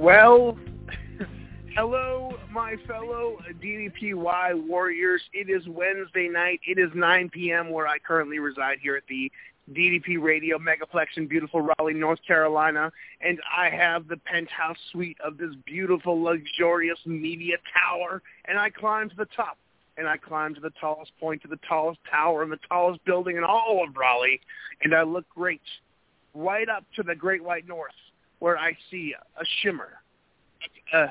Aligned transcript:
Well, 0.00 0.56
hello, 1.76 2.32
my 2.50 2.76
fellow 2.86 3.36
DDPY 3.62 4.66
warriors. 4.66 5.20
It 5.34 5.50
is 5.50 5.68
Wednesday 5.68 6.26
night. 6.26 6.58
It 6.66 6.78
is 6.78 6.88
9 6.94 7.28
p.m. 7.28 7.68
where 7.68 7.86
I 7.86 7.98
currently 7.98 8.38
reside 8.38 8.78
here 8.82 8.96
at 8.96 9.02
the 9.10 9.30
DDP 9.70 10.18
Radio 10.18 10.56
Megaplex 10.56 11.04
in 11.18 11.26
beautiful 11.26 11.60
Raleigh, 11.60 11.92
North 11.92 12.20
Carolina, 12.26 12.90
and 13.20 13.40
I 13.54 13.68
have 13.68 14.08
the 14.08 14.16
penthouse 14.16 14.78
suite 14.90 15.18
of 15.22 15.36
this 15.36 15.54
beautiful, 15.66 16.22
luxurious 16.22 16.98
media 17.04 17.56
tower, 17.74 18.22
and 18.46 18.58
I 18.58 18.70
climb 18.70 19.10
to 19.10 19.16
the 19.16 19.28
top, 19.36 19.58
and 19.98 20.08
I 20.08 20.16
climb 20.16 20.54
to 20.54 20.62
the 20.62 20.72
tallest 20.80 21.12
point, 21.20 21.42
to 21.42 21.48
the 21.48 21.60
tallest 21.68 22.00
tower, 22.10 22.42
and 22.42 22.50
the 22.50 22.58
tallest 22.70 23.04
building 23.04 23.36
in 23.36 23.44
all 23.44 23.84
of 23.86 23.94
Raleigh, 23.94 24.40
and 24.82 24.94
I 24.94 25.02
look 25.02 25.28
great, 25.28 25.60
right 26.32 26.70
up 26.70 26.86
to 26.96 27.02
the 27.02 27.14
Great 27.14 27.44
White 27.44 27.68
North, 27.68 27.92
where 28.40 28.58
I 28.58 28.76
see 28.90 29.14
a 29.36 29.44
shimmer, 29.62 30.00
a, 30.92 31.04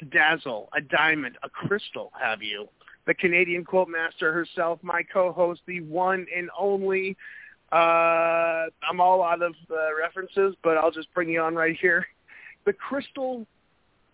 a 0.00 0.04
dazzle, 0.10 0.68
a 0.74 0.80
diamond, 0.80 1.36
a 1.42 1.48
crystal, 1.48 2.10
have 2.20 2.42
you. 2.42 2.68
The 3.06 3.14
Canadian 3.14 3.64
quote 3.64 3.88
master 3.88 4.32
herself, 4.32 4.80
my 4.82 5.02
co-host, 5.12 5.60
the 5.66 5.80
one 5.82 6.26
and 6.34 6.50
only. 6.58 7.16
Uh, 7.70 8.66
I'm 8.88 9.00
all 9.00 9.22
out 9.22 9.42
of 9.42 9.54
uh, 9.70 9.94
references, 9.96 10.56
but 10.64 10.76
I'll 10.76 10.90
just 10.90 11.12
bring 11.14 11.28
you 11.28 11.40
on 11.40 11.54
right 11.54 11.76
here. 11.80 12.06
The 12.64 12.72
crystal 12.72 13.46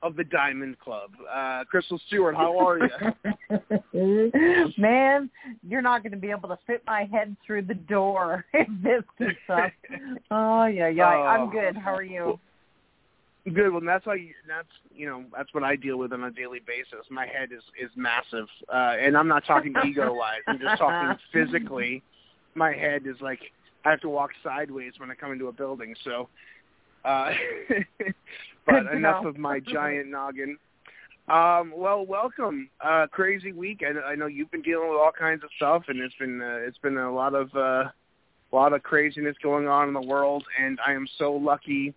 of 0.03 0.17
the 0.17 0.25
Diamond 0.25 0.79
Club. 0.79 1.13
Uh, 1.33 1.65
Crystal 1.65 2.01
Stewart, 2.07 2.35
how 2.35 2.59
are 2.59 2.79
you? 2.79 4.73
Man, 4.77 5.31
you're 5.67 5.83
not 5.83 6.03
going 6.03 6.13
to 6.13 6.19
be 6.19 6.31
able 6.31 6.49
to 6.49 6.59
fit 6.67 6.83
my 6.87 7.05
head 7.05 7.37
through 7.47 7.63
the 7.63 7.75
door 7.75 8.45
if 8.53 8.69
this 8.83 9.03
keeps 9.17 9.39
up. 9.49 9.71
Oh 10.31 10.65
yeah, 10.65 10.89
yeah. 10.89 11.15
Oh. 11.15 11.23
I'm 11.23 11.51
good. 11.51 11.77
How 11.77 11.95
are 11.95 12.03
you? 12.03 12.39
Good. 13.45 13.71
Well, 13.71 13.81
that's 13.85 14.07
why. 14.07 14.15
You, 14.17 14.35
that's 14.47 14.69
you 14.95 15.07
know 15.07 15.25
that's 15.37 15.53
what 15.53 15.65
I 15.65 15.75
deal 15.75 15.99
with 15.99 16.13
on 16.13 16.23
a 16.23 16.31
daily 16.31 16.61
basis. 16.65 17.05
My 17.11 17.27
head 17.27 17.51
is 17.51 17.63
is 17.81 17.91
massive, 17.97 18.47
uh, 18.73 18.95
and 19.01 19.17
I'm 19.17 19.27
not 19.27 19.45
talking 19.45 19.75
ego 19.85 20.15
wise. 20.15 20.43
I'm 20.47 20.61
just 20.61 20.79
talking 20.79 21.19
physically. 21.33 22.05
My 22.55 22.73
head 22.73 23.03
is 23.05 23.17
like 23.21 23.41
I 23.85 23.91
have 23.91 24.01
to 24.03 24.09
walk 24.09 24.31
sideways 24.45 24.93
when 24.99 25.11
I 25.11 25.15
come 25.15 25.33
into 25.33 25.49
a 25.49 25.53
building. 25.53 25.97
So, 26.05 26.29
uh, 27.05 27.31
but 28.67 28.87
enough 28.93 29.25
of 29.25 29.37
my 29.37 29.59
giant 29.67 30.09
noggin. 30.09 30.57
Um, 31.29 31.73
well, 31.75 32.07
welcome. 32.07 32.69
Uh, 32.81 33.09
crazy 33.11 33.51
week. 33.51 33.83
I, 33.85 34.13
I 34.13 34.15
know 34.15 34.27
you've 34.27 34.53
been 34.53 34.63
dealing 34.63 34.89
with 34.89 34.99
all 34.99 35.13
kinds 35.17 35.43
of 35.43 35.51
stuff, 35.57 35.85
and 35.89 35.99
it's 36.01 36.15
been 36.15 36.41
uh, 36.41 36.59
it's 36.61 36.79
been 36.79 36.97
a 36.97 37.13
lot 37.13 37.35
of 37.35 37.51
uh, 37.57 37.59
a 37.89 37.93
lot 38.53 38.73
of 38.73 38.85
craziness 38.85 39.35
going 39.43 39.67
on 39.67 39.89
in 39.89 39.95
the 39.95 40.01
world. 40.01 40.45
And 40.63 40.79
I 40.87 40.93
am 40.93 41.09
so 41.19 41.33
lucky 41.33 41.93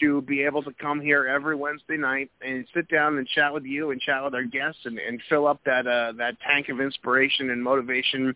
to 0.00 0.22
be 0.22 0.42
able 0.42 0.62
to 0.62 0.72
come 0.72 1.00
here 1.00 1.26
every 1.26 1.56
Wednesday 1.56 1.96
night 1.96 2.30
and 2.40 2.66
sit 2.74 2.88
down 2.88 3.18
and 3.18 3.26
chat 3.26 3.52
with 3.52 3.64
you 3.64 3.90
and 3.90 4.00
chat 4.00 4.24
with 4.24 4.34
our 4.34 4.44
guests 4.44 4.80
and, 4.84 4.98
and 4.98 5.20
fill 5.28 5.46
up 5.46 5.60
that 5.64 5.86
uh, 5.86 6.12
that 6.18 6.36
tank 6.40 6.68
of 6.68 6.80
inspiration 6.80 7.50
and 7.50 7.62
motivation 7.62 8.34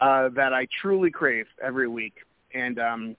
uh, 0.00 0.28
that 0.30 0.52
I 0.52 0.66
truly 0.80 1.10
crave 1.10 1.46
every 1.62 1.88
week. 1.88 2.14
And 2.54 2.78
um, 2.78 3.16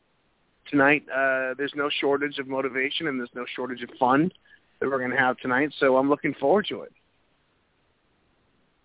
tonight, 0.69 1.03
uh, 1.09 1.53
there's 1.57 1.73
no 1.75 1.89
shortage 1.89 2.39
of 2.39 2.47
motivation 2.47 3.07
and 3.07 3.19
there's 3.19 3.29
no 3.35 3.45
shortage 3.55 3.83
of 3.83 3.89
fun 3.99 4.31
that 4.79 4.89
we're 4.89 4.99
going 4.99 5.11
to 5.11 5.17
have 5.17 5.37
tonight. 5.37 5.73
So 5.79 5.97
I'm 5.97 6.09
looking 6.09 6.33
forward 6.35 6.65
to 6.69 6.81
it. 6.81 6.93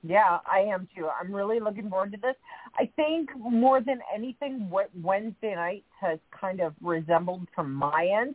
Yeah, 0.02 0.38
I 0.50 0.60
am 0.60 0.88
too. 0.96 1.08
I'm 1.08 1.32
really 1.32 1.60
looking 1.60 1.88
forward 1.88 2.12
to 2.12 2.18
this. 2.18 2.34
I 2.76 2.90
think 2.96 3.30
more 3.36 3.80
than 3.80 4.00
anything, 4.12 4.68
what 4.68 4.90
Wednesday 5.00 5.54
night 5.54 5.84
has 6.00 6.18
kind 6.38 6.60
of 6.60 6.74
resembled 6.80 7.46
from 7.54 7.72
my 7.72 8.10
end 8.20 8.34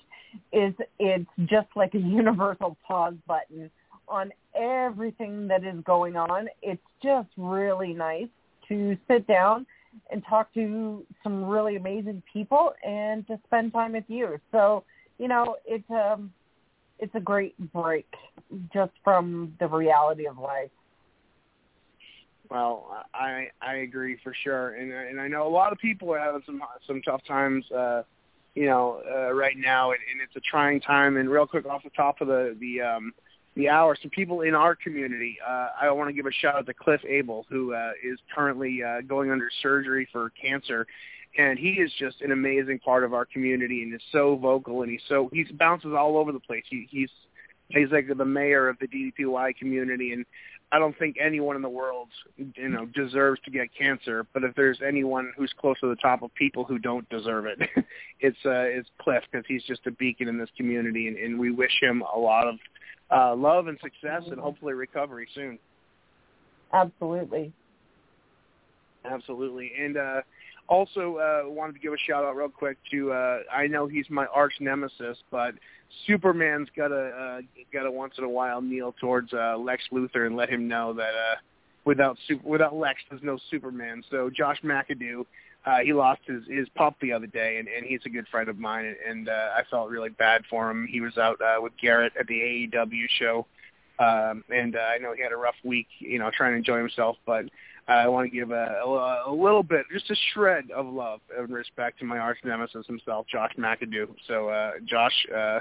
is 0.54 0.74
it's 1.00 1.30
just 1.46 1.68
like 1.76 1.94
a 1.94 2.00
universal 2.20 2.78
pause 2.88 3.16
button 3.28 3.70
on 4.08 4.32
everything 4.56 5.48
that 5.50 5.66
is 5.66 5.84
going 5.84 6.16
on. 6.16 6.48
It's 6.62 6.82
just 7.04 7.28
really 7.36 7.94
nice 7.94 8.30
to 8.70 8.98
sit 9.08 9.28
down 9.28 9.66
and 10.12 10.24
talk 10.30 10.54
to 10.54 11.06
some 11.24 11.44
really 11.46 11.76
amazing 11.76 12.22
people 12.32 12.74
and 12.86 13.28
to 13.28 13.40
spend 13.46 13.74
time 13.74 13.94
with 13.94 14.06
you. 14.08 14.40
So, 14.52 14.84
you 15.18 15.28
know, 15.28 15.58
it's 15.66 15.90
um 15.90 16.32
it's 17.00 17.14
a 17.16 17.20
great 17.20 17.56
break 17.74 18.08
just 18.74 18.92
from 19.04 19.54
the 19.60 19.68
reality 19.68 20.28
of 20.28 20.38
life. 20.38 20.70
Well, 22.50 23.06
I 23.14 23.48
I 23.62 23.76
agree 23.78 24.18
for 24.24 24.34
sure, 24.44 24.76
and 24.76 24.92
and 24.92 25.20
I 25.20 25.28
know 25.28 25.48
a 25.48 25.50
lot 25.50 25.72
of 25.72 25.80
people 25.80 26.14
are 26.14 26.20
having 26.20 26.42
some 26.46 26.62
some 26.86 27.02
tough 27.02 27.22
times, 27.28 27.70
uh, 27.72 28.04
you 28.56 28.66
know, 28.66 29.02
uh, 29.10 29.34
right 29.34 29.58
now, 29.58 29.92
and, 29.92 30.00
and 30.12 30.22
it's 30.22 30.36
a 30.36 30.40
trying 30.40 30.80
time. 30.80 31.18
And 31.18 31.30
real 31.30 31.46
quick, 31.46 31.66
off 31.66 31.84
the 31.84 31.90
top 31.90 32.22
of 32.22 32.28
the 32.28 32.56
the 32.60 32.82
um, 32.82 33.14
the 33.56 33.68
hour, 33.68 33.98
some 34.02 34.12
people 34.12 34.42
in 34.42 34.56
our 34.56 34.76
community, 34.76 35.38
uh, 35.46 35.70
I 35.82 35.92
want 35.92 36.10
to 36.10 36.14
give 36.14 36.26
a 36.26 36.32
shout 36.32 36.56
out 36.56 36.68
to 36.68 36.74
Cliff 36.74 37.02
Abel, 37.06 37.46
who 37.50 37.74
uh, 37.74 37.92
is 38.04 38.20
currently 38.34 38.82
uh, 38.84 39.02
going 39.02 39.32
under 39.32 39.50
surgery 39.62 40.08
for 40.12 40.32
cancer, 40.42 40.86
and 41.38 41.60
he 41.60 41.72
is 41.72 41.92
just 42.00 42.22
an 42.22 42.32
amazing 42.32 42.80
part 42.80 43.04
of 43.04 43.14
our 43.14 43.26
community, 43.26 43.84
and 43.84 43.94
is 43.94 44.02
so 44.12 44.38
vocal, 44.38 44.84
and 44.84 44.92
he's 44.92 45.02
so 45.10 45.30
he 45.34 45.44
bounces 45.52 45.92
all 45.98 46.18
over 46.18 46.32
the 46.32 46.40
place. 46.40 46.64
He, 46.70 46.88
he's 46.90 47.10
he's 47.70 47.92
like 47.92 48.08
the 48.16 48.26
mayor 48.26 48.70
of 48.70 48.78
the 48.80 48.88
DDPY 48.88 49.58
community, 49.58 50.14
and 50.14 50.26
I 50.72 50.80
don't 50.80 50.98
think 51.00 51.16
anyone 51.24 51.56
in 51.56 51.62
the 51.62 51.70
world, 51.70 52.10
you 52.36 52.68
know, 52.68 52.86
deserves 52.88 53.40
to 53.46 53.52
get 53.52 53.70
cancer. 53.74 54.26
But 54.34 54.44
if 54.44 54.54
there's 54.56 54.80
anyone 54.86 55.32
who's 55.38 55.54
close 55.58 55.80
to 55.80 55.88
the 55.88 55.96
top 55.96 56.24
of 56.24 56.34
people 56.36 56.66
who 56.66 56.78
don't 56.78 57.08
deserve 57.10 57.46
it, 57.46 57.60
it's 58.20 58.38
uh, 58.46 58.68
it's 58.68 58.90
Cliff 59.00 59.24
because 59.32 59.46
he's 59.48 59.64
just 59.64 59.88
a 59.88 59.92
beacon 59.92 60.28
in 60.28 60.38
this 60.38 60.50
community, 60.58 61.08
and, 61.08 61.18
and 61.18 61.40
we 61.40 61.52
wish 61.52 61.72
him 61.82 62.04
a 62.14 62.20
lot 62.20 62.48
of 62.48 62.56
uh, 63.10 63.36
love 63.36 63.68
and 63.68 63.80
success, 63.82 64.24
and 64.30 64.40
hopefully 64.40 64.74
recovery 64.74 65.28
soon. 65.34 65.58
Absolutely. 66.74 67.54
Absolutely, 69.06 69.72
and 69.80 69.96
uh, 69.96 70.22
also 70.68 71.18
uh, 71.18 71.50
wanted 71.50 71.74
to 71.74 71.80
give 71.80 71.94
a 71.94 71.98
shout 71.98 72.24
out 72.24 72.36
real 72.36 72.50
quick 72.50 72.78
to 72.92 73.12
uh, 73.12 73.40
I 73.52 73.68
know 73.68 73.88
he's 73.88 74.10
my 74.10 74.26
arch 74.28 74.54
nemesis, 74.60 75.18
but 75.32 75.56
Superman's 76.06 76.70
got 76.76 76.90
to 76.90 76.96
uh, 76.96 77.42
got 77.72 77.84
to 77.84 77.92
once 77.92 78.14
in 78.18 78.24
a 78.24 78.30
while 78.30 78.62
kneel 78.62 78.94
towards 79.00 79.34
uh, 79.34 79.58
Lex 79.58 79.84
Luthor 79.92 80.26
and 80.26 80.36
let 80.36 80.50
him 80.50 80.68
know 80.68 80.94
that 80.94 81.14
uh, 81.14 81.36
without 81.86 82.18
super, 82.28 82.48
without 82.48 82.76
Lex, 82.76 83.00
there's 83.10 83.24
no 83.24 83.38
Superman. 83.50 84.04
So 84.12 84.30
Josh 84.30 84.62
McAdoo, 84.64 85.26
uh, 85.66 85.80
he 85.80 85.94
lost 85.94 86.22
his 86.26 86.44
his 86.48 86.68
pup 86.76 86.96
the 87.02 87.14
other 87.14 87.28
day, 87.28 87.58
and, 87.58 87.68
and 87.68 87.86
he's 87.86 88.02
a 88.06 88.10
good 88.10 88.28
friend 88.28 88.50
of 88.50 88.60
mine, 88.60 88.86
and, 88.86 88.98
and 89.08 89.30
uh, 89.30 89.50
I 89.56 89.64
felt 89.70 89.90
really 89.90 90.10
bad 90.10 90.44
for 90.50 90.70
him. 90.70 90.88
He 90.88 91.02
was 91.02 91.18
out 91.18 91.42
uh, 91.42 91.62
with 91.62 91.74
Garrett 91.82 92.14
at 92.20 92.28
the 92.28 92.70
AEW 92.74 93.08
show, 93.18 93.48
um, 94.00 94.44
and 94.50 94.76
uh, 94.76 94.80
I 94.80 94.98
know 94.98 95.14
he 95.14 95.24
had 95.24 95.32
a 95.32 95.38
rough 95.38 95.56
week, 95.64 95.88
you 96.00 96.20
know, 96.20 96.30
trying 96.36 96.52
to 96.52 96.58
enjoy 96.58 96.78
himself, 96.78 97.18
but. 97.26 97.46
I 97.88 98.08
want 98.08 98.30
to 98.30 98.36
give 98.36 98.52
a, 98.52 98.82
a, 98.84 99.32
a 99.32 99.34
little 99.34 99.64
bit, 99.64 99.86
just 99.92 100.10
a 100.12 100.16
shred 100.34 100.72
of 100.72 100.86
love 100.88 101.22
and 101.38 101.50
respect 101.50 102.00
to 102.00 102.06
my 102.06 102.18
arch 102.18 102.40
nemesis 102.44 102.86
himself, 102.86 103.28
Josh 103.32 103.54
McAdoo. 103.58 104.08
So, 104.28 104.50
uh, 104.50 104.72
Josh, 104.86 105.14
uh, 105.34 105.60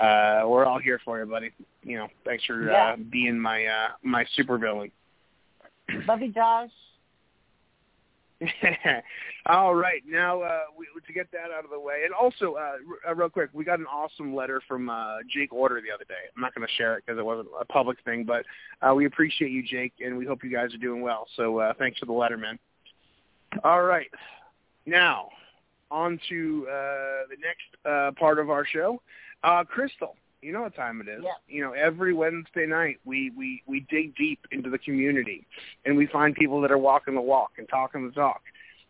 uh, 0.00 0.42
we're 0.46 0.64
all 0.64 0.78
here 0.78 1.00
for 1.04 1.18
you, 1.18 1.26
buddy. 1.26 1.50
You 1.82 1.98
know, 1.98 2.08
thanks 2.24 2.44
for 2.44 2.70
Yeah. 2.70 2.92
uh, 2.92 2.96
being 3.10 3.38
my 3.38 3.64
uh, 3.64 3.88
my 4.02 4.24
supervillain. 4.38 4.92
Love 6.06 6.20
you, 6.20 6.32
Josh. 6.32 6.70
All 9.46 9.74
right, 9.74 10.02
now 10.06 10.42
uh, 10.42 10.60
we, 10.76 10.86
to 11.06 11.12
get 11.12 11.30
that 11.32 11.50
out 11.56 11.64
of 11.64 11.70
the 11.70 11.80
way, 11.80 12.02
and 12.04 12.14
also 12.14 12.54
uh, 12.54 12.76
r- 13.06 13.10
uh, 13.10 13.14
real 13.14 13.28
quick, 13.28 13.50
we 13.52 13.64
got 13.64 13.80
an 13.80 13.86
awesome 13.86 14.34
letter 14.34 14.60
from 14.68 14.88
uh, 14.88 15.16
Jake 15.28 15.52
Order 15.52 15.80
the 15.80 15.92
other 15.92 16.04
day. 16.04 16.14
I'm 16.36 16.40
not 16.40 16.54
going 16.54 16.66
to 16.66 16.72
share 16.74 16.96
it 16.96 17.04
because 17.04 17.18
it 17.18 17.24
wasn't 17.24 17.48
a 17.60 17.64
public 17.64 17.98
thing, 18.04 18.24
but 18.24 18.44
uh, 18.80 18.94
we 18.94 19.06
appreciate 19.06 19.50
you, 19.50 19.62
Jake, 19.62 19.94
and 20.00 20.16
we 20.16 20.24
hope 20.24 20.44
you 20.44 20.52
guys 20.52 20.72
are 20.72 20.78
doing 20.78 21.00
well. 21.00 21.26
So 21.36 21.58
uh, 21.58 21.72
thanks 21.78 21.98
for 21.98 22.06
the 22.06 22.12
letter, 22.12 22.36
man. 22.36 22.58
All 23.64 23.82
right, 23.82 24.10
now 24.86 25.30
on 25.90 26.20
to 26.28 26.66
uh, 26.68 26.74
the 27.30 27.36
next 27.40 27.86
uh, 27.86 28.12
part 28.18 28.38
of 28.38 28.50
our 28.50 28.64
show, 28.64 29.00
uh, 29.42 29.64
Crystal. 29.64 30.14
You 30.40 30.52
know 30.52 30.62
what 30.62 30.74
time 30.76 31.00
it 31.00 31.08
is. 31.08 31.22
Yeah. 31.24 31.30
You 31.48 31.62
know, 31.62 31.72
every 31.72 32.14
Wednesday 32.14 32.66
night 32.66 33.00
we, 33.04 33.32
we, 33.36 33.62
we 33.66 33.86
dig 33.90 34.14
deep 34.16 34.40
into 34.52 34.70
the 34.70 34.78
community 34.78 35.46
and 35.84 35.96
we 35.96 36.06
find 36.06 36.34
people 36.34 36.60
that 36.60 36.70
are 36.70 36.78
walking 36.78 37.14
the 37.14 37.20
walk 37.20 37.52
and 37.58 37.68
talking 37.68 38.06
the 38.06 38.12
talk. 38.12 38.42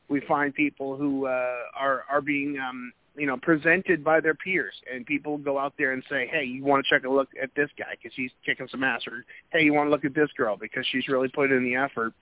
We 0.08 0.20
find 0.20 0.54
people 0.54 0.96
who 0.96 1.26
uh, 1.26 1.56
are 1.78 2.04
are 2.10 2.22
being 2.22 2.58
um, 2.58 2.92
you 3.14 3.26
know 3.26 3.36
presented 3.36 4.02
by 4.02 4.20
their 4.20 4.34
peers, 4.34 4.72
and 4.90 5.04
people 5.04 5.36
go 5.36 5.58
out 5.58 5.74
there 5.76 5.92
and 5.92 6.02
say, 6.08 6.26
"Hey, 6.26 6.44
you 6.44 6.64
want 6.64 6.84
to 6.84 6.88
check 6.88 7.04
a 7.04 7.10
look 7.10 7.28
at 7.42 7.50
this 7.54 7.68
guy 7.78 7.96
because 8.00 8.16
he's 8.16 8.30
kicking 8.46 8.68
some 8.70 8.84
ass," 8.84 9.02
or 9.06 9.24
"Hey, 9.50 9.64
you 9.64 9.74
want 9.74 9.88
to 9.88 9.90
look 9.90 10.06
at 10.06 10.14
this 10.14 10.30
girl 10.36 10.56
because 10.56 10.86
she's 10.90 11.08
really 11.08 11.28
putting 11.28 11.56
in 11.56 11.64
the 11.64 11.74
effort." 11.74 12.14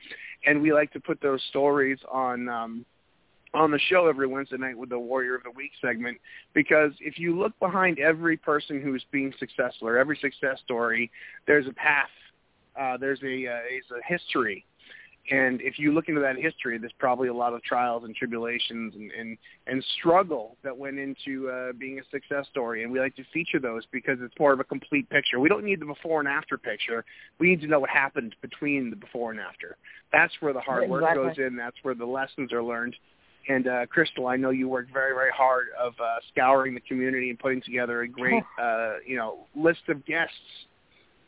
And 0.44 0.62
we 0.62 0.72
like 0.72 0.92
to 0.94 1.00
put 1.00 1.20
those 1.20 1.42
stories 1.50 1.98
on. 2.10 2.48
Um, 2.48 2.86
on 3.56 3.70
the 3.70 3.78
show 3.88 4.06
every 4.06 4.26
Wednesday 4.26 4.58
night 4.58 4.76
with 4.76 4.90
the 4.90 4.98
Warrior 4.98 5.34
of 5.34 5.42
the 5.42 5.50
Week 5.50 5.72
segment 5.80 6.18
because 6.54 6.92
if 7.00 7.18
you 7.18 7.38
look 7.38 7.58
behind 7.58 7.98
every 7.98 8.36
person 8.36 8.80
who's 8.82 9.04
being 9.10 9.32
successful 9.38 9.88
or 9.88 9.98
every 9.98 10.18
success 10.20 10.58
story, 10.64 11.10
there's 11.46 11.66
a 11.66 11.72
path, 11.72 12.10
uh, 12.78 12.96
there's 12.98 13.20
a, 13.22 13.46
uh, 13.46 13.58
there's 13.68 13.90
a 13.90 14.06
history. 14.06 14.64
And 15.28 15.60
if 15.60 15.76
you 15.78 15.92
look 15.92 16.08
into 16.08 16.20
that 16.20 16.36
history, 16.36 16.78
there's 16.78 16.92
probably 17.00 17.28
a 17.28 17.34
lot 17.34 17.52
of 17.52 17.60
trials 17.64 18.04
and 18.04 18.14
tribulations 18.14 18.94
and, 18.94 19.10
and, 19.10 19.36
and 19.66 19.84
struggle 19.98 20.56
that 20.62 20.76
went 20.76 21.00
into 21.00 21.50
uh, 21.50 21.72
being 21.72 21.98
a 21.98 22.02
success 22.12 22.46
story. 22.50 22.84
And 22.84 22.92
we 22.92 23.00
like 23.00 23.16
to 23.16 23.24
feature 23.32 23.58
those 23.58 23.82
because 23.90 24.18
it's 24.20 24.34
more 24.38 24.52
of 24.52 24.60
a 24.60 24.64
complete 24.64 25.10
picture. 25.10 25.40
We 25.40 25.48
don't 25.48 25.64
need 25.64 25.80
the 25.80 25.86
before 25.86 26.20
and 26.20 26.28
after 26.28 26.56
picture. 26.56 27.04
We 27.40 27.48
need 27.48 27.60
to 27.62 27.66
know 27.66 27.80
what 27.80 27.90
happened 27.90 28.36
between 28.40 28.90
the 28.90 28.96
before 28.96 29.32
and 29.32 29.40
after. 29.40 29.76
That's 30.12 30.32
where 30.38 30.52
the 30.52 30.60
hard 30.60 30.88
work 30.88 31.02
Exactly. 31.02 31.26
goes 31.26 31.38
in. 31.38 31.56
That's 31.56 31.76
where 31.82 31.96
the 31.96 32.06
lessons 32.06 32.52
are 32.52 32.62
learned. 32.62 32.94
And 33.48 33.68
uh, 33.68 33.86
Crystal, 33.86 34.26
I 34.26 34.36
know 34.36 34.50
you 34.50 34.68
worked 34.68 34.92
very, 34.92 35.14
very 35.14 35.30
hard 35.30 35.66
of 35.80 35.94
uh, 36.00 36.16
scouring 36.32 36.74
the 36.74 36.80
community 36.80 37.30
and 37.30 37.38
putting 37.38 37.62
together 37.62 38.02
a 38.02 38.08
great, 38.08 38.42
uh, 38.60 38.94
you 39.06 39.16
know, 39.16 39.46
list 39.54 39.82
of 39.88 40.04
guests 40.04 40.34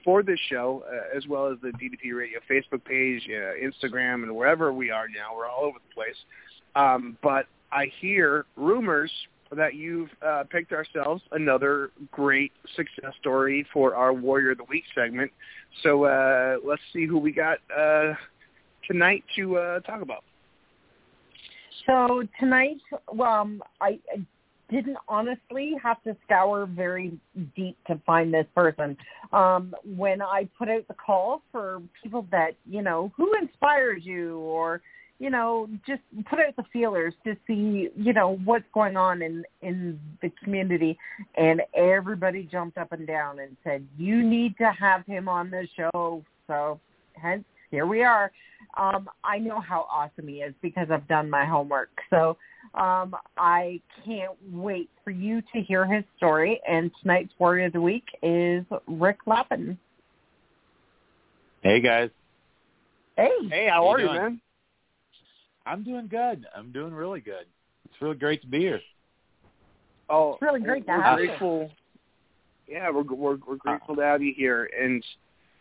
for 0.04 0.22
this 0.22 0.38
show, 0.50 0.84
uh, 0.90 1.16
as 1.16 1.26
well 1.26 1.46
as 1.52 1.58
the 1.60 1.68
DDP 1.68 2.16
Radio 2.16 2.40
Facebook 2.50 2.84
page, 2.84 3.28
uh, 3.28 3.52
Instagram, 3.62 4.22
and 4.22 4.34
wherever 4.34 4.72
we 4.72 4.90
are 4.90 5.08
now. 5.08 5.36
We're 5.36 5.48
all 5.48 5.64
over 5.64 5.78
the 5.78 5.94
place. 5.94 6.16
Um, 6.74 7.16
but 7.22 7.46
I 7.70 7.90
hear 8.00 8.46
rumors 8.56 9.12
that 9.52 9.74
you've 9.74 10.10
uh, 10.22 10.44
picked 10.50 10.72
ourselves 10.72 11.22
another 11.32 11.90
great 12.10 12.52
success 12.76 13.12
story 13.20 13.66
for 13.72 13.94
our 13.94 14.12
Warrior 14.12 14.52
of 14.52 14.58
the 14.58 14.64
Week 14.64 14.84
segment. 14.94 15.30
So 15.82 16.04
uh, 16.04 16.56
let's 16.64 16.82
see 16.92 17.06
who 17.06 17.18
we 17.18 17.32
got 17.32 17.58
uh, 17.76 18.14
tonight 18.86 19.24
to 19.36 19.56
uh, 19.56 19.80
talk 19.80 20.02
about. 20.02 20.24
So 21.86 22.22
tonight, 22.38 22.80
um, 23.20 23.62
I, 23.80 23.98
I 24.12 24.20
didn't 24.70 24.98
honestly 25.08 25.74
have 25.82 26.02
to 26.02 26.16
scour 26.24 26.66
very 26.66 27.18
deep 27.56 27.76
to 27.86 28.00
find 28.04 28.32
this 28.32 28.46
person. 28.54 28.96
Um, 29.32 29.74
when 29.96 30.20
I 30.20 30.48
put 30.58 30.68
out 30.68 30.86
the 30.88 30.94
call 30.94 31.42
for 31.50 31.82
people 32.02 32.26
that 32.30 32.52
you 32.68 32.82
know 32.82 33.12
who 33.16 33.32
inspires 33.40 34.02
you, 34.04 34.38
or 34.38 34.82
you 35.18 35.30
know, 35.30 35.68
just 35.86 36.02
put 36.28 36.38
out 36.38 36.54
the 36.56 36.64
feelers 36.72 37.14
to 37.24 37.34
see 37.46 37.88
you 37.96 38.12
know 38.12 38.38
what's 38.44 38.64
going 38.74 38.96
on 38.96 39.22
in 39.22 39.44
in 39.62 39.98
the 40.22 40.30
community, 40.42 40.98
and 41.36 41.62
everybody 41.74 42.48
jumped 42.50 42.78
up 42.78 42.92
and 42.92 43.06
down 43.06 43.38
and 43.38 43.56
said 43.64 43.86
you 43.96 44.22
need 44.22 44.56
to 44.58 44.70
have 44.78 45.04
him 45.06 45.28
on 45.28 45.50
the 45.50 45.66
show. 45.76 46.22
So 46.46 46.80
hence 47.14 47.44
here 47.70 47.86
we 47.86 48.02
are. 48.02 48.30
Um, 48.76 49.08
I 49.24 49.38
know 49.38 49.60
how 49.60 49.86
awesome 49.90 50.28
he 50.28 50.36
is 50.36 50.54
because 50.62 50.88
I've 50.90 51.06
done 51.08 51.28
my 51.30 51.44
homework. 51.44 51.90
So 52.10 52.36
um, 52.74 53.14
I 53.36 53.80
can't 54.04 54.32
wait 54.52 54.90
for 55.04 55.10
you 55.10 55.42
to 55.54 55.60
hear 55.62 55.86
his 55.86 56.04
story. 56.16 56.60
And 56.68 56.90
tonight's 57.02 57.32
Warrior 57.38 57.66
of 57.66 57.72
the 57.72 57.80
Week 57.80 58.04
is 58.22 58.64
Ric 58.86 59.18
Lappen. 59.26 59.76
Hey 61.62 61.80
guys, 61.80 62.10
Hey. 63.16 63.30
Hey, 63.50 63.66
how 63.68 63.82
How 63.82 63.88
are 63.88 63.98
you 63.98 64.04
you, 64.06 64.10
doing? 64.12 64.22
man? 64.22 64.40
I'm 65.66 65.82
doing 65.82 66.06
good. 66.08 66.46
I'm 66.56 66.70
doing 66.72 66.94
really 66.94 67.20
good. 67.20 67.46
It's 67.84 68.00
really 68.00 68.16
great 68.16 68.40
to 68.42 68.46
be 68.46 68.60
here. 68.60 68.80
Oh, 70.08 70.34
It's 70.34 70.42
really 70.42 70.60
great 70.60 70.86
to 70.86 70.92
we're 70.92 71.02
have 71.02 71.18
you. 71.20 71.68
Yeah, 72.68 72.90
we're 72.90 73.02
we're 73.02 73.38
we're 73.46 73.56
grateful 73.56 73.96
to 73.96 74.02
have 74.02 74.22
you 74.22 74.32
here, 74.36 74.70
and 74.78 75.02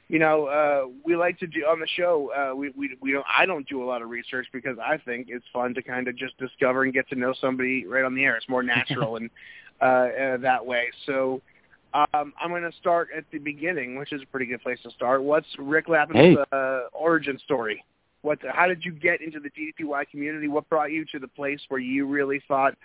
you 0.09 0.19
know, 0.19 0.45
uh, 0.45 0.87
we 1.03 1.15
like 1.15 1.37
to 1.39 1.47
do 1.47 1.61
on 1.65 1.79
the 1.79 1.87
show. 1.87 2.31
Uh, 2.31 2.55
we 2.55 2.69
we 2.77 2.97
we 3.01 3.11
don't. 3.11 3.25
I 3.37 3.45
don't 3.45 3.67
do 3.67 3.83
a 3.83 3.85
lot 3.85 4.01
of 4.01 4.09
research 4.09 4.47
because 4.53 4.77
I 4.81 4.97
think 4.97 5.27
it's 5.29 5.45
fun 5.51 5.73
to 5.73 5.81
kind 5.81 6.07
of 6.07 6.15
just 6.15 6.37
discover 6.37 6.83
and 6.83 6.93
get 6.93 7.09
to 7.09 7.15
know 7.15 7.33
somebody 7.39 7.85
right 7.85 8.05
on 8.05 8.15
the 8.15 8.23
air. 8.23 8.35
It's 8.37 8.47
more 8.47 8.63
natural 8.63 9.15
and 9.17 9.29
uh, 9.81 9.85
uh, 9.85 10.37
that 10.37 10.65
way. 10.65 10.87
So. 11.05 11.41
Um, 11.93 12.33
I'm 12.39 12.49
going 12.49 12.69
to 12.69 12.77
start 12.79 13.07
at 13.15 13.23
the 13.31 13.39
beginning, 13.39 13.97
which 13.97 14.11
is 14.11 14.21
a 14.21 14.25
pretty 14.25 14.45
good 14.45 14.61
place 14.61 14.77
to 14.83 14.91
start. 14.91 15.23
What's 15.23 15.47
Ric 15.57 15.87
Lappen's 15.87 16.17
Hey. 16.19 16.37
uh, 16.51 16.81
origin 16.93 17.39
story? 17.39 17.83
What? 18.21 18.39
How 18.47 18.67
did 18.67 18.83
you 18.83 18.91
get 18.91 19.21
into 19.21 19.39
the 19.39 19.49
DDPY 19.49 20.09
community? 20.11 20.47
What 20.49 20.67
brought 20.69 20.91
you 20.91 21.05
to 21.13 21.17
the 21.17 21.29
place 21.29 21.61
where 21.69 21.79
you 21.79 22.05
really 22.05 22.41
thought 22.47 22.75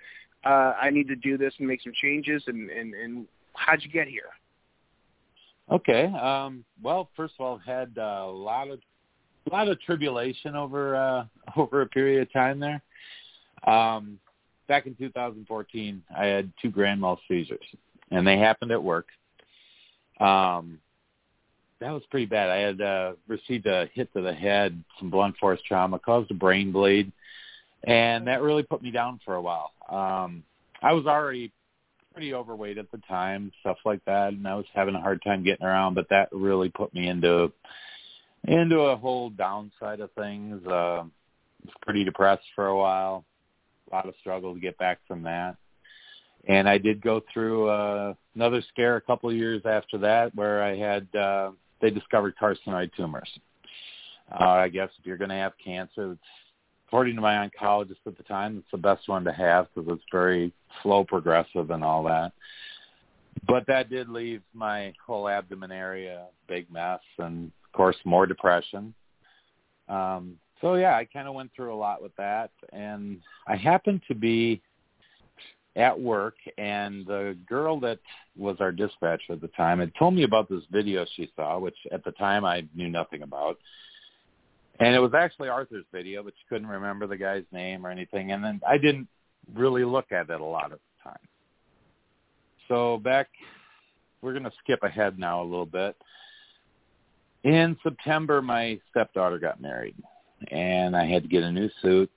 uh, 0.46 0.74
I 0.80 0.88
need 0.90 1.08
to 1.08 1.16
do 1.16 1.36
this 1.36 1.52
and 1.58 1.66
make 1.66 1.82
some 1.82 1.92
changes? 2.00 2.44
And 2.46 2.70
and 2.70 2.94
and 2.94 3.26
how'd 3.54 3.82
you 3.82 3.90
get 3.90 4.06
here? 4.06 4.30
Okay. 5.70 6.06
Um, 6.06 6.64
well, 6.82 7.08
first 7.16 7.34
of 7.38 7.46
all, 7.46 7.58
had 7.58 7.92
uh, 7.96 8.24
a 8.24 8.30
lot 8.30 8.68
of 8.68 8.80
a 9.50 9.52
lot 9.52 9.68
of 9.68 9.80
tribulation 9.80 10.54
over 10.54 10.96
uh, 10.96 11.24
over 11.56 11.82
a 11.82 11.86
period 11.86 12.22
of 12.22 12.32
time 12.32 12.60
there. 12.60 12.82
Um, 13.66 14.18
back 14.68 14.86
in 14.86 14.94
2014, 14.94 16.02
I 16.16 16.26
had 16.26 16.52
two 16.60 16.70
grand 16.70 17.00
mal 17.00 17.20
seizures, 17.28 17.64
and 18.10 18.26
they 18.26 18.38
happened 18.38 18.72
at 18.72 18.82
work. 18.82 19.06
Um, 20.20 20.78
that 21.80 21.90
was 21.90 22.02
pretty 22.10 22.26
bad. 22.26 22.48
I 22.48 22.58
had 22.58 22.80
uh, 22.80 23.12
received 23.26 23.66
a 23.66 23.88
hit 23.92 24.12
to 24.14 24.20
the 24.20 24.32
head, 24.32 24.82
some 24.98 25.10
blunt 25.10 25.36
force 25.38 25.60
trauma, 25.66 25.98
caused 25.98 26.30
a 26.30 26.34
brain 26.34 26.70
bleed, 26.70 27.10
and 27.84 28.26
that 28.28 28.42
really 28.42 28.62
put 28.62 28.82
me 28.82 28.90
down 28.90 29.20
for 29.24 29.34
a 29.34 29.42
while. 29.42 29.72
Um, 29.88 30.44
I 30.80 30.92
was 30.92 31.06
already 31.06 31.52
pretty 32.12 32.34
overweight 32.34 32.78
at 32.78 32.90
the 32.90 32.98
time, 33.08 33.52
stuff 33.60 33.78
like 33.84 34.04
that, 34.04 34.32
and 34.32 34.46
I 34.46 34.54
was 34.54 34.66
having 34.74 34.94
a 34.94 35.00
hard 35.00 35.22
time 35.22 35.44
getting 35.44 35.66
around. 35.66 35.94
But 35.94 36.08
that 36.10 36.28
really 36.32 36.68
put 36.68 36.94
me 36.94 37.08
into 37.08 37.52
into 38.44 38.80
a 38.80 38.96
whole 38.96 39.30
downside 39.30 40.00
of 40.00 40.10
things. 40.12 40.66
Uh, 40.66 41.04
was 41.64 41.74
pretty 41.82 42.04
depressed 42.04 42.44
for 42.54 42.66
a 42.66 42.76
while. 42.76 43.24
A 43.90 43.94
lot 43.94 44.08
of 44.08 44.14
struggle 44.20 44.54
to 44.54 44.60
get 44.60 44.78
back 44.78 44.98
from 45.06 45.22
that. 45.24 45.56
And 46.48 46.68
I 46.68 46.78
did 46.78 47.00
go 47.00 47.22
through 47.32 47.68
uh, 47.68 48.14
another 48.34 48.62
scare 48.68 48.96
a 48.96 49.00
couple 49.00 49.30
of 49.30 49.36
years 49.36 49.62
after 49.64 49.98
that, 49.98 50.34
where 50.34 50.62
I 50.62 50.76
had 50.76 51.06
uh, 51.14 51.52
they 51.80 51.90
discovered 51.90 52.34
carcinoid 52.40 52.90
tumors. 52.96 53.28
Uh, 54.30 54.44
I 54.44 54.68
guess 54.68 54.88
if 54.98 55.06
you're 55.06 55.18
going 55.18 55.30
to 55.30 55.36
have 55.36 55.52
cancer, 55.62 56.12
it's 56.12 56.20
according 56.92 57.16
to 57.16 57.22
my 57.22 57.48
oncologist 57.48 57.96
at 58.06 58.18
the 58.18 58.22
time, 58.24 58.58
it's 58.58 58.70
the 58.70 58.76
best 58.76 59.08
one 59.08 59.24
to 59.24 59.32
have 59.32 59.66
because 59.74 59.90
it's 59.90 60.04
very 60.12 60.52
slow 60.82 61.02
progressive 61.02 61.70
and 61.70 61.82
all 61.82 62.02
that. 62.02 62.32
But 63.46 63.66
that 63.66 63.88
did 63.88 64.10
leave 64.10 64.42
my 64.52 64.92
whole 65.06 65.26
abdomen 65.26 65.72
area 65.72 66.26
a 66.26 66.52
big 66.52 66.70
mess 66.70 67.00
and 67.18 67.50
of 67.64 67.72
course 67.72 67.96
more 68.04 68.26
depression. 68.26 68.92
Um, 69.88 70.34
so 70.60 70.74
yeah, 70.74 70.94
I 70.94 71.06
kind 71.10 71.26
of 71.26 71.32
went 71.32 71.50
through 71.56 71.74
a 71.74 71.76
lot 71.76 72.02
with 72.02 72.14
that 72.16 72.50
and 72.74 73.20
I 73.46 73.56
happened 73.56 74.02
to 74.08 74.14
be 74.14 74.60
at 75.76 75.98
work 75.98 76.34
and 76.58 77.06
the 77.06 77.38
girl 77.48 77.80
that 77.80 78.00
was 78.36 78.58
our 78.60 78.70
dispatcher 78.70 79.32
at 79.32 79.40
the 79.40 79.48
time 79.48 79.78
had 79.78 79.94
told 79.98 80.12
me 80.12 80.24
about 80.24 80.50
this 80.50 80.64
video 80.70 81.06
she 81.16 81.32
saw, 81.36 81.58
which 81.58 81.76
at 81.90 82.04
the 82.04 82.12
time 82.12 82.44
I 82.44 82.66
knew 82.74 82.90
nothing 82.90 83.22
about. 83.22 83.56
And 84.82 84.96
it 84.96 84.98
was 84.98 85.14
actually 85.14 85.48
Arthur's 85.48 85.84
video, 85.92 86.24
but 86.24 86.34
she 86.36 86.44
couldn't 86.48 86.66
remember 86.66 87.06
the 87.06 87.16
guy's 87.16 87.44
name 87.52 87.86
or 87.86 87.90
anything. 87.90 88.32
And 88.32 88.42
then 88.42 88.60
I 88.68 88.78
didn't 88.78 89.06
really 89.54 89.84
look 89.84 90.10
at 90.10 90.28
it 90.28 90.40
a 90.40 90.44
lot 90.44 90.72
at 90.72 90.80
the 90.80 91.08
time. 91.08 91.18
So 92.66 92.98
back, 92.98 93.28
we're 94.22 94.32
going 94.32 94.42
to 94.42 94.52
skip 94.58 94.82
ahead 94.82 95.20
now 95.20 95.40
a 95.40 95.44
little 95.44 95.66
bit. 95.66 95.96
In 97.44 97.76
September, 97.84 98.42
my 98.42 98.80
stepdaughter 98.90 99.38
got 99.38 99.60
married, 99.60 99.94
and 100.50 100.96
I 100.96 101.06
had 101.06 101.22
to 101.22 101.28
get 101.28 101.44
a 101.44 101.52
new 101.52 101.70
suit. 101.80 102.10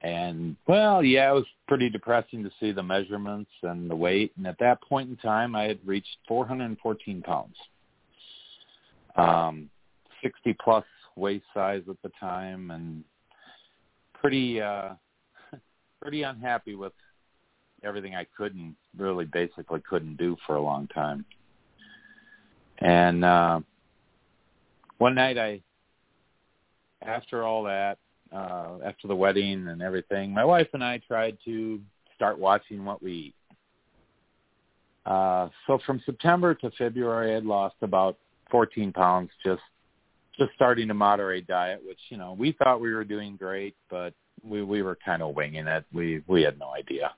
And 0.00 0.56
well, 0.66 1.04
yeah, 1.04 1.30
it 1.30 1.34
was 1.34 1.46
pretty 1.68 1.88
depressing 1.88 2.42
to 2.42 2.50
see 2.58 2.72
the 2.72 2.82
measurements 2.82 3.50
and 3.62 3.88
the 3.88 3.96
weight. 3.96 4.32
And 4.36 4.46
at 4.48 4.58
that 4.58 4.82
point 4.82 5.08
in 5.08 5.16
time, 5.18 5.54
I 5.54 5.64
had 5.64 5.78
reached 5.84 6.16
414 6.26 7.22
pounds, 7.22 7.54
um, 9.14 9.70
60 10.20 10.56
plus 10.64 10.84
waist 11.18 11.44
size 11.52 11.82
at 11.88 11.96
the 12.02 12.10
time, 12.20 12.70
and 12.70 13.04
pretty 14.14 14.60
uh, 14.60 14.90
pretty 16.00 16.22
unhappy 16.22 16.74
with 16.74 16.92
everything 17.84 18.14
I 18.14 18.26
couldn't 18.36 18.76
really 18.96 19.24
basically 19.24 19.80
couldn't 19.88 20.16
do 20.16 20.36
for 20.46 20.56
a 20.56 20.62
long 20.62 20.88
time. 20.88 21.24
And 22.78 23.24
uh, 23.24 23.60
one 24.98 25.14
night 25.14 25.38
I, 25.38 25.60
after 27.02 27.44
all 27.44 27.64
that, 27.64 27.98
uh, 28.32 28.78
after 28.84 29.08
the 29.08 29.16
wedding 29.16 29.68
and 29.68 29.82
everything, 29.82 30.32
my 30.32 30.44
wife 30.44 30.68
and 30.72 30.84
I 30.84 31.00
tried 31.06 31.38
to 31.44 31.80
start 32.14 32.38
watching 32.38 32.84
what 32.84 33.02
we 33.02 33.12
eat. 33.12 33.34
Uh, 35.06 35.48
so 35.66 35.78
from 35.86 36.02
September 36.04 36.54
to 36.54 36.70
February, 36.76 37.30
I 37.30 37.34
had 37.34 37.46
lost 37.46 37.76
about 37.80 38.18
14 38.50 38.92
pounds 38.92 39.30
just 39.44 39.62
just 40.38 40.52
starting 40.54 40.88
to 40.88 40.94
moderate 40.94 41.46
diet, 41.46 41.80
which 41.86 41.98
you 42.08 42.16
know 42.16 42.34
we 42.38 42.52
thought 42.52 42.80
we 42.80 42.92
were 42.92 43.04
doing 43.04 43.36
great, 43.36 43.76
but 43.90 44.14
we 44.42 44.62
we 44.62 44.82
were 44.82 44.98
kind 45.04 45.22
of 45.22 45.34
winging 45.34 45.66
it. 45.66 45.84
We 45.92 46.22
we 46.26 46.42
had 46.42 46.58
no 46.58 46.72
idea, 46.74 47.12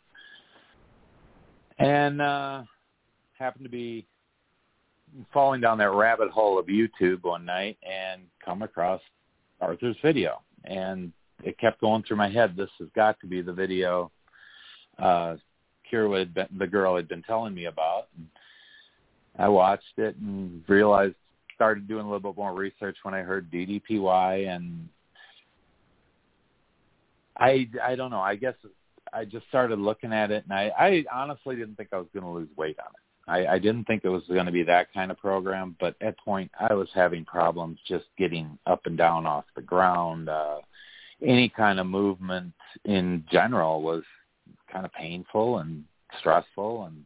and 1.78 2.20
uh, 2.20 2.62
happened 3.38 3.64
to 3.64 3.70
be 3.70 4.06
falling 5.32 5.60
down 5.60 5.78
that 5.78 5.90
rabbit 5.90 6.30
hole 6.30 6.58
of 6.58 6.66
YouTube 6.66 7.22
one 7.22 7.44
night 7.44 7.76
and 7.82 8.22
come 8.44 8.62
across 8.62 9.00
Arthur's 9.60 9.96
video, 10.02 10.40
and 10.64 11.12
it 11.42 11.58
kept 11.58 11.80
going 11.80 12.02
through 12.02 12.16
my 12.16 12.28
head. 12.28 12.56
This 12.56 12.70
has 12.78 12.88
got 12.94 13.18
to 13.20 13.26
be 13.26 13.42
the 13.42 13.52
video 13.52 14.10
uh, 14.98 15.36
Kira 15.90 16.32
been, 16.32 16.46
the 16.58 16.66
girl 16.66 16.96
had 16.96 17.08
been 17.08 17.22
telling 17.22 17.54
me 17.54 17.66
about. 17.66 18.08
And 18.16 18.26
I 19.38 19.48
watched 19.48 19.98
it 19.98 20.16
and 20.16 20.62
realized, 20.68 21.14
started 21.60 21.86
doing 21.86 22.06
a 22.06 22.10
little 22.10 22.32
bit 22.32 22.38
more 22.38 22.54
research 22.54 22.96
when 23.02 23.12
I 23.12 23.20
heard 23.20 23.50
DDPY, 23.50 24.48
and 24.48 24.88
I 27.36 27.68
I 27.84 27.94
don't 27.96 28.10
know. 28.10 28.20
I 28.20 28.34
guess 28.34 28.54
I 29.12 29.26
just 29.26 29.46
started 29.48 29.78
looking 29.78 30.10
at 30.10 30.30
it, 30.30 30.44
and 30.44 30.54
I 30.54 30.72
I 30.78 31.04
honestly 31.12 31.56
didn't 31.56 31.74
think 31.74 31.90
I 31.92 31.98
was 31.98 32.06
going 32.14 32.24
to 32.24 32.30
lose 32.30 32.48
weight 32.56 32.78
on 32.78 32.86
it. 32.94 33.00
I, 33.30 33.56
I 33.56 33.58
didn't 33.58 33.84
think 33.84 34.06
it 34.06 34.08
was 34.08 34.22
going 34.26 34.46
to 34.46 34.52
be 34.52 34.62
that 34.62 34.90
kind 34.94 35.10
of 35.10 35.18
program, 35.18 35.76
but 35.78 35.96
at 36.00 36.18
point 36.18 36.50
I 36.58 36.72
was 36.72 36.88
having 36.94 37.26
problems 37.26 37.78
just 37.86 38.06
getting 38.16 38.58
up 38.66 38.86
and 38.86 38.96
down 38.96 39.26
off 39.26 39.44
the 39.54 39.60
ground. 39.60 40.30
Uh, 40.30 40.60
any 41.22 41.50
kind 41.50 41.78
of 41.78 41.86
movement 41.86 42.54
in 42.86 43.22
general 43.30 43.82
was 43.82 44.02
kind 44.72 44.86
of 44.86 44.94
painful 44.94 45.58
and 45.58 45.84
stressful, 46.20 46.84
and 46.84 47.04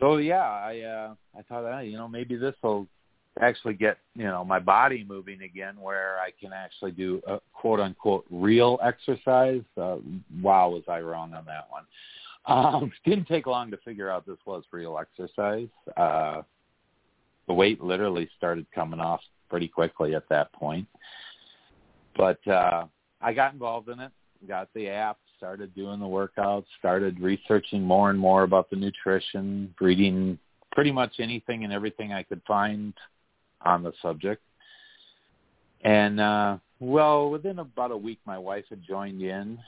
so 0.00 0.16
yeah, 0.16 0.48
I 0.48 0.80
uh, 0.80 1.14
I 1.38 1.42
thought, 1.42 1.66
ah, 1.66 1.80
you 1.80 1.98
know, 1.98 2.08
maybe 2.08 2.36
this 2.36 2.54
will 2.62 2.88
actually 3.40 3.74
get 3.74 3.98
you 4.14 4.24
know 4.24 4.44
my 4.44 4.58
body 4.58 5.04
moving 5.08 5.42
again, 5.42 5.80
where 5.80 6.18
I 6.18 6.30
can 6.38 6.52
actually 6.52 6.92
do 6.92 7.22
a 7.26 7.40
quote 7.52 7.80
unquote 7.80 8.26
real 8.30 8.78
exercise. 8.82 9.62
Uh, 9.76 9.96
wow, 10.40 10.70
was 10.70 10.84
I 10.88 11.00
wrong 11.00 11.34
on 11.34 11.44
that 11.46 11.68
one? 11.70 11.84
Um, 12.46 12.92
didn't 13.04 13.26
take 13.26 13.46
long 13.46 13.70
to 13.70 13.76
figure 13.78 14.10
out 14.10 14.26
this 14.26 14.38
was 14.46 14.64
real 14.70 14.98
exercise. 14.98 15.68
Uh, 15.96 16.42
the 17.46 17.54
weight 17.54 17.82
literally 17.82 18.28
started 18.36 18.66
coming 18.74 19.00
off 19.00 19.20
pretty 19.48 19.68
quickly 19.68 20.14
at 20.14 20.28
that 20.28 20.52
point. 20.52 20.86
But 22.16 22.46
uh, 22.46 22.86
I 23.20 23.32
got 23.32 23.52
involved 23.52 23.88
in 23.88 24.00
it, 24.00 24.12
got 24.46 24.68
the 24.74 24.88
app, 24.88 25.18
started 25.36 25.74
doing 25.74 25.98
the 25.98 26.06
workouts, 26.06 26.66
started 26.78 27.18
researching 27.20 27.82
more 27.82 28.10
and 28.10 28.18
more 28.18 28.42
about 28.44 28.70
the 28.70 28.76
nutrition, 28.76 29.74
reading 29.80 30.38
pretty 30.72 30.92
much 30.92 31.14
anything 31.18 31.64
and 31.64 31.72
everything 31.72 32.12
I 32.12 32.22
could 32.22 32.40
find 32.46 32.94
on 33.64 33.82
the 33.82 33.92
subject. 34.02 34.42
And 35.82 36.20
uh 36.20 36.58
well, 36.80 37.30
within 37.30 37.58
about 37.58 37.90
a 37.90 37.96
week 37.96 38.18
my 38.26 38.38
wife 38.38 38.64
had 38.68 38.82
joined 38.82 39.22
in 39.22 39.58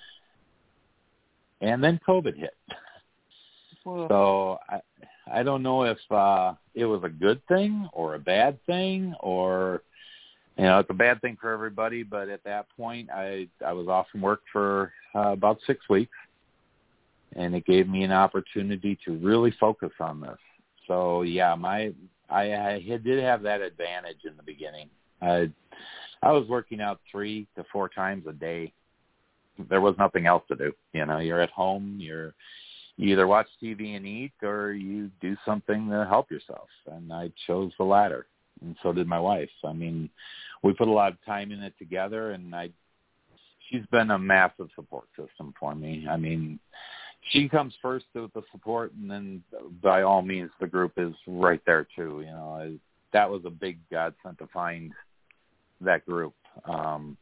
and 1.60 1.82
then 1.82 2.00
COVID 2.06 2.36
hit. 2.36 2.54
So 3.84 4.58
I 4.68 4.80
I 5.32 5.42
don't 5.42 5.62
know 5.62 5.84
if 5.84 5.98
uh 6.10 6.54
it 6.74 6.84
was 6.84 7.02
a 7.04 7.08
good 7.08 7.40
thing 7.46 7.88
or 7.92 8.14
a 8.14 8.18
bad 8.18 8.58
thing 8.66 9.14
or 9.20 9.82
you 10.56 10.64
know, 10.64 10.78
it's 10.78 10.90
a 10.90 10.94
bad 10.94 11.20
thing 11.20 11.36
for 11.40 11.52
everybody, 11.52 12.04
but 12.04 12.28
at 12.28 12.44
that 12.44 12.66
point 12.76 13.10
I 13.10 13.48
I 13.64 13.72
was 13.72 13.88
off 13.88 14.06
from 14.10 14.20
work 14.20 14.42
for 14.52 14.92
uh, 15.14 15.32
about 15.32 15.58
6 15.66 15.88
weeks 15.88 16.16
and 17.36 17.54
it 17.54 17.64
gave 17.66 17.88
me 17.88 18.04
an 18.04 18.12
opportunity 18.12 18.98
to 19.04 19.12
really 19.18 19.52
focus 19.58 19.90
on 20.00 20.20
this. 20.20 20.38
So 20.86 21.22
yeah, 21.22 21.54
my 21.54 21.92
I, 22.30 22.54
I 22.54 22.98
did 23.02 23.22
have 23.22 23.42
that 23.42 23.60
advantage 23.60 24.24
in 24.24 24.36
the 24.36 24.42
beginning. 24.42 24.88
I 25.22 25.50
I 26.22 26.32
was 26.32 26.48
working 26.48 26.80
out 26.80 27.00
3 27.12 27.46
to 27.56 27.64
4 27.70 27.88
times 27.90 28.24
a 28.26 28.32
day 28.32 28.72
there 29.68 29.80
was 29.80 29.94
nothing 29.98 30.26
else 30.26 30.42
to 30.48 30.56
do. 30.56 30.72
You 30.92 31.06
know, 31.06 31.18
you're 31.18 31.40
at 31.40 31.50
home, 31.50 31.96
you're 32.00 32.34
you 32.96 33.12
either 33.12 33.26
watch 33.26 33.48
TV 33.60 33.96
and 33.96 34.06
eat 34.06 34.32
or 34.42 34.72
you 34.72 35.10
do 35.20 35.36
something 35.44 35.90
to 35.90 36.06
help 36.08 36.30
yourself. 36.30 36.68
And 36.86 37.12
I 37.12 37.32
chose 37.46 37.72
the 37.76 37.84
latter. 37.84 38.26
And 38.60 38.76
so 38.84 38.92
did 38.92 39.08
my 39.08 39.18
wife. 39.18 39.50
I 39.64 39.72
mean, 39.72 40.08
we 40.62 40.72
put 40.74 40.86
a 40.86 40.92
lot 40.92 41.10
of 41.10 41.24
time 41.24 41.50
in 41.50 41.60
it 41.60 41.74
together 41.76 42.30
and 42.30 42.54
I 42.54 42.70
she's 43.68 43.84
been 43.90 44.10
a 44.10 44.18
massive 44.18 44.68
support 44.76 45.06
system 45.16 45.54
for 45.58 45.74
me. 45.74 46.06
I 46.08 46.16
mean, 46.16 46.60
she 47.30 47.48
comes 47.48 47.74
first 47.80 48.06
with 48.14 48.32
the 48.34 48.42
support 48.52 48.92
and 48.94 49.10
then 49.10 49.42
by 49.82 50.02
all 50.02 50.22
means 50.22 50.50
the 50.60 50.66
group 50.66 50.92
is 50.96 51.14
right 51.26 51.60
there 51.66 51.86
too. 51.96 52.22
You 52.24 52.32
know, 52.32 52.78
that 53.12 53.30
was 53.30 53.42
a 53.44 53.50
big 53.50 53.78
godsend 53.90 54.38
to 54.38 54.46
find 54.48 54.92
that 55.80 56.04
group. 56.06 56.34
Um 56.66 57.16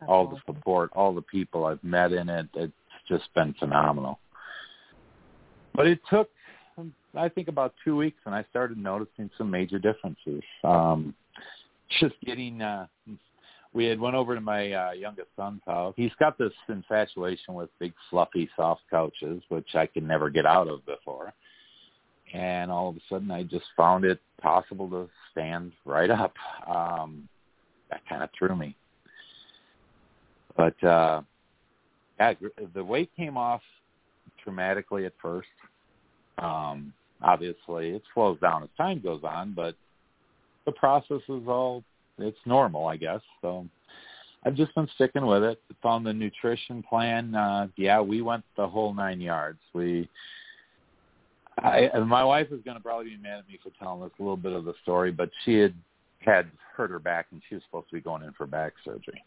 that's 0.00 0.10
all 0.10 0.26
awesome. 0.26 0.40
the 0.46 0.52
support, 0.52 0.90
all 0.94 1.14
the 1.14 1.22
people 1.22 1.64
I've 1.64 1.82
met 1.82 2.12
in 2.12 2.28
it. 2.28 2.48
It's 2.54 2.72
just 3.08 3.32
been 3.34 3.54
phenomenal. 3.58 4.20
But 5.74 5.86
it 5.86 6.00
took, 6.10 6.28
I 7.16 7.28
think, 7.28 7.48
about 7.48 7.74
two 7.84 7.96
weeks, 7.96 8.18
and 8.24 8.34
I 8.34 8.44
started 8.50 8.78
noticing 8.78 9.30
some 9.36 9.50
major 9.50 9.78
differences. 9.78 10.42
Um, 10.64 11.14
just 12.00 12.14
getting, 12.24 12.62
uh, 12.62 12.86
we 13.78 13.84
had 13.84 14.00
went 14.00 14.16
over 14.16 14.34
to 14.34 14.40
my 14.40 14.72
uh, 14.72 14.90
youngest 14.90 15.28
son's 15.36 15.60
house. 15.64 15.94
He's 15.96 16.10
got 16.18 16.36
this 16.36 16.52
infatuation 16.68 17.54
with 17.54 17.70
big, 17.78 17.92
fluffy, 18.10 18.50
soft 18.56 18.80
couches, 18.90 19.40
which 19.50 19.76
I 19.76 19.86
could 19.86 20.02
never 20.02 20.30
get 20.30 20.44
out 20.44 20.66
of 20.66 20.84
before. 20.84 21.32
And 22.34 22.72
all 22.72 22.88
of 22.88 22.96
a 22.96 23.00
sudden, 23.08 23.30
I 23.30 23.44
just 23.44 23.66
found 23.76 24.04
it 24.04 24.18
possible 24.42 24.90
to 24.90 25.08
stand 25.30 25.70
right 25.84 26.10
up. 26.10 26.34
Um, 26.68 27.28
that 27.88 28.00
kind 28.08 28.24
of 28.24 28.30
threw 28.36 28.56
me. 28.56 28.74
But 30.56 30.82
uh, 30.82 31.22
yeah, 32.18 32.34
the 32.74 32.82
weight 32.82 33.12
came 33.16 33.36
off 33.36 33.62
dramatically 34.42 35.06
at 35.06 35.12
first. 35.22 35.46
Um, 36.38 36.92
obviously, 37.22 37.90
it 37.90 38.02
slows 38.12 38.40
down 38.40 38.64
as 38.64 38.70
time 38.76 39.00
goes 39.00 39.22
on, 39.22 39.52
but 39.52 39.76
the 40.66 40.72
process 40.72 41.22
is 41.28 41.46
all 41.46 41.84
it's 42.18 42.38
normal, 42.46 42.86
I 42.86 42.96
guess. 42.96 43.20
So 43.42 43.66
I've 44.44 44.54
just 44.54 44.74
been 44.74 44.88
sticking 44.94 45.26
with 45.26 45.42
it. 45.42 45.60
Found 45.82 46.06
the 46.06 46.12
nutrition 46.12 46.82
plan. 46.82 47.34
Uh, 47.34 47.68
yeah, 47.76 48.00
we 48.00 48.22
went 48.22 48.44
the 48.56 48.66
whole 48.66 48.94
nine 48.94 49.20
yards. 49.20 49.58
We, 49.74 50.08
I, 51.58 51.90
my 52.06 52.24
wife 52.24 52.48
is 52.50 52.62
going 52.64 52.76
to 52.76 52.82
probably 52.82 53.10
be 53.10 53.16
mad 53.16 53.40
at 53.40 53.48
me 53.48 53.58
for 53.62 53.70
telling 53.78 54.02
us 54.02 54.10
a 54.18 54.22
little 54.22 54.36
bit 54.36 54.52
of 54.52 54.64
the 54.64 54.74
story, 54.82 55.10
but 55.10 55.30
she 55.44 55.54
had 55.54 55.74
had 56.20 56.50
hurt 56.76 56.90
her 56.90 56.98
back 56.98 57.26
and 57.30 57.40
she 57.48 57.54
was 57.54 57.64
supposed 57.64 57.88
to 57.88 57.94
be 57.94 58.00
going 58.00 58.22
in 58.22 58.32
for 58.32 58.46
back 58.46 58.72
surgery 58.84 59.22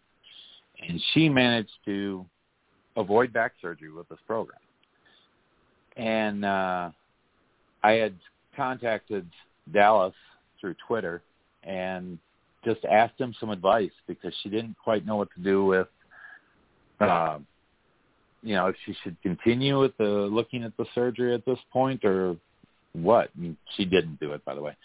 and 0.88 1.02
she 1.14 1.30
managed 1.30 1.72
to 1.86 2.26
avoid 2.98 3.32
back 3.32 3.54
surgery 3.62 3.92
with 3.92 4.08
this 4.10 4.20
program. 4.28 4.60
And 5.98 6.46
uh, 6.46 6.90
I 7.84 7.92
had 7.92 8.16
contacted 8.56 9.28
Dallas 9.72 10.14
through 10.60 10.76
Twitter 10.88 11.22
and 11.64 12.18
just 12.64 12.84
asked 12.86 13.20
him 13.20 13.34
some 13.40 13.50
advice 13.50 13.92
because 14.08 14.34
she 14.42 14.50
didn't 14.50 14.76
quite 14.84 15.06
know 15.06 15.16
what 15.16 15.30
to 15.36 15.42
do 15.42 15.66
with, 15.66 15.88
uh, 17.00 17.40
you 18.44 18.56
know, 18.56 18.68
if 18.68 18.76
she 18.86 18.96
should 19.04 19.16
continue 19.22 19.80
with 19.80 19.96
the 19.98 20.04
looking 20.04 20.64
at 20.64 20.76
the 20.78 20.86
surgery 20.94 21.34
at 21.34 21.46
this 21.46 21.60
point 21.72 22.04
or 22.06 22.36
what. 22.94 23.36
Mean, 23.38 23.58
she 23.76 23.86
didn't 23.86 24.20
do 24.20 24.34
it, 24.34 24.44
by 24.46 24.56
the 24.56 24.62
way. 24.62 24.76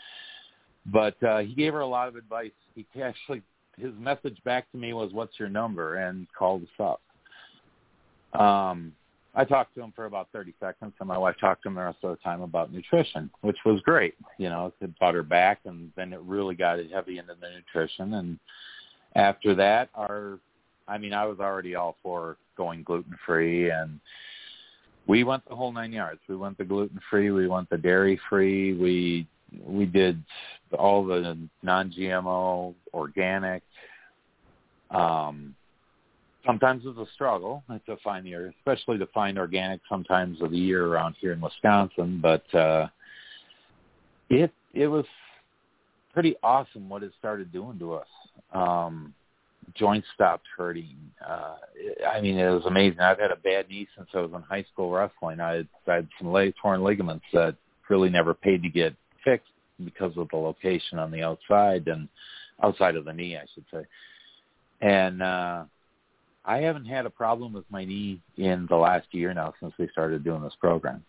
But 0.87 1.21
uh, 1.23 1.39
he 1.39 1.55
gave 1.55 1.73
her 1.73 1.81
a 1.81 1.87
lot 1.87 2.09
of 2.09 2.17
advice. 2.17 2.53
He 2.75 2.87
actually 3.03 3.43
his 3.77 3.93
message 3.99 4.39
back 4.45 4.71
to 4.73 4.79
me 4.79 4.93
was, 4.93 5.13
"What's 5.13 5.39
your 5.39 5.49
number?" 5.49 5.97
and 5.97 6.27
called 6.37 6.63
us 6.63 6.97
up. 8.35 8.41
Um, 8.41 8.93
I 9.39 9.45
talked 9.45 9.75
to 9.75 9.83
him 9.83 9.93
for 9.95 10.07
about 10.07 10.29
30 10.33 10.55
seconds, 10.59 10.95
and 10.99 11.07
my 11.07 11.19
wife 11.19 11.37
talked 11.39 11.63
to 11.63 11.69
him 11.69 11.75
the 11.75 11.83
rest 11.83 11.99
of 12.03 12.11
the 12.11 12.23
time 12.25 12.41
about 12.41 12.73
nutrition, 12.73 13.31
which 13.43 13.59
was 13.67 13.83
great. 13.83 14.15
You 14.39 14.49
know, 14.49 14.73
it 14.81 14.99
brought 14.99 15.15
her 15.15 15.23
back, 15.23 15.61
and 15.67 15.93
then 15.95 16.15
it 16.15 16.21
really 16.21 16.55
got 16.55 16.79
heavy 16.91 17.19
into 17.19 17.35
the 17.39 17.49
nutrition. 17.51 18.15
And 18.15 18.39
after 19.15 19.55
that, 19.55 19.91
our 19.95 20.39
I 20.89 20.99
mean, 20.99 21.13
I 21.13 21.27
was 21.27 21.39
already 21.41 21.75
all 21.75 21.97
for 22.03 22.37
going 22.57 22.83
gluten 22.83 23.17
free, 23.27 23.71
and 23.71 24.01
we 25.07 25.25
went 25.25 25.47
the 25.49 25.55
whole 25.55 25.73
nine 25.73 25.93
yards. 25.93 26.21
We 26.29 26.37
went 26.37 26.59
the 26.59 26.65
gluten 26.65 27.01
free, 27.11 27.31
we 27.31 27.49
went 27.49 27.69
the 27.69 27.79
dairy 27.79 28.19
free, 28.29 28.73
we 28.75 29.27
we 29.65 29.85
did 29.87 30.23
all 30.77 31.05
the 31.05 31.39
non-GMO, 31.63 32.75
organic. 32.93 33.63
Um, 34.91 35.55
sometimes 36.47 36.85
it's 36.87 36.99
a 36.99 37.13
struggle 37.15 37.63
to 37.87 37.97
find 38.03 38.25
the, 38.25 38.53
especially 38.59 38.99
to 38.99 39.07
find 39.09 39.39
organic 39.39 39.81
sometimes 39.89 40.41
of 40.41 40.51
the 40.51 40.59
year 40.59 40.87
around 40.87 41.17
here 41.21 41.33
in 41.33 41.41
Wisconsin. 41.41 42.21
But 42.23 42.55
uh, 42.55 42.87
it 44.31 44.53
it 44.73 44.87
was 44.87 45.05
pretty 46.13 46.37
awesome 46.43 46.89
what 46.89 47.03
it 47.03 47.13
started 47.19 47.53
doing 47.53 47.79
to 47.79 47.95
us. 47.95 48.09
Um, 48.53 49.15
joints 49.75 50.07
stopped 50.15 50.47
hurting. 50.57 50.97
Uh, 51.27 51.57
I 52.09 52.21
mean, 52.21 52.39
it 52.39 52.51
was 52.51 52.65
amazing. 52.67 53.01
I've 53.01 53.19
had 53.19 53.31
a 53.31 53.37
bad 53.37 53.69
knee 53.69 53.89
since 53.97 54.09
I 54.15 54.21
was 54.21 54.31
in 54.35 54.43
high 54.43 54.65
school 54.73 54.91
wrestling. 54.91 55.41
I 55.41 55.57
had, 55.57 55.69
I 55.87 55.95
had 55.97 56.09
some 56.19 56.31
leg 56.33 56.55
torn 56.61 56.83
ligaments 56.83 57.25
that 57.33 57.57
really 57.89 58.09
never 58.09 58.35
paid 58.35 58.63
to 58.63 58.69
get 58.69 58.95
fixed 59.25 59.51
because 59.85 60.13
of 60.17 60.29
the 60.31 60.37
location 60.37 60.99
on 60.99 61.11
the 61.11 61.23
outside 61.23 61.89
and 61.89 62.09
outside 62.63 62.97
of 62.97 63.05
the 63.05 63.13
knee, 63.13 63.37
I 63.37 63.45
should 63.55 63.65
say. 63.73 63.85
And 64.81 65.23
uh, 65.23 65.65
I 66.47 66.59
haven't 66.59 66.85
had 66.85 67.07
a 67.07 67.11
problem 67.11 67.53
with 67.53 67.65
my 67.71 67.85
knee 67.85 68.21
in 68.37 68.67
the 68.71 68.77
last 68.77 69.09
year 69.11 69.35
now 69.35 69.53
since 69.61 69.75
we 69.79 69.89
started 69.89 70.25
doing 70.25 70.43
this 70.43 70.55
program. 70.61 71.05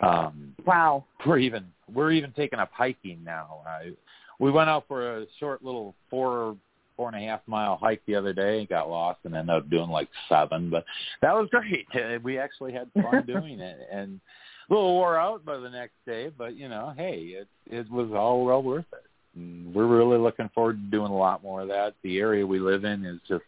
Um, 0.00 0.54
wow. 0.66 1.04
We're 1.26 1.38
even 1.38 1.64
we're 1.92 2.12
even 2.12 2.32
taking 2.32 2.58
up 2.58 2.70
hiking 2.72 3.24
now. 3.24 3.62
I, 3.66 3.92
we 4.38 4.50
went 4.50 4.68
out 4.68 4.84
for 4.86 5.18
a 5.18 5.26
short 5.40 5.64
little 5.64 5.94
four 6.10 6.56
four 6.96 7.08
and 7.08 7.16
a 7.16 7.26
half 7.26 7.40
mile 7.46 7.76
hike 7.76 8.02
the 8.06 8.14
other 8.14 8.32
day 8.32 8.60
and 8.60 8.68
got 8.68 8.88
lost 8.88 9.20
and 9.24 9.34
ended 9.34 9.54
up 9.54 9.70
doing 9.70 9.90
like 9.90 10.08
seven, 10.28 10.70
but 10.70 10.84
that 11.22 11.32
was 11.32 11.48
great. 11.50 11.86
We 12.22 12.38
actually 12.38 12.72
had 12.72 12.90
fun 12.94 13.24
doing 13.26 13.60
it 13.60 13.88
and 13.90 14.20
a 14.68 14.74
little 14.74 14.94
wore 14.94 15.16
out 15.16 15.44
by 15.44 15.58
the 15.58 15.70
next 15.70 15.94
day, 16.06 16.30
but 16.36 16.56
you 16.56 16.68
know, 16.68 16.92
hey, 16.96 17.18
it 17.18 17.48
it 17.66 17.90
was 17.90 18.10
all 18.12 18.44
well 18.44 18.62
worth 18.62 18.86
it. 18.92 19.04
And 19.34 19.74
we're 19.74 19.86
really 19.86 20.18
looking 20.18 20.50
forward 20.54 20.78
to 20.78 20.90
doing 20.96 21.12
a 21.12 21.16
lot 21.16 21.42
more 21.42 21.62
of 21.62 21.68
that. 21.68 21.94
The 22.02 22.18
area 22.18 22.46
we 22.46 22.58
live 22.58 22.84
in 22.84 23.04
is 23.04 23.20
just 23.28 23.44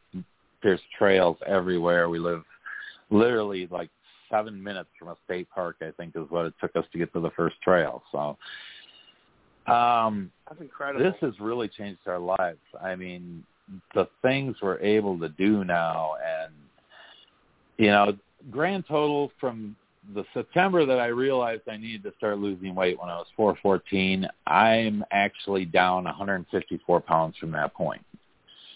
there's 0.62 0.80
trails 0.96 1.36
everywhere. 1.46 2.08
We 2.08 2.18
live 2.18 2.42
literally 3.10 3.68
like 3.70 3.90
seven 4.30 4.62
minutes 4.62 4.90
from 4.98 5.08
a 5.08 5.16
state 5.24 5.48
park. 5.50 5.76
I 5.80 5.90
think 5.96 6.14
is 6.16 6.30
what 6.30 6.46
it 6.46 6.54
took 6.60 6.74
us 6.76 6.84
to 6.92 6.98
get 6.98 7.12
to 7.12 7.20
the 7.20 7.30
first 7.30 7.56
trail. 7.62 8.02
So 8.12 8.36
um, 9.72 10.30
That's 10.48 10.60
incredible. 10.60 11.04
this 11.04 11.14
has 11.20 11.38
really 11.40 11.68
changed 11.68 12.00
our 12.06 12.18
lives. 12.18 12.58
I 12.82 12.96
mean, 12.96 13.44
the 13.94 14.08
things 14.22 14.56
we're 14.62 14.78
able 14.80 15.18
to 15.18 15.28
do 15.30 15.64
now, 15.64 16.14
and 16.24 16.52
you 17.76 17.88
know, 17.88 18.16
grand 18.50 18.84
total 18.88 19.30
from 19.38 19.76
the 20.14 20.24
September 20.32 20.86
that 20.86 20.98
I 20.98 21.08
realized 21.08 21.62
I 21.70 21.76
needed 21.76 22.02
to 22.04 22.12
start 22.16 22.38
losing 22.38 22.74
weight 22.74 22.98
when 22.98 23.10
I 23.10 23.16
was 23.18 23.26
414, 23.36 24.26
I'm 24.46 25.04
actually 25.10 25.66
down 25.66 26.04
154 26.04 27.00
pounds 27.00 27.36
from 27.38 27.50
that 27.52 27.74
point. 27.74 28.02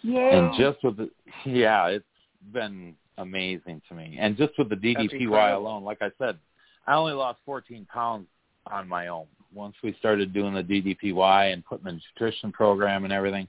Yeah. 0.03 0.37
And 0.37 0.55
just 0.59 0.83
with 0.85 0.97
the, 0.97 1.11
yeah, 1.45 1.87
it's 1.89 2.05
been 2.53 2.95
amazing 3.19 3.83
to 3.89 3.95
me. 3.95 4.17
And 4.21 4.37
just 4.37 4.53
with 4.59 4.69
the 4.69 4.77
DDPY 4.77 5.55
alone, 5.55 5.85
like 5.85 5.99
I 6.03 6.11
said, 6.19 6.39
I 6.87 6.95
only 6.95 7.13
lost 7.13 7.39
14 7.45 7.87
pounds 7.93 8.27
on 8.71 8.89
my 8.89 9.09
own. 9.09 9.27
Once 9.55 9.75
we 9.83 9.95
started 9.99 10.33
doing 10.33 10.55
the 10.55 10.63
DDPY 10.63 11.53
and 11.53 11.65
putting 11.65 11.85
the 11.85 11.93
nutrition 11.93 12.53
program 12.53 13.05
and 13.05 13.13
everything, 13.13 13.47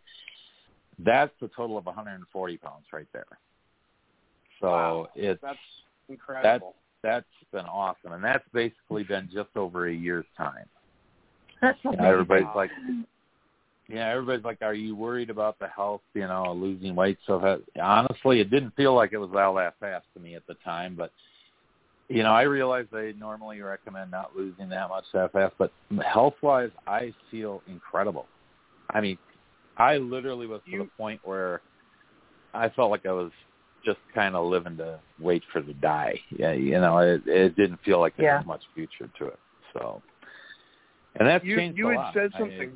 that's 0.99 1.31
a 1.41 1.47
total 1.47 1.77
of 1.77 1.85
140 1.85 2.57
pounds 2.57 2.85
right 2.91 3.07
there. 3.13 3.25
So 4.59 4.67
Wow. 4.67 5.07
it's 5.15 5.41
That's 5.41 5.57
incredible. 6.09 6.75
that's 7.01 7.25
been 7.51 7.65
awesome, 7.65 8.13
and 8.13 8.23
that's 8.23 8.47
basically 8.53 9.03
been 9.03 9.29
just 9.33 9.49
over 9.55 9.87
a 9.87 9.93
year's 9.93 10.25
time. 10.37 10.65
That's 11.61 11.77
You 11.83 11.91
know, 11.93 12.03
everybody's 12.03 12.47
like, 12.55 12.69
yeah, 13.89 14.09
everybody's 14.09 14.45
like, 14.45 14.61
are 14.61 14.73
you 14.73 14.95
worried 14.95 15.29
about 15.29 15.59
the 15.59 15.67
health? 15.67 16.01
You 16.13 16.27
know, 16.27 16.53
losing 16.53 16.95
weight. 16.95 17.17
So 17.27 17.59
honestly, 17.81 18.39
it 18.39 18.49
didn't 18.49 18.75
feel 18.75 18.95
like 18.95 19.13
it 19.13 19.17
was 19.17 19.31
all 19.35 19.55
that 19.55 19.75
fast 19.79 20.05
to 20.13 20.19
me 20.19 20.35
at 20.35 20.45
the 20.47 20.55
time, 20.63 20.95
but 20.95 21.11
you 22.09 22.21
know, 22.21 22.31
I 22.31 22.43
realize 22.43 22.85
they 22.91 23.13
normally 23.13 23.61
recommend 23.61 24.11
not 24.11 24.35
losing 24.35 24.69
that 24.69 24.89
much 24.89 25.05
that 25.13 25.31
fast, 25.31 25.55
but 25.57 25.71
health 26.05 26.35
wise, 26.41 26.69
I 26.85 27.13
feel 27.31 27.61
incredible. 27.67 28.27
I 28.93 29.01
mean, 29.01 29.17
I 29.77 29.97
literally 29.97 30.45
was 30.45 30.61
to 30.69 30.77
the 30.79 30.89
point 30.97 31.21
where 31.23 31.61
I 32.53 32.69
felt 32.69 32.91
like 32.91 33.05
I 33.05 33.11
was 33.13 33.31
just 33.85 33.99
kind 34.13 34.35
of 34.35 34.45
living 34.45 34.77
to 34.77 34.99
wait 35.19 35.43
for 35.51 35.61
the 35.61 35.73
die. 35.73 36.19
Yeah, 36.37 36.51
you 36.53 36.79
know, 36.79 36.99
it, 36.99 37.21
it 37.25 37.55
didn't 37.55 37.79
feel 37.83 37.99
like 37.99 38.15
there 38.17 38.25
Yeah. 38.27 38.37
was 38.37 38.47
much 38.47 38.61
future 38.75 39.09
to 39.17 39.27
it. 39.27 39.39
So, 39.73 40.01
and 41.15 41.27
that's 41.27 41.43
you 41.43 41.57
changed 41.57 41.77
you 41.77 41.87
a 41.89 41.91
had 41.91 41.97
lot. 41.97 42.13
said 42.13 42.31
I- 42.35 42.69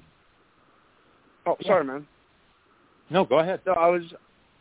oh, 1.47 1.57
sorry, 1.65 1.83
man. 1.85 2.07
no, 3.09 3.25
go 3.25 3.39
ahead. 3.39 3.61
No, 3.65 3.73
I 3.73 3.87
was 3.87 4.03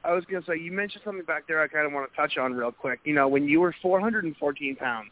I 0.05 0.13
was 0.13 0.25
gonna 0.25 0.45
say 0.47 0.59
you 0.59 0.73
mentioned 0.73 1.03
something 1.05 1.25
back 1.25 1.47
there. 1.49 1.61
I 1.63 1.69
kind 1.69 1.87
of 1.87 1.93
want 1.93 2.11
to 2.11 2.17
touch 2.17 2.37
on 2.39 2.55
real 2.55 2.73
quick. 2.73 3.01
You 3.05 3.15
know, 3.15 3.29
when 3.29 3.49
you 3.49 3.61
were 3.61 3.75
414 3.83 4.77
pounds, 4.77 5.11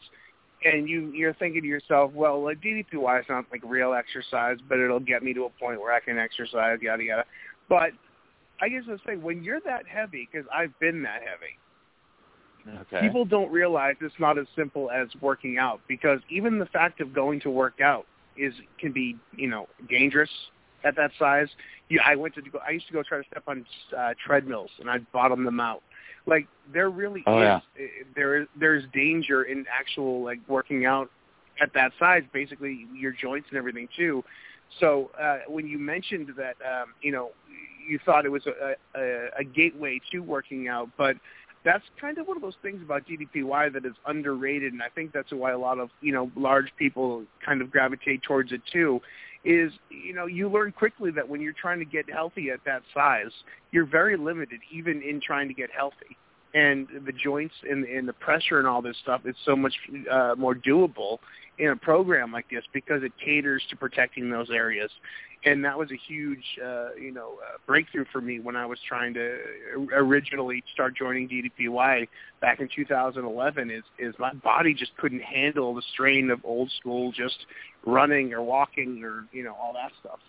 and 0.63 0.87
you 0.87 1.11
you're 1.11 1.33
thinking 1.33 1.61
to 1.61 1.67
yourself, 1.67 2.11
well, 2.13 2.43
like 2.43 2.61
DDPY 2.61 3.19
is 3.19 3.25
not 3.29 3.45
like 3.51 3.61
real 3.65 3.93
exercise, 3.93 4.57
but 4.67 4.79
it'll 4.79 4.99
get 4.99 5.23
me 5.23 5.33
to 5.33 5.45
a 5.45 5.49
point 5.49 5.79
where 5.81 5.93
I 5.93 5.99
can 5.99 6.17
exercise, 6.17 6.79
yada 6.81 7.03
yada. 7.03 7.25
But 7.67 7.91
I 8.61 8.69
guess 8.69 8.83
I'll 8.89 8.97
say 9.05 9.17
when 9.17 9.43
you're 9.43 9.59
that 9.65 9.85
heavy, 9.87 10.27
because 10.31 10.47
I've 10.53 10.77
been 10.79 11.03
that 11.03 11.21
heavy, 11.21 11.57
Okay. 12.81 12.99
people 13.05 13.25
don't 13.25 13.51
realize 13.51 13.95
it's 14.01 14.15
not 14.19 14.37
as 14.39 14.47
simple 14.55 14.89
as 14.89 15.07
working 15.21 15.57
out 15.57 15.81
because 15.87 16.19
even 16.29 16.57
the 16.57 16.65
fact 16.67 16.99
of 16.99 17.13
going 17.13 17.39
to 17.41 17.49
work 17.51 17.79
out 17.81 18.05
is 18.37 18.53
can 18.79 18.91
be 18.91 19.15
you 19.35 19.47
know 19.47 19.67
dangerous 19.89 20.29
at 20.85 20.95
that 20.95 21.11
size. 21.19 21.47
You, 21.89 21.99
I 22.05 22.15
went 22.15 22.35
to 22.35 22.41
go. 22.41 22.59
I 22.65 22.71
used 22.71 22.87
to 22.87 22.93
go 22.93 23.03
try 23.03 23.17
to 23.19 23.27
step 23.29 23.43
on 23.47 23.65
uh, 23.97 24.13
treadmills 24.25 24.69
and 24.79 24.89
I'd 24.89 25.09
bottom 25.11 25.43
them 25.43 25.59
out. 25.59 25.81
Like 26.27 26.47
there 26.73 26.89
really 26.89 27.23
Oh, 27.27 27.39
is 27.39 27.43
yeah. 27.43 27.59
there 28.15 28.41
is 28.41 28.47
there's 28.59 28.83
danger 28.93 29.43
in 29.43 29.65
actual 29.71 30.23
like 30.23 30.39
working 30.47 30.85
out 30.85 31.09
at 31.61 31.73
that 31.73 31.91
size. 31.99 32.23
Basically, 32.33 32.87
your 32.95 33.11
joints 33.11 33.47
and 33.49 33.57
everything 33.57 33.87
too. 33.95 34.23
So 34.79 35.11
uh, 35.21 35.39
when 35.47 35.67
you 35.67 35.77
mentioned 35.77 36.29
that, 36.37 36.55
um, 36.65 36.93
you 37.01 37.11
know, 37.11 37.29
you 37.87 37.99
thought 38.03 38.25
it 38.25 38.29
was 38.29 38.41
a, 38.47 38.73
a, 38.99 39.27
a 39.39 39.43
gateway 39.43 39.99
to 40.11 40.19
working 40.19 40.67
out, 40.67 40.89
but 40.97 41.15
that's 41.63 41.83
kind 41.99 42.17
of 42.17 42.27
one 42.27 42.35
of 42.37 42.41
those 42.41 42.55
things 42.61 42.81
about 42.83 43.03
DDPY 43.07 43.73
that 43.73 43.85
is 43.85 43.93
underrated, 44.07 44.73
and 44.73 44.81
I 44.81 44.89
think 44.89 45.11
that's 45.13 45.31
why 45.31 45.51
a 45.51 45.57
lot 45.57 45.79
of 45.79 45.89
you 46.01 46.13
know 46.13 46.31
large 46.35 46.71
people 46.77 47.23
kind 47.45 47.61
of 47.61 47.71
gravitate 47.71 48.23
towards 48.23 48.51
it 48.51 48.61
too. 48.71 49.01
Is 49.45 49.71
you 49.89 50.13
know 50.13 50.25
you 50.25 50.49
learn 50.49 50.71
quickly 50.71 51.11
that 51.11 51.27
when 51.27 51.39
you're 51.39 51.53
trying 51.53 51.79
to 51.79 51.85
get 51.85 52.09
healthy 52.09 52.49
at 52.49 52.59
that 52.65 52.81
size, 52.93 53.31
you're 53.71 53.85
very 53.85 54.17
limited 54.17 54.59
even 54.71 55.03
in 55.03 55.21
trying 55.21 55.47
to 55.47 55.53
get 55.53 55.69
healthy, 55.69 56.17
and 56.55 56.87
the 57.05 57.11
joints 57.11 57.53
and, 57.69 57.85
and 57.85 58.07
the 58.07 58.13
pressure 58.13 58.59
and 58.59 58.67
all 58.67 58.81
this 58.81 58.97
stuff 59.03 59.21
is 59.25 59.35
so 59.45 59.55
much 59.55 59.73
uh, 60.11 60.33
more 60.37 60.55
doable 60.55 61.19
in 61.59 61.69
a 61.69 61.75
program 61.75 62.31
like 62.31 62.49
this 62.49 62.63
because 62.73 63.03
it 63.03 63.11
caters 63.23 63.61
to 63.69 63.75
protecting 63.75 64.29
those 64.29 64.49
areas 64.49 64.89
and 65.45 65.63
that 65.63 65.77
was 65.77 65.91
a 65.91 65.97
huge 66.07 66.43
uh, 66.63 66.93
you 66.99 67.11
know 67.11 67.33
uh, 67.43 67.57
breakthrough 67.65 68.05
for 68.11 68.19
me 68.19 68.39
when 68.39 68.55
I 68.55 68.65
was 68.65 68.79
trying 68.87 69.13
to 69.13 69.37
originally 69.93 70.63
start 70.73 70.95
joining 70.97 71.29
DDPY 71.29 72.07
back 72.41 72.59
in 72.59 72.69
2011. 72.75 73.71
Is 73.71 73.83
is 73.99 74.15
my 74.19 74.33
body 74.33 74.73
just 74.73 74.95
couldn't 74.97 75.21
handle 75.21 75.73
the 75.75 75.83
strain 75.93 76.31
of 76.31 76.39
old 76.43 76.71
school 76.79 77.11
just 77.11 77.45
running 77.85 78.33
or 78.33 78.41
walking 78.41 79.03
or 79.03 79.25
you 79.31 79.43
know 79.43 79.53
all 79.53 79.73
that 79.73 79.91
stuff. 79.99 80.19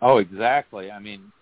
Oh, 0.00 0.18
exactly. 0.18 0.90
I 0.90 1.00
mean, 1.00 1.32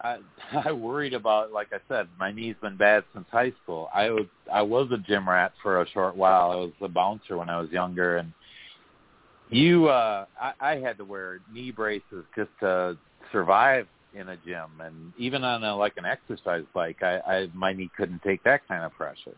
I 0.00 0.18
I 0.64 0.72
worried 0.72 1.14
about 1.14 1.52
like 1.52 1.72
I 1.72 1.78
said, 1.88 2.08
my 2.18 2.30
knee's 2.30 2.56
been 2.62 2.76
bad 2.76 3.04
since 3.12 3.26
high 3.30 3.52
school. 3.62 3.88
I 3.92 4.10
was 4.10 4.26
I 4.52 4.62
was 4.62 4.88
a 4.92 4.98
gym 4.98 5.28
rat 5.28 5.52
for 5.62 5.82
a 5.82 5.88
short 5.90 6.16
while. 6.16 6.52
I 6.52 6.56
was 6.56 6.72
a 6.80 6.88
bouncer 6.88 7.36
when 7.36 7.50
I 7.50 7.60
was 7.60 7.70
younger 7.70 8.18
and 8.18 8.32
you 9.50 9.88
uh 9.88 10.26
I, 10.40 10.52
I 10.60 10.76
had 10.76 10.98
to 10.98 11.04
wear 11.04 11.40
knee 11.52 11.70
braces 11.70 12.24
just 12.36 12.50
to 12.60 12.96
survive 13.32 13.86
in 14.14 14.30
a 14.30 14.36
gym 14.38 14.80
and 14.80 15.12
even 15.18 15.44
on 15.44 15.62
a 15.64 15.76
like 15.76 15.94
an 15.96 16.04
exercise 16.04 16.64
bike 16.74 17.02
I, 17.02 17.18
I 17.20 17.48
my 17.54 17.72
knee 17.72 17.90
couldn't 17.96 18.22
take 18.22 18.42
that 18.44 18.66
kind 18.68 18.84
of 18.84 18.92
pressure. 18.92 19.36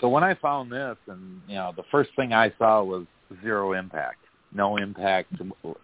So 0.00 0.08
when 0.08 0.24
I 0.24 0.34
found 0.34 0.70
this 0.70 0.96
and 1.06 1.40
you 1.48 1.54
know, 1.54 1.72
the 1.76 1.84
first 1.90 2.10
thing 2.16 2.32
I 2.32 2.52
saw 2.58 2.82
was 2.82 3.06
zero 3.42 3.72
impact. 3.72 4.18
No 4.52 4.76
impact 4.76 5.32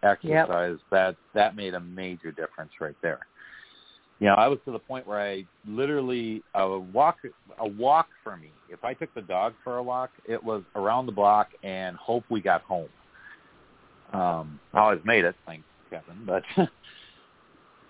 exercise 0.03 0.79
that 0.91 1.17
that 1.35 1.57
made 1.57 1.75
a 1.75 1.81
major 1.81 2.31
difference 2.31 2.73
right 2.81 2.97
there 3.03 3.21
you 4.23 4.29
know, 4.29 4.35
I 4.35 4.47
was 4.47 4.61
to 4.67 4.71
the 4.71 4.79
point 4.79 5.05
where 5.05 5.21
I 5.21 5.45
literally 5.67 6.45
a 6.55 6.79
walk 6.79 7.17
a 7.59 7.67
walk 7.67 8.07
for 8.23 8.37
me. 8.37 8.53
If 8.69 8.85
I 8.85 8.95
took 8.95 9.12
the 9.15 9.23
dog 9.23 9.53
for 9.65 9.79
a 9.79 9.83
walk, 9.83 10.11
it 10.29 10.43
was 10.43 10.62
around 10.77 11.07
the 11.07 11.12
block 11.12 11.49
and 11.65 11.97
hope 11.97 12.23
we 12.31 12.41
got 12.41 12.62
home. 12.62 12.88
Um, 14.12 14.61
I 14.72 14.81
always 14.81 15.01
made 15.05 15.25
it, 15.25 15.35
thank 15.46 15.62
Kevin. 15.90 16.27
But 16.27 16.42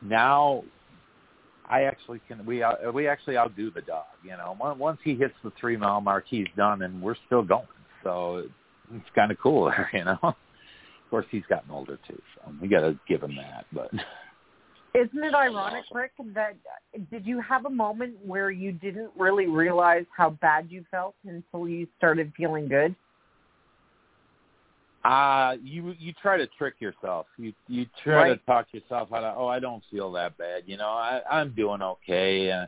now, 0.03 0.65
I 1.69 1.83
actually 1.83 2.21
can. 2.29 2.45
We 2.45 2.63
uh, 2.63 2.91
we 2.93 3.09
actually 3.09 3.37
outdo 3.37 3.71
the 3.71 3.83
dog. 3.83 4.05
You 4.25 4.31
know, 4.31 4.57
Once- 4.79 5.01
he 5.03 5.15
hits 5.15 5.35
the 5.43 5.53
three 5.61 5.77
mile 5.77 6.01
mark, 6.01 6.25
he's 6.29 6.49
done, 6.57 6.83
and 6.83 7.01
we're 7.01 7.17
still 7.27 7.43
going. 7.43 7.67
So 8.03 8.49
it's 8.95 9.09
kind 9.15 9.31
of 9.31 9.39
cool 9.39 9.65
there. 9.67 9.91
You 9.95 10.05
know. 10.05 10.19
Of 10.23 11.11
course, 11.11 11.27
he's 11.31 11.43
gotten 11.47 11.71
older 11.71 11.99
too, 12.09 12.19
so 12.35 12.53
we 12.61 12.69
got 12.69 12.81
to 12.81 12.99
give 13.07 13.23
him 13.23 13.37
that. 13.37 13.67
But 13.71 13.91
Isn't 14.95 15.25
it 15.25 15.35
ironic, 15.35 15.85
Ric, 15.91 16.13
that 16.35 16.57
did 17.11 17.27
you 17.27 17.41
have 17.41 17.65
a 17.65 17.71
moment 17.71 18.15
where 18.25 18.51
you 18.51 18.73
didn't 18.73 19.11
really 19.19 19.47
realize 19.47 20.05
how 20.15 20.31
bad 20.31 20.67
you 20.71 20.85
felt 20.91 21.15
until 21.27 21.67
you 21.67 21.87
started 21.97 22.31
feeling 22.37 22.69
good? 22.69 22.95
Uh 25.05 25.57
you 25.63 25.95
you 25.99 26.13
try 26.23 26.37
to 26.37 26.47
trick 26.59 26.75
yourself. 26.79 27.27
You 27.37 27.53
you 27.69 27.87
try 28.05 28.15
Right. 28.15 28.41
to 28.41 28.47
talk 28.47 28.67
yourself 28.73 29.13
out 29.13 29.25
of 29.25 29.37
oh 29.37 29.49
I 29.49 29.59
don't 29.59 29.83
feel 29.91 30.13
that 30.13 30.37
bad. 30.39 30.63
You 30.67 30.77
know 30.77 30.89
I 30.89 31.21
I'm 31.31 31.51
doing 31.55 31.83
okay. 31.83 32.51
Uh, 32.51 32.67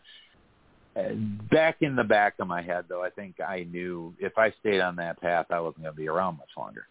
and 0.96 1.48
back 1.50 1.78
in 1.80 1.96
the 1.96 2.04
back 2.04 2.34
of 2.38 2.46
my 2.46 2.62
head 2.62 2.84
though, 2.88 3.02
I 3.02 3.10
think 3.10 3.40
I 3.40 3.66
knew 3.70 4.14
if 4.18 4.38
I 4.38 4.52
stayed 4.60 4.80
on 4.80 4.96
that 4.96 5.20
path, 5.20 5.46
I 5.50 5.60
wasn't 5.60 5.82
going 5.82 5.94
to 5.94 6.00
be 6.00 6.08
around 6.08 6.38
much 6.38 6.50
longer. 6.56 6.86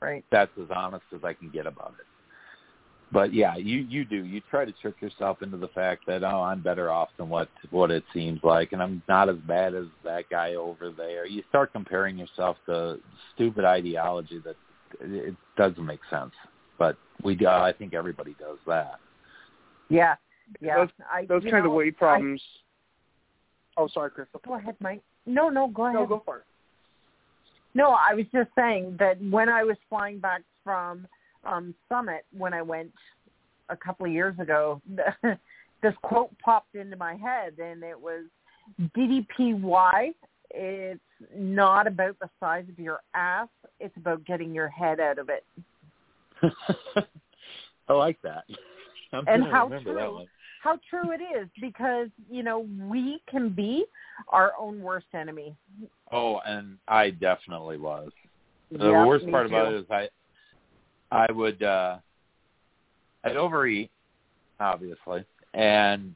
Right. 0.00 0.24
That's 0.30 0.52
as 0.60 0.68
honest 0.74 1.04
as 1.12 1.24
I 1.24 1.32
can 1.32 1.50
get 1.50 1.66
about 1.66 1.94
it. 1.98 2.06
But 3.10 3.32
yeah, 3.32 3.56
you 3.56 3.78
you 3.88 4.04
do. 4.04 4.24
You 4.24 4.42
try 4.50 4.66
to 4.66 4.72
trick 4.72 5.00
yourself 5.00 5.42
into 5.42 5.56
the 5.56 5.68
fact 5.68 6.06
that 6.06 6.22
oh, 6.22 6.42
I'm 6.42 6.62
better 6.62 6.90
off 6.90 7.08
than 7.16 7.28
what 7.30 7.48
what 7.70 7.90
it 7.90 8.04
seems 8.12 8.40
like, 8.42 8.72
and 8.72 8.82
I'm 8.82 9.02
not 9.08 9.30
as 9.30 9.36
bad 9.46 9.74
as 9.74 9.86
that 10.04 10.24
guy 10.30 10.54
over 10.54 10.92
there. 10.94 11.26
You 11.26 11.42
start 11.48 11.72
comparing 11.72 12.18
yourself 12.18 12.58
to 12.66 12.98
stupid 13.34 13.64
ideology 13.64 14.40
that 14.44 14.56
it 15.00 15.34
doesn't 15.56 15.84
make 15.84 16.00
sense. 16.10 16.32
But 16.78 16.96
we, 17.24 17.38
uh, 17.44 17.50
I 17.50 17.72
think 17.72 17.94
everybody 17.94 18.36
does 18.38 18.58
that. 18.66 19.00
Yeah. 19.88 20.16
Yeah. 20.60 20.76
Those- 20.76 20.88
I, 21.10 21.26
Those 21.26 21.44
you 21.44 21.50
kind 21.50 21.66
of 21.66 21.72
weight 21.72 21.96
problems. 21.96 22.42
oh, 23.76 23.88
sorry, 23.88 24.10
Crystal. 24.10 24.40
Go 24.46 24.54
ahead, 24.54 24.76
Mike. 24.80 25.02
No, 25.26 25.48
no, 25.48 25.68
go 25.68 25.86
ahead. 25.86 25.94
No, 25.94 26.06
go 26.06 26.22
for 26.24 26.38
it. 26.38 26.44
No, 27.74 27.90
I 27.90 28.14
was 28.14 28.24
just 28.32 28.50
saying 28.54 28.96
that 28.98 29.20
when 29.30 29.48
I 29.48 29.62
was 29.62 29.76
flying 29.88 30.18
back 30.18 30.42
from 30.64 31.06
um 31.44 31.74
Summit 31.88 32.24
when 32.36 32.52
I 32.54 32.62
went 32.62 32.92
a 33.68 33.76
couple 33.76 34.06
of 34.06 34.12
years 34.12 34.38
ago, 34.38 34.80
this 35.82 35.94
quote 36.02 36.30
popped 36.38 36.74
into 36.74 36.96
my 36.96 37.14
head 37.14 37.54
and 37.58 37.82
it 37.82 37.98
was 37.98 38.24
DDPY. 38.96 40.14
It's 40.50 41.00
not 41.36 41.86
about 41.86 42.18
the 42.20 42.28
size 42.40 42.64
of 42.68 42.78
your 42.78 43.00
ass. 43.14 43.48
It's 43.80 43.96
about 43.96 44.24
getting 44.24 44.54
your 44.54 44.68
head 44.68 45.00
out 45.00 45.18
of 45.18 45.28
it. 45.28 45.44
I 47.88 47.92
like 47.92 48.20
that. 48.22 48.44
I'm 49.12 49.24
And 49.26 49.44
how 49.44 49.64
remember 49.64 49.94
that 49.94 50.06
true. 50.06 50.14
one. 50.14 50.26
How 50.62 50.78
true 50.90 51.12
it 51.12 51.20
is 51.22 51.48
because, 51.60 52.08
you 52.30 52.42
know, 52.42 52.66
we 52.88 53.22
can 53.30 53.50
be 53.50 53.84
our 54.28 54.52
own 54.58 54.82
worst 54.82 55.06
enemy. 55.14 55.54
Oh, 56.10 56.40
and 56.44 56.78
I 56.88 57.10
definitely 57.10 57.78
was. 57.78 58.10
The 58.70 58.90
Yeah, 58.90 59.06
worst 59.06 59.24
me 59.24 59.32
part 59.32 59.46
about 59.46 59.72
it 59.72 59.80
is 59.80 59.86
I 59.90 60.08
I 61.10 61.30
would 61.32 61.62
uh 61.62 61.98
I'd 63.24 63.36
overeat, 63.36 63.90
obviously, 64.60 65.24
and 65.54 66.14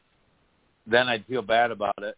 then 0.87 1.09
I'd 1.09 1.27
feel 1.27 1.43
bad 1.43 1.71
about 1.71 2.03
it. 2.03 2.17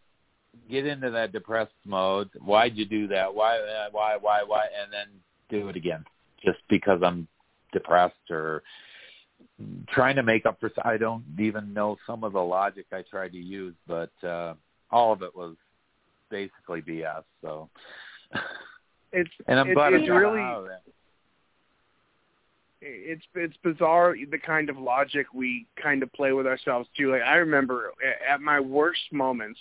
Get 0.69 0.85
into 0.85 1.09
that 1.11 1.31
depressed 1.31 1.73
mode. 1.85 2.29
Why'd 2.39 2.77
you 2.77 2.85
do 2.85 3.07
that? 3.07 3.33
Why 3.33 3.57
uh, 3.57 3.87
why 3.91 4.17
why 4.19 4.43
why 4.43 4.65
and 4.81 4.91
then 4.91 5.07
do 5.49 5.69
it 5.69 5.75
again. 5.75 6.03
Just 6.43 6.59
because 6.69 7.01
I'm 7.03 7.27
depressed 7.71 8.29
or 8.29 8.63
trying 9.89 10.15
to 10.15 10.23
make 10.23 10.45
up 10.45 10.59
for 10.59 10.71
I 10.83 10.97
don't 10.97 11.23
even 11.39 11.73
know 11.73 11.97
some 12.05 12.23
of 12.23 12.33
the 12.33 12.41
logic 12.41 12.85
I 12.91 13.03
tried 13.03 13.31
to 13.33 13.37
use, 13.37 13.75
but 13.87 14.11
uh 14.23 14.53
all 14.91 15.11
of 15.11 15.23
it 15.23 15.35
was 15.35 15.55
basically 16.29 16.81
BS. 16.81 17.23
So 17.41 17.69
It's 19.11 19.31
and 19.47 19.59
I'm 19.59 19.73
glad 19.73 19.93
it's 19.93 20.09
really 20.09 20.41
out 20.41 20.59
of 20.59 20.65
that. 20.65 20.81
It's 22.85 23.23
it's 23.33 23.57
bizarre 23.63 24.15
the 24.29 24.37
kind 24.37 24.69
of 24.69 24.77
logic 24.77 25.27
we 25.33 25.65
kind 25.81 26.03
of 26.03 26.13
play 26.13 26.33
with 26.33 26.45
ourselves 26.45 26.87
too. 26.97 27.11
Like 27.11 27.23
I 27.23 27.35
remember 27.35 27.91
at 28.29 28.41
my 28.41 28.59
worst 28.59 29.11
moments, 29.11 29.59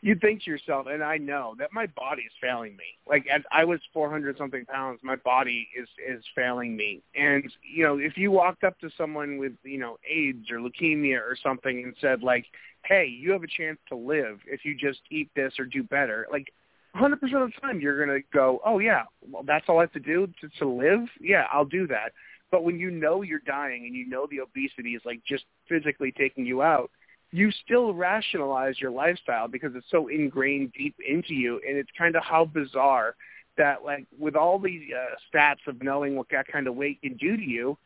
you 0.00 0.14
think 0.14 0.44
to 0.44 0.50
yourself, 0.50 0.86
and 0.88 1.02
I 1.02 1.18
know 1.18 1.54
that 1.58 1.72
my 1.72 1.86
body 1.86 2.22
is 2.22 2.32
failing 2.40 2.76
me. 2.76 2.84
Like 3.08 3.26
as 3.26 3.42
I 3.50 3.64
was 3.64 3.80
400 3.92 4.38
something 4.38 4.64
pounds, 4.66 5.00
my 5.02 5.16
body 5.16 5.68
is 5.76 5.88
is 6.08 6.24
failing 6.34 6.76
me. 6.76 7.02
And 7.14 7.44
you 7.62 7.84
know, 7.84 7.98
if 7.98 8.16
you 8.16 8.30
walked 8.30 8.62
up 8.64 8.78
to 8.80 8.90
someone 8.96 9.38
with 9.38 9.52
you 9.64 9.78
know 9.78 9.98
AIDS 10.08 10.50
or 10.50 10.58
leukemia 10.58 11.18
or 11.18 11.36
something 11.42 11.82
and 11.82 11.94
said 12.00 12.22
like, 12.22 12.46
"Hey, 12.84 13.06
you 13.06 13.32
have 13.32 13.42
a 13.42 13.48
chance 13.48 13.78
to 13.88 13.96
live 13.96 14.40
if 14.46 14.64
you 14.64 14.76
just 14.76 15.00
eat 15.10 15.30
this 15.34 15.54
or 15.58 15.64
do 15.64 15.82
better," 15.82 16.28
like 16.30 16.52
100% 16.96 17.12
of 17.12 17.20
the 17.20 17.52
time 17.60 17.80
you're 17.80 18.04
going 18.04 18.20
to 18.20 18.26
go, 18.32 18.60
oh 18.64 18.78
yeah, 18.78 19.04
well 19.30 19.42
that's 19.46 19.64
all 19.68 19.78
I 19.78 19.82
have 19.82 19.92
to 19.92 20.00
do 20.00 20.26
to, 20.40 20.48
to 20.58 20.68
live? 20.68 21.00
Yeah, 21.20 21.44
I'll 21.52 21.64
do 21.64 21.86
that. 21.88 22.12
But 22.50 22.64
when 22.64 22.78
you 22.78 22.90
know 22.90 23.22
you're 23.22 23.40
dying 23.46 23.86
and 23.86 23.94
you 23.94 24.06
know 24.06 24.26
the 24.30 24.40
obesity 24.40 24.90
is 24.90 25.02
like 25.04 25.22
just 25.26 25.44
physically 25.68 26.12
taking 26.12 26.44
you 26.44 26.60
out, 26.62 26.90
you 27.30 27.50
still 27.64 27.94
rationalize 27.94 28.78
your 28.78 28.90
lifestyle 28.90 29.48
because 29.48 29.72
it's 29.74 29.86
so 29.90 30.08
ingrained 30.08 30.72
deep 30.76 30.94
into 31.06 31.32
you 31.34 31.60
and 31.66 31.78
it's 31.78 31.90
kind 31.96 32.14
of 32.14 32.22
how 32.22 32.44
bizarre 32.44 33.14
that 33.56 33.84
like 33.84 34.06
with 34.18 34.36
all 34.36 34.58
these 34.58 34.82
uh, 34.94 35.14
stats 35.34 35.66
of 35.66 35.82
knowing 35.82 36.14
what 36.14 36.26
that 36.30 36.46
kind 36.46 36.66
of 36.66 36.74
weight 36.74 37.00
can 37.02 37.16
do 37.16 37.36
to 37.36 37.42
you, 37.42 37.78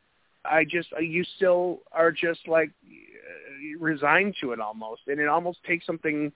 I 0.45 0.65
just 0.65 0.93
uh, 0.93 1.01
you 1.01 1.25
still 1.37 1.81
are 1.93 2.11
just 2.11 2.41
like 2.49 2.71
uh, 2.85 3.79
resigned 3.79 4.35
to 4.41 4.51
it 4.53 4.61
almost 4.61 5.03
and 5.07 5.21
it 5.21 5.29
almost 5.29 5.63
takes 5.65 5.87
something 5.87 6.33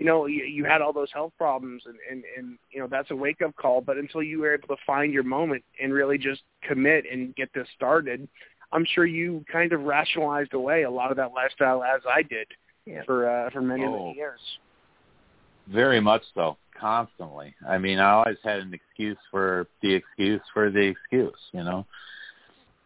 you 0.00 0.06
know, 0.06 0.24
you, 0.24 0.44
you 0.44 0.64
had 0.64 0.80
all 0.80 0.94
those 0.94 1.10
health 1.12 1.34
problems 1.36 1.82
and, 1.84 1.96
and, 2.10 2.24
and, 2.34 2.58
you 2.72 2.80
know, 2.80 2.86
that's 2.90 3.10
a 3.10 3.14
wake 3.14 3.42
up 3.42 3.54
call. 3.56 3.82
But 3.82 3.98
until 3.98 4.22
you 4.22 4.40
were 4.40 4.54
able 4.54 4.68
to 4.68 4.76
find 4.86 5.12
your 5.12 5.24
moment 5.24 5.62
and 5.78 5.92
really 5.92 6.16
just 6.16 6.40
commit 6.62 7.04
and 7.12 7.36
get 7.36 7.50
this 7.54 7.68
started, 7.76 8.26
I'm 8.72 8.86
sure 8.94 9.04
you 9.04 9.44
kind 9.52 9.74
of 9.74 9.82
rationalized 9.82 10.54
away 10.54 10.84
a 10.84 10.90
lot 10.90 11.10
of 11.10 11.18
that 11.18 11.32
lifestyle 11.34 11.84
as 11.84 12.00
I 12.10 12.22
did 12.22 12.46
Yeah. 12.86 13.02
for, 13.04 13.28
uh, 13.28 13.50
for 13.50 13.60
many, 13.60 13.84
Oh. 13.84 13.92
many 13.92 14.16
years. 14.16 14.40
Very 15.66 16.00
much 16.00 16.22
so, 16.34 16.56
constantly. 16.74 17.54
I 17.68 17.76
mean, 17.76 17.98
I 17.98 18.12
always 18.12 18.38
had 18.42 18.60
an 18.60 18.72
excuse 18.72 19.18
for 19.30 19.66
the 19.82 19.92
excuse 19.92 20.40
for 20.54 20.70
the 20.70 20.80
excuse, 20.80 21.38
you 21.52 21.62
know. 21.62 21.84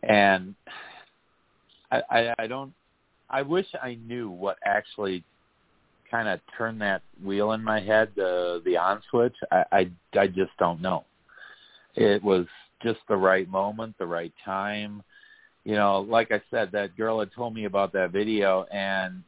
And 0.03 0.57
I, 1.93 2.03
I, 2.11 2.35
I 2.41 2.47
don't. 2.49 2.75
I 3.31 3.43
wish 3.43 3.67
I 3.81 3.95
knew 3.95 4.31
what 4.31 4.59
actually 4.65 5.23
kind 6.11 6.29
of 6.29 6.41
turned 6.57 6.81
that 6.81 7.03
wheel 7.23 7.53
in 7.53 7.63
my 7.63 7.81
head, 7.81 8.11
the 8.17 8.63
the 8.65 8.77
on 8.77 9.03
switch. 9.11 9.35
I, 9.51 9.65
I, 9.73 9.91
I 10.19 10.27
just 10.27 10.53
don't 10.59 10.81
know. 10.81 11.05
It 11.95 12.23
was 12.23 12.47
just 12.83 13.01
the 13.09 13.17
right 13.17 13.49
moment, 13.49 13.97
the 13.99 14.07
right 14.07 14.33
time. 14.45 15.03
You 15.65 15.77
know, 15.77 16.01
like 16.01 16.31
I 16.31 16.43
said, 16.51 16.71
that 16.73 16.97
girl 16.97 17.21
had 17.21 17.33
told 17.33 17.55
me 17.55 17.65
about 17.65 17.93
that 17.95 18.11
video, 18.11 18.67
and 18.71 19.23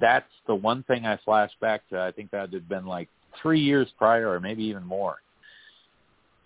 that's 0.00 0.30
the 0.46 0.54
one 0.54 0.82
thing 0.84 1.04
I 1.04 1.18
flashed 1.24 1.60
back 1.60 1.86
to. 1.90 2.00
I 2.00 2.10
think 2.10 2.30
that 2.30 2.52
had 2.52 2.68
been 2.68 2.86
like 2.86 3.08
three 3.40 3.60
years 3.60 3.88
prior, 3.98 4.30
or 4.30 4.40
maybe 4.40 4.64
even 4.64 4.84
more. 4.84 5.16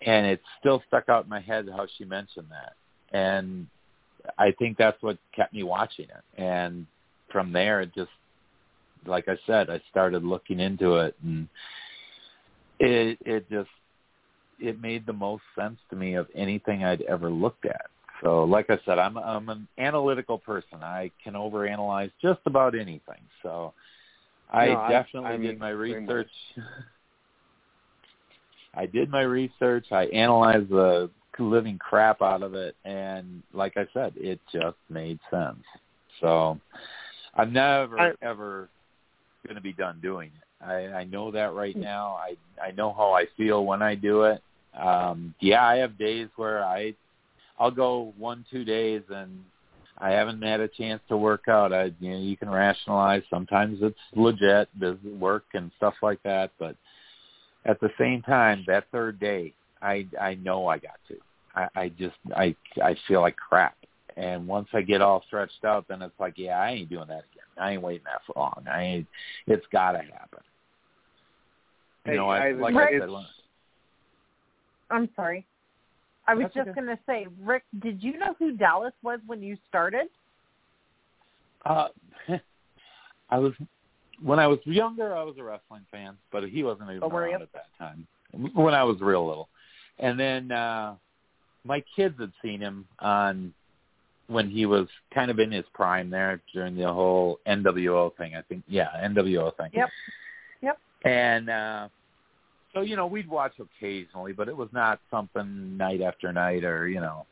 And 0.05 0.25
it 0.27 0.41
still 0.59 0.83
stuck 0.87 1.09
out 1.09 1.23
in 1.23 1.29
my 1.29 1.39
head 1.39 1.67
how 1.75 1.87
she 1.97 2.05
mentioned 2.05 2.47
that, 2.49 2.73
and 3.17 3.67
I 4.37 4.51
think 4.51 4.77
that's 4.77 5.01
what 5.01 5.17
kept 5.35 5.53
me 5.53 5.63
watching 5.63 6.05
it. 6.05 6.41
And 6.41 6.85
from 7.31 7.53
there, 7.53 7.81
it 7.81 7.95
just, 7.95 8.11
like 9.05 9.27
I 9.27 9.37
said, 9.45 9.69
I 9.69 9.81
started 9.89 10.23
looking 10.23 10.59
into 10.59 10.97
it, 10.97 11.15
and 11.23 11.47
it 12.79 13.17
it 13.21 13.49
just 13.49 13.69
it 14.59 14.81
made 14.81 15.05
the 15.05 15.13
most 15.13 15.43
sense 15.57 15.77
to 15.89 15.95
me 15.95 16.15
of 16.15 16.27
anything 16.35 16.83
I'd 16.83 17.01
ever 17.03 17.29
looked 17.29 17.65
at. 17.65 17.87
So, 18.23 18.45
like 18.45 18.69
I 18.69 18.79
said, 18.85 18.97
I'm 18.97 19.17
I'm 19.17 19.49
an 19.49 19.67
analytical 19.77 20.39
person. 20.39 20.81
I 20.81 21.11
can 21.23 21.33
overanalyze 21.33 22.11
just 22.21 22.39
about 22.45 22.73
anything. 22.73 23.21
So, 23.43 23.73
I 24.51 24.67
No, 24.67 24.85
definitely 24.89 25.29
I'm 25.29 25.41
did 25.41 25.59
my 25.59 25.71
the 25.71 25.93
same 25.93 26.07
way. 26.07 26.15
research. 26.15 26.31
I 28.73 28.85
did 28.85 29.09
my 29.09 29.21
research. 29.21 29.85
I 29.91 30.03
analyzed 30.05 30.69
the 30.69 31.09
living 31.39 31.77
crap 31.77 32.23
out 32.23 32.41
of 32.41 32.55
it, 32.55 32.75
and 32.85 33.43
like 33.53 33.77
I 33.77 33.85
said, 33.93 34.13
it 34.15 34.39
just 34.51 34.77
made 34.89 35.19
sense. 35.29 35.63
So, 36.19 36.59
I've 37.35 37.51
never 37.51 37.99
I- 37.99 38.13
ever 38.23 38.69
going 39.45 39.55
to 39.55 39.61
be 39.61 39.73
done 39.73 39.99
doing 40.01 40.31
it. 40.35 40.65
I, 40.65 40.99
I 40.99 41.03
know 41.03 41.31
that 41.31 41.53
right 41.53 41.75
now. 41.75 42.17
I 42.19 42.35
I 42.61 42.71
know 42.71 42.93
how 42.93 43.13
I 43.13 43.25
feel 43.37 43.65
when 43.65 43.81
I 43.81 43.95
do 43.95 44.23
it. 44.23 44.41
Um, 44.77 45.33
yeah, 45.39 45.65
I 45.65 45.77
have 45.77 45.97
days 45.97 46.29
where 46.35 46.63
I 46.63 46.93
I'll 47.59 47.71
go 47.71 48.13
one 48.17 48.45
two 48.49 48.63
days 48.63 49.01
and 49.09 49.43
I 49.99 50.11
haven't 50.11 50.41
had 50.41 50.59
a 50.59 50.67
chance 50.67 51.01
to 51.09 51.17
work 51.17 51.47
out. 51.47 51.73
I 51.73 51.91
you 51.99 52.11
know 52.11 52.19
you 52.19 52.37
can 52.37 52.49
rationalize. 52.49 53.23
Sometimes 53.29 53.79
it's 53.81 53.97
legit, 54.15 54.67
does 54.79 54.97
work 55.19 55.45
and 55.53 55.71
stuff 55.77 55.95
like 56.01 56.21
that. 56.23 56.51
But 56.59 56.75
at 57.65 57.79
the 57.79 57.89
same 57.99 58.21
time, 58.21 58.63
that 58.67 58.85
third 58.91 59.19
day, 59.19 59.53
I 59.81 60.07
I 60.19 60.35
know 60.35 60.67
I 60.67 60.77
got 60.79 60.97
to. 61.09 61.15
I, 61.55 61.67
I 61.75 61.89
just 61.89 62.15
I 62.35 62.55
I 62.81 62.95
feel 63.07 63.21
like 63.21 63.35
crap. 63.35 63.75
And 64.15 64.47
once 64.47 64.67
I 64.73 64.81
get 64.81 65.01
all 65.01 65.23
stretched 65.27 65.63
out, 65.63 65.87
then 65.87 66.01
it's 66.01 66.19
like, 66.19 66.33
yeah, 66.37 66.59
I 66.59 66.71
ain't 66.71 66.89
doing 66.89 67.07
that 67.07 67.25
again. 67.31 67.36
I 67.59 67.71
ain't 67.71 67.81
waiting 67.81 68.03
that 68.05 68.21
for 68.25 68.33
long. 68.37 68.65
I 68.71 68.83
ain't. 68.83 69.07
It's 69.47 69.65
got 69.71 69.93
to 69.93 69.99
happen. 69.99 70.39
You 72.05 72.11
Hey, 72.11 72.17
know, 72.17 72.29
I, 72.29 72.47
I- 72.49 72.51
like 72.53 72.75
Ric- 72.75 72.95
I 72.95 72.99
said, 72.99 73.09
when- 73.09 73.25
I'm 74.89 75.09
sorry. 75.15 75.45
I 76.29 76.35
was 76.35 76.43
That's 76.43 76.53
just 76.55 76.67
okay. 76.69 76.81
going 76.81 76.87
to 76.95 76.99
say, 77.05 77.27
Ric, 77.41 77.63
did 77.79 78.03
you 78.03 78.17
know 78.17 78.35
who 78.37 78.51
Dallas 78.51 78.93
was 79.01 79.19
when 79.27 79.41
you 79.41 79.57
started? 79.69 80.07
Uh, 81.65 81.87
I 83.29 83.37
was 83.37 83.53
when 84.21 84.39
I 84.39 84.47
was 84.47 84.59
younger. 84.65 85.15
I 85.15 85.23
was 85.23 85.35
a 85.37 85.43
wrestling 85.43 85.85
fan, 85.91 86.17
but 86.31 86.43
he 86.47 86.63
wasn't 86.63 86.89
even 86.89 87.03
Oh, 87.03 87.07
were 87.07 87.21
around 87.21 87.41
at 87.43 87.51
that 87.53 87.67
time. 87.77 88.07
When 88.53 88.73
I 88.73 88.83
was 88.83 88.99
real 88.99 89.25
little, 89.27 89.47
and 89.99 90.19
then 90.19 90.51
uh 90.51 90.95
my 91.65 91.83
kids 91.95 92.15
had 92.19 92.31
seen 92.41 92.59
him 92.61 92.85
on 92.99 93.53
when 94.27 94.49
he 94.49 94.65
was 94.65 94.87
kind 95.13 95.31
of 95.31 95.39
in 95.39 95.51
his 95.51 95.65
prime 95.73 96.09
there 96.09 96.41
during 96.53 96.75
the 96.75 96.91
whole 96.91 97.39
NWO 97.47 98.15
thing. 98.17 98.35
I 98.35 98.41
think, 98.41 98.63
yeah, 98.67 98.89
NWO 99.03 99.55
thing. 99.57 99.71
Yep. 99.73 99.89
Yep. 100.61 100.77
And 101.05 101.49
uh 101.49 101.89
so 102.73 102.81
you 102.81 102.95
know 102.95 103.07
we'd 103.07 103.29
watch 103.29 103.53
occasionally, 103.59 104.33
but 104.33 104.47
it 104.47 104.55
was 104.55 104.69
not 104.71 104.99
something 105.09 105.77
night 105.77 106.01
after 106.01 106.31
night 106.31 106.63
or 106.63 106.87
you 106.87 106.99
know 106.99 107.25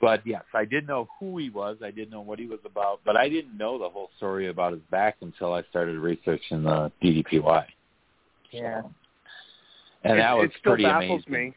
but 0.00 0.26
yes, 0.26 0.42
I 0.54 0.64
did 0.64 0.88
know 0.88 1.08
who 1.18 1.36
he 1.38 1.50
was. 1.50 1.76
I 1.84 1.90
did 1.90 2.10
know 2.10 2.22
what 2.22 2.38
he 2.38 2.46
was 2.46 2.60
about, 2.64 3.00
but 3.04 3.16
I 3.16 3.28
didn't 3.28 3.56
know 3.56 3.78
the 3.78 3.88
whole 3.88 4.08
story 4.16 4.48
about 4.48 4.72
his 4.72 4.80
back 4.90 5.16
until 5.20 5.52
I 5.52 5.62
started 5.68 5.98
researching 5.98 6.62
the 6.62 6.90
DDPY. 7.02 7.64
Yeah. 8.50 8.82
And 10.02 10.14
it, 10.14 10.22
that 10.22 10.32
was 10.32 10.46
it 10.46 10.52
still 10.58 10.72
pretty 10.72 10.84
baffles 10.84 11.22
amazing. 11.26 11.48
me. 11.50 11.54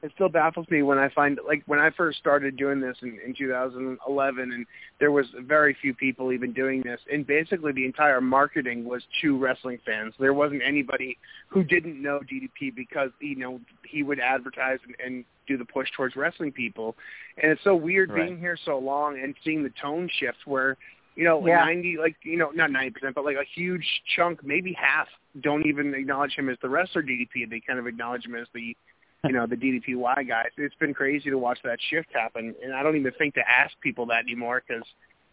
It 0.00 0.12
still 0.14 0.28
baffles 0.28 0.66
me 0.70 0.82
when 0.82 0.96
I 0.98 1.08
find 1.08 1.40
like 1.46 1.62
when 1.66 1.80
I 1.80 1.90
first 1.90 2.18
started 2.18 2.56
doing 2.56 2.80
this 2.80 2.96
in, 3.02 3.18
in 3.24 3.34
2011, 3.34 4.52
and 4.52 4.66
there 5.00 5.10
was 5.10 5.26
very 5.40 5.76
few 5.80 5.92
people 5.92 6.32
even 6.32 6.52
doing 6.52 6.82
this, 6.82 7.00
and 7.12 7.26
basically 7.26 7.72
the 7.72 7.84
entire 7.84 8.20
marketing 8.20 8.84
was 8.84 9.02
to 9.22 9.36
wrestling 9.36 9.78
fans. 9.84 10.14
There 10.20 10.34
wasn't 10.34 10.62
anybody 10.64 11.18
who 11.48 11.64
didn't 11.64 12.00
know 12.00 12.20
DDP 12.20 12.74
because 12.76 13.10
you 13.20 13.36
know 13.36 13.60
he 13.88 14.04
would 14.04 14.20
advertise 14.20 14.78
and, 14.86 14.94
and 15.04 15.24
do 15.48 15.56
the 15.56 15.64
push 15.64 15.88
towards 15.96 16.14
wrestling 16.14 16.52
people, 16.52 16.94
and 17.42 17.50
it's 17.50 17.64
so 17.64 17.74
weird 17.74 18.10
Right. 18.10 18.28
being 18.28 18.38
here 18.38 18.56
so 18.64 18.78
long 18.78 19.18
and 19.18 19.34
seeing 19.44 19.64
the 19.64 19.72
tone 19.82 20.08
shift 20.20 20.38
where 20.46 20.76
you 21.16 21.24
know, 21.24 21.44
Yeah. 21.44 21.64
90, 21.64 21.96
like, 21.98 22.14
you 22.22 22.36
know, 22.36 22.50
not 22.50 22.70
90%, 22.70 23.12
but 23.12 23.24
like 23.24 23.36
a 23.36 23.42
huge 23.56 23.84
chunk, 24.14 24.44
maybe 24.44 24.72
half, 24.74 25.08
don't 25.40 25.66
even 25.66 25.92
acknowledge 25.92 26.34
him 26.36 26.48
as 26.48 26.56
the 26.62 26.68
wrestler 26.68 27.02
DDP. 27.02 27.50
They 27.50 27.58
kind 27.58 27.80
of 27.80 27.88
acknowledge 27.88 28.24
him 28.24 28.36
as 28.36 28.46
the, 28.54 28.76
you 29.24 29.32
know, 29.32 29.46
the 29.46 29.56
DDPY 29.56 30.28
guy. 30.28 30.44
It's 30.56 30.74
been 30.76 30.94
crazy 30.94 31.30
to 31.30 31.38
watch 31.38 31.58
that 31.64 31.78
shift 31.90 32.08
happen. 32.12 32.54
And 32.62 32.72
I 32.72 32.82
don't 32.82 32.96
even 32.96 33.12
think 33.18 33.34
to 33.34 33.42
ask 33.48 33.72
people 33.80 34.06
that 34.06 34.20
anymore 34.20 34.62
because, 34.66 34.84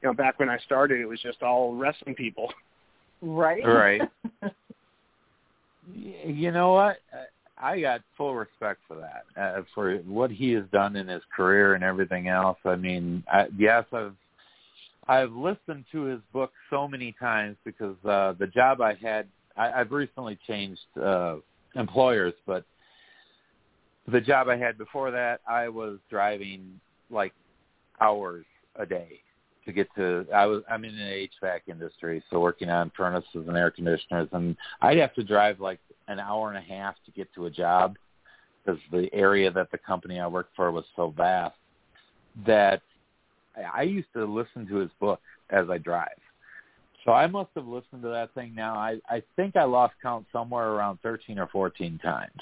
you 0.02 0.10
know, 0.10 0.14
back 0.14 0.40
when 0.40 0.50
I 0.50 0.58
started, 0.60 1.00
it 1.00 1.06
was 1.06 1.22
just 1.22 1.44
all 1.44 1.76
wrestling 1.76 2.16
people. 2.16 2.52
Right? 3.22 3.66
Right. 3.66 4.02
You 6.26 6.52
know 6.52 6.74
what? 6.74 6.98
I 7.58 7.80
got 7.80 8.02
full 8.18 8.36
respect 8.36 8.80
for 8.88 8.96
that, 8.98 9.24
uh, 9.40 9.62
for 9.74 9.98
what 10.00 10.32
he 10.32 10.52
has 10.54 10.66
done 10.72 10.96
in 10.96 11.08
his 11.08 11.22
career 11.36 11.76
and 11.76 11.84
everything 11.84 12.28
else. 12.28 12.58
I 12.66 12.76
mean, 12.76 13.24
I, 13.32 13.46
yes, 13.58 13.86
I've 13.94 14.16
I've 15.08 15.32
listened 15.32 15.86
to 15.92 16.04
his 16.04 16.20
book 16.34 16.52
so 16.70 16.88
many 16.88 17.14
times 17.20 17.56
because 17.64 17.96
uh, 18.04 18.34
the 18.40 18.48
job 18.48 18.82
I 18.82 18.96
had, 18.96 19.28
I, 19.56 19.72
I've 19.72 19.92
recently 19.92 20.40
changed 20.48 20.82
uh, 21.02 21.36
employers, 21.76 22.34
but 22.48 22.66
the 24.08 24.22
job 24.22 24.48
I 24.50 24.58
had 24.58 24.78
before 24.78 25.12
that, 25.12 25.42
I 25.48 25.70
was 25.70 26.00
driving 26.10 26.80
like 27.10 27.34
hours 28.00 28.46
a 28.76 28.86
day 28.86 29.20
to 29.66 29.74
get 29.74 29.88
to 29.96 30.26
I 30.34 30.46
was 30.46 30.64
I'm 30.70 30.86
in 30.86 30.96
the 30.96 31.28
HVAC 31.44 31.62
industry, 31.68 32.24
so 32.30 32.40
working 32.40 32.70
on 32.70 32.92
furnaces 32.96 33.48
and 33.48 33.58
air 33.58 33.72
conditioners 33.72 34.30
and 34.32 34.56
I'd 34.82 34.98
have 34.98 35.14
to 35.16 35.24
drive 35.24 35.60
like 35.60 35.80
an 36.08 36.20
hour 36.20 36.50
and 36.50 36.58
a 36.58 36.62
half 36.62 36.96
to 37.06 37.12
get 37.12 37.34
to 37.34 37.46
a 37.46 37.50
job 37.50 37.98
because 38.64 38.80
the 38.92 39.10
area 39.14 39.52
that 39.52 39.72
the 39.72 39.78
company 39.78 40.20
I 40.20 40.28
worked 40.28 40.56
for 40.56 40.72
was 40.72 40.86
so 40.96 41.14
vast 41.16 41.56
that 42.46 42.82
I 43.74 43.84
used 43.84 44.12
to 44.14 44.26
listen 44.26 44.68
to 44.68 44.76
his 44.76 44.92
book 45.00 45.22
as 45.50 45.70
I 45.70 45.78
drive. 45.78 46.10
So 47.04 47.12
I 47.12 47.28
must 47.28 47.50
have 47.56 47.68
listened 47.68 48.02
to 48.02 48.10
that 48.10 48.34
thing 48.34 48.54
now. 48.56 48.76
I 48.76 49.00
I 49.10 49.24
think 49.36 49.56
I 49.56 49.64
lost 49.64 49.96
count 50.02 50.28
somewhere 50.32 50.70
around 50.70 51.00
13 51.02 51.40
or 51.40 51.48
14 51.48 52.00
times. 52.00 52.42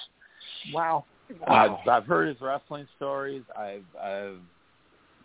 Wow. 0.73 1.06
I've 1.47 1.88
I've 1.88 2.05
heard 2.05 2.27
his 2.27 2.41
wrestling 2.41 2.88
stories. 2.95 3.43
I've 3.57 3.86
I've 4.01 4.39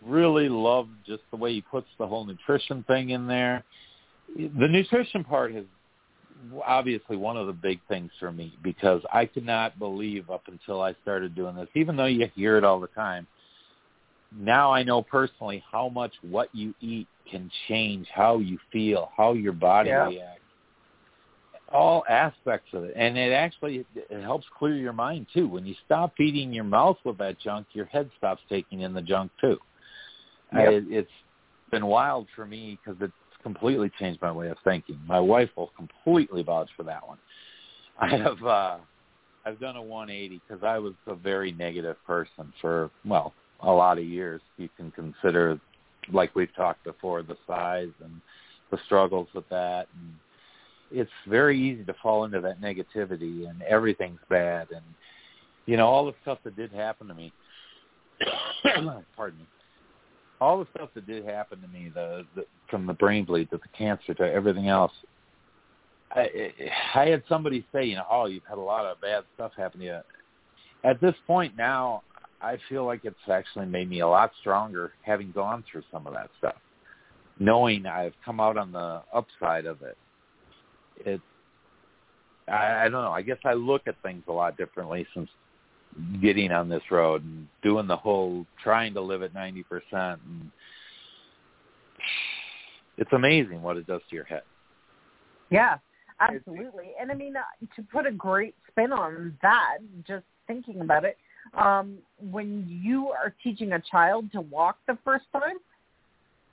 really 0.04 0.48
loved 0.48 0.90
just 1.06 1.22
the 1.30 1.37
way 1.37 1.52
he 1.52 1.61
puts 1.61 1.88
the 1.98 2.06
whole 2.06 2.24
nutrition 2.24 2.84
thing 2.84 3.11
in 3.11 3.26
there. 3.26 3.64
The 4.37 4.68
nutrition 4.68 5.24
part 5.24 5.54
is 5.54 5.64
obviously 6.64 7.16
one 7.16 7.37
of 7.37 7.46
the 7.46 7.52
big 7.52 7.80
things 7.88 8.11
for 8.20 8.30
me 8.30 8.56
because 8.62 9.02
I 9.12 9.26
could 9.26 9.44
not 9.44 9.78
believe 9.78 10.30
up 10.30 10.42
until 10.46 10.80
I 10.82 10.94
started 11.02 11.34
doing 11.34 11.56
this, 11.56 11.68
even 11.74 11.96
though 11.96 12.06
you 12.06 12.28
hear 12.34 12.56
it 12.56 12.64
all 12.64 12.78
the 12.80 12.87
time. 12.88 13.26
Now 14.37 14.72
I 14.72 14.82
know 14.82 15.02
personally 15.02 15.64
how 15.70 15.88
much 15.88 16.12
what 16.22 16.48
you 16.52 16.74
eat 16.80 17.08
can 17.30 17.50
change 17.66 18.06
how 18.12 18.38
you 18.38 18.58
feel, 18.70 19.11
how 19.16 19.32
your 19.32 19.52
body 19.52 19.90
Yeah. 19.90 20.08
reacts 20.08 20.42
all 21.72 22.04
aspects 22.09 22.68
of 22.72 22.85
it. 22.85 22.94
And 22.96 23.16
it 23.16 23.33
actually 23.33 23.85
it 23.94 24.22
helps 24.22 24.46
clear 24.59 24.74
your 24.74 24.92
mind 24.92 25.26
too. 25.33 25.48
When 25.48 25.66
you 25.66 25.74
stop 25.85 26.14
feeding 26.16 26.52
your 26.52 26.64
mouth 26.64 26.96
with 27.04 27.18
that 27.18 27.38
junk 27.40 27.66
your 27.72 27.87
head 27.87 28.11
stops 28.16 28.42
taking 28.48 28.81
in 28.81 28.94
the 28.94 29.02
junk 29.02 29.31
too. 29.40 29.59
Yep. 30.54 30.85
it's 30.88 31.11
been 31.70 31.85
wild 31.85 32.26
for 32.35 32.46
me 32.46 32.78
because 32.83 33.00
it's 33.02 33.12
completely 33.42 33.90
changed 33.98 34.22
my 34.22 34.33
way 34.33 34.48
of 34.48 34.57
thinking. 34.64 34.98
My 35.07 35.20
wife 35.20 35.50
will 35.57 35.70
completely 35.76 36.42
vouch 36.42 36.70
for 36.76 36.85
that 36.85 37.07
one. 37.07 37.18
I 38.00 38.09
have 38.09 38.42
uh 38.44 38.76
i've 39.44 39.59
done 39.61 39.76
a 39.76 39.83
180 39.83 40.40
because 40.46 40.62
i 40.62 40.78
was 40.78 40.94
a 41.07 41.14
very 41.14 41.52
negative 41.52 41.96
person 42.07 42.52
for 42.61 42.90
well 43.04 43.33
a 43.62 43.72
lot 43.72 43.98
of 43.98 44.04
years. 44.04 44.40
You 44.57 44.68
can 44.76 44.90
consider 44.92 45.61
like 46.12 46.35
we've 46.35 46.54
talked 46.54 46.85
before 46.85 47.22
the 47.22 47.37
size 47.46 47.90
and 48.02 48.20
the 48.70 48.78
struggles 48.87 49.28
with 49.35 49.48
that 49.48 49.88
and 49.94 50.14
it's 50.90 51.11
very 51.29 51.59
easy 51.61 51.85
to 51.85 51.94
fall 52.03 52.24
into 52.24 52.40
that 52.40 52.61
negativity 52.61 53.48
and 53.48 53.62
everything's 53.62 54.20
bad. 54.29 54.68
And 54.70 54.85
you 55.66 55.77
know 55.77 55.87
all 55.87 56.07
the 56.07 56.14
stuff 56.22 56.38
that 56.44 56.57
did 56.57 56.72
happen 56.72 57.09
to 57.09 57.14
me 57.14 57.33
pardon 59.16 59.38
me. 59.38 59.46
All 60.40 60.59
the 60.61 60.66
stuff 60.74 60.90
that 60.94 61.07
did 61.07 61.24
happen 61.24 61.61
to 61.61 61.68
me 61.68 61.90
the, 61.94 62.24
the 62.35 62.46
from 62.70 62.87
the 62.87 62.94
brain 62.94 63.24
bleed 63.24 63.51
to 63.51 63.59
the 63.59 63.68
cancer 63.77 64.14
to 64.14 64.22
everything 64.22 64.68
else 64.68 64.92
i 66.12 66.53
i 66.94 67.07
had 67.07 67.22
somebody 67.29 67.66
say 67.72 67.85
you 67.85 67.96
know 67.96 68.05
oh 68.11 68.27
you've 68.27 68.44
had 68.48 68.59
a 68.59 68.61
lot 68.61 68.87
of 68.87 69.01
bad 69.01 69.24
stuff 69.35 69.53
happen 69.57 69.81
to 69.81 69.87
you. 69.87 70.01
At 70.85 71.01
this 71.01 71.14
point 71.27 71.57
now 71.57 72.03
i 72.40 72.57
feel 72.68 72.87
like 72.87 73.05
it's 73.05 73.16
actually 73.31 73.66
made 73.66 73.90
me 73.90 74.01
a 74.01 74.09
lot 74.09 74.31
stronger 74.40 74.92
having 75.03 75.33
gone 75.33 75.64
through 75.70 75.83
some 75.92 76.07
of 76.07 76.14
that 76.14 76.31
stuff 76.38 76.57
knowing 77.38 77.85
i've 77.85 78.14
come 78.24 78.40
out 78.40 78.57
on 78.57 78.72
the 78.72 79.03
upside 79.12 79.66
of 79.66 79.83
it 79.83 79.98
it 81.06 81.20
I, 82.48 82.84
I 82.84 82.88
don't 82.88 83.02
know. 83.02 83.11
I 83.11 83.22
guess 83.22 83.38
I 83.44 83.54
look 83.54 83.82
at 83.87 84.00
things 84.02 84.22
a 84.28 84.32
lot 84.32 84.56
differently 84.56 85.06
since 85.14 85.28
getting 86.22 86.52
on 86.52 86.68
this 86.68 86.82
road 86.90 87.24
and 87.24 87.46
doing 87.62 87.87
the 87.87 87.96
whole 87.96 88.46
trying 88.62 88.94
to 88.94 89.00
live 89.00 89.22
at 89.22 89.34
ninety 89.34 89.62
percent 89.62 90.20
and 90.26 90.50
it's 92.96 93.12
amazing 93.12 93.62
what 93.62 93.76
it 93.76 93.87
does 93.87 94.00
to 94.11 94.16
your 94.16 94.24
head. 94.24 94.42
Yeah, 95.50 95.78
absolutely. 96.20 96.92
And 97.00 97.11
I 97.11 97.14
mean, 97.14 97.34
uh, 97.37 97.66
to 97.76 97.82
put 97.90 98.06
a 98.06 98.11
great 98.11 98.54
spin 98.70 98.92
on 98.92 99.37
that, 99.40 99.78
just 100.06 100.24
thinking 100.46 100.80
about 100.80 101.04
it, 101.04 101.16
um, 101.56 101.98
when 102.30 102.66
you 102.82 103.08
are 103.08 103.34
teaching 103.42 103.72
a 103.72 103.80
child 103.80 104.30
to 104.32 104.40
walk 104.40 104.78
the 104.87 104.98
first 105.04 105.24
time, 105.32 105.58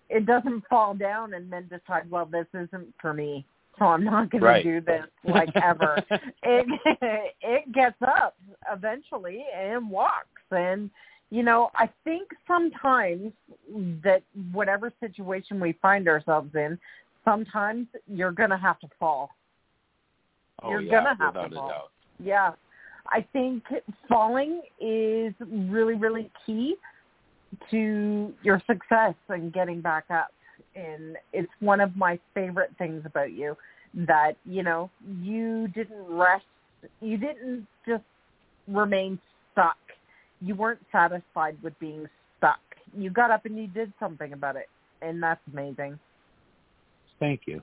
it 0.10 0.26
doesn't 0.26 0.64
fall 0.70 0.94
down 0.94 1.34
and 1.34 1.52
then 1.52 1.68
decide, 1.68 2.10
well, 2.10 2.26
this 2.26 2.46
isn't 2.54 2.94
for 3.02 3.14
me, 3.14 3.44
so 3.78 3.86
I'm 3.86 4.04
not 4.04 4.30
going 4.30 4.44
Right. 4.44 4.64
to 4.64 4.80
do 4.80 4.86
this 4.86 5.06
like 5.26 5.50
ever. 5.56 5.98
it 6.44 7.26
it 7.42 7.72
gets 7.74 7.96
up 8.02 8.36
eventually 8.72 9.46
and 9.56 9.90
walks, 9.90 10.42
and 10.52 10.90
you 11.32 11.44
know, 11.44 11.70
I 11.76 11.90
think 12.04 12.30
sometimes 12.48 13.32
that 14.04 14.22
whatever 14.52 14.94
situation 15.00 15.60
we 15.60 15.74
find 15.82 16.08
ourselves 16.08 16.54
in, 16.56 16.78
sometimes 17.26 17.88
you're 18.08 18.32
going 18.32 18.52
to 18.52 18.58
have 18.58 18.80
to 18.80 18.88
fall. 19.00 19.32
Oh 20.62 20.70
You're 20.70 20.82
yeah, 20.82 20.92
gonna 21.04 21.16
have 21.20 21.34
to 21.34 21.56
fall. 21.56 21.68
doubt. 21.70 21.92
Yeah. 22.24 22.52
I 23.12 23.26
think 23.34 23.64
falling 24.08 24.62
is 24.80 25.34
really, 25.42 25.96
really 25.96 26.32
key 26.46 26.76
to 27.72 28.34
your 28.42 28.62
success 28.66 29.16
and 29.30 29.54
getting 29.54 29.82
back 29.82 30.06
up. 30.10 30.32
And 30.76 31.18
it's 31.34 31.52
one 31.60 31.80
of 31.80 31.96
my 31.96 32.20
favorite 32.34 32.72
things 32.78 33.04
about 33.06 33.32
you 33.32 33.56
that, 33.94 34.34
you 34.46 34.64
know, 34.64 34.90
you 35.22 35.68
didn't 35.70 36.06
rest. 36.08 36.46
You 37.00 37.18
didn't 37.18 37.66
just 37.88 38.04
remain 38.68 39.20
stuck. 39.52 39.78
You 40.42 40.56
weren't 40.56 40.82
satisfied 40.92 41.58
with 41.64 41.78
being 41.80 42.08
stuck. 42.38 42.60
You 42.96 43.10
got 43.10 43.32
up 43.32 43.46
and 43.46 43.58
you 43.58 43.68
did 43.68 43.94
something 44.00 44.34
about 44.34 44.56
it. 44.58 44.68
And 45.02 45.22
that's 45.22 45.42
amazing. 45.52 46.00
Thank 47.20 47.42
you. 47.46 47.62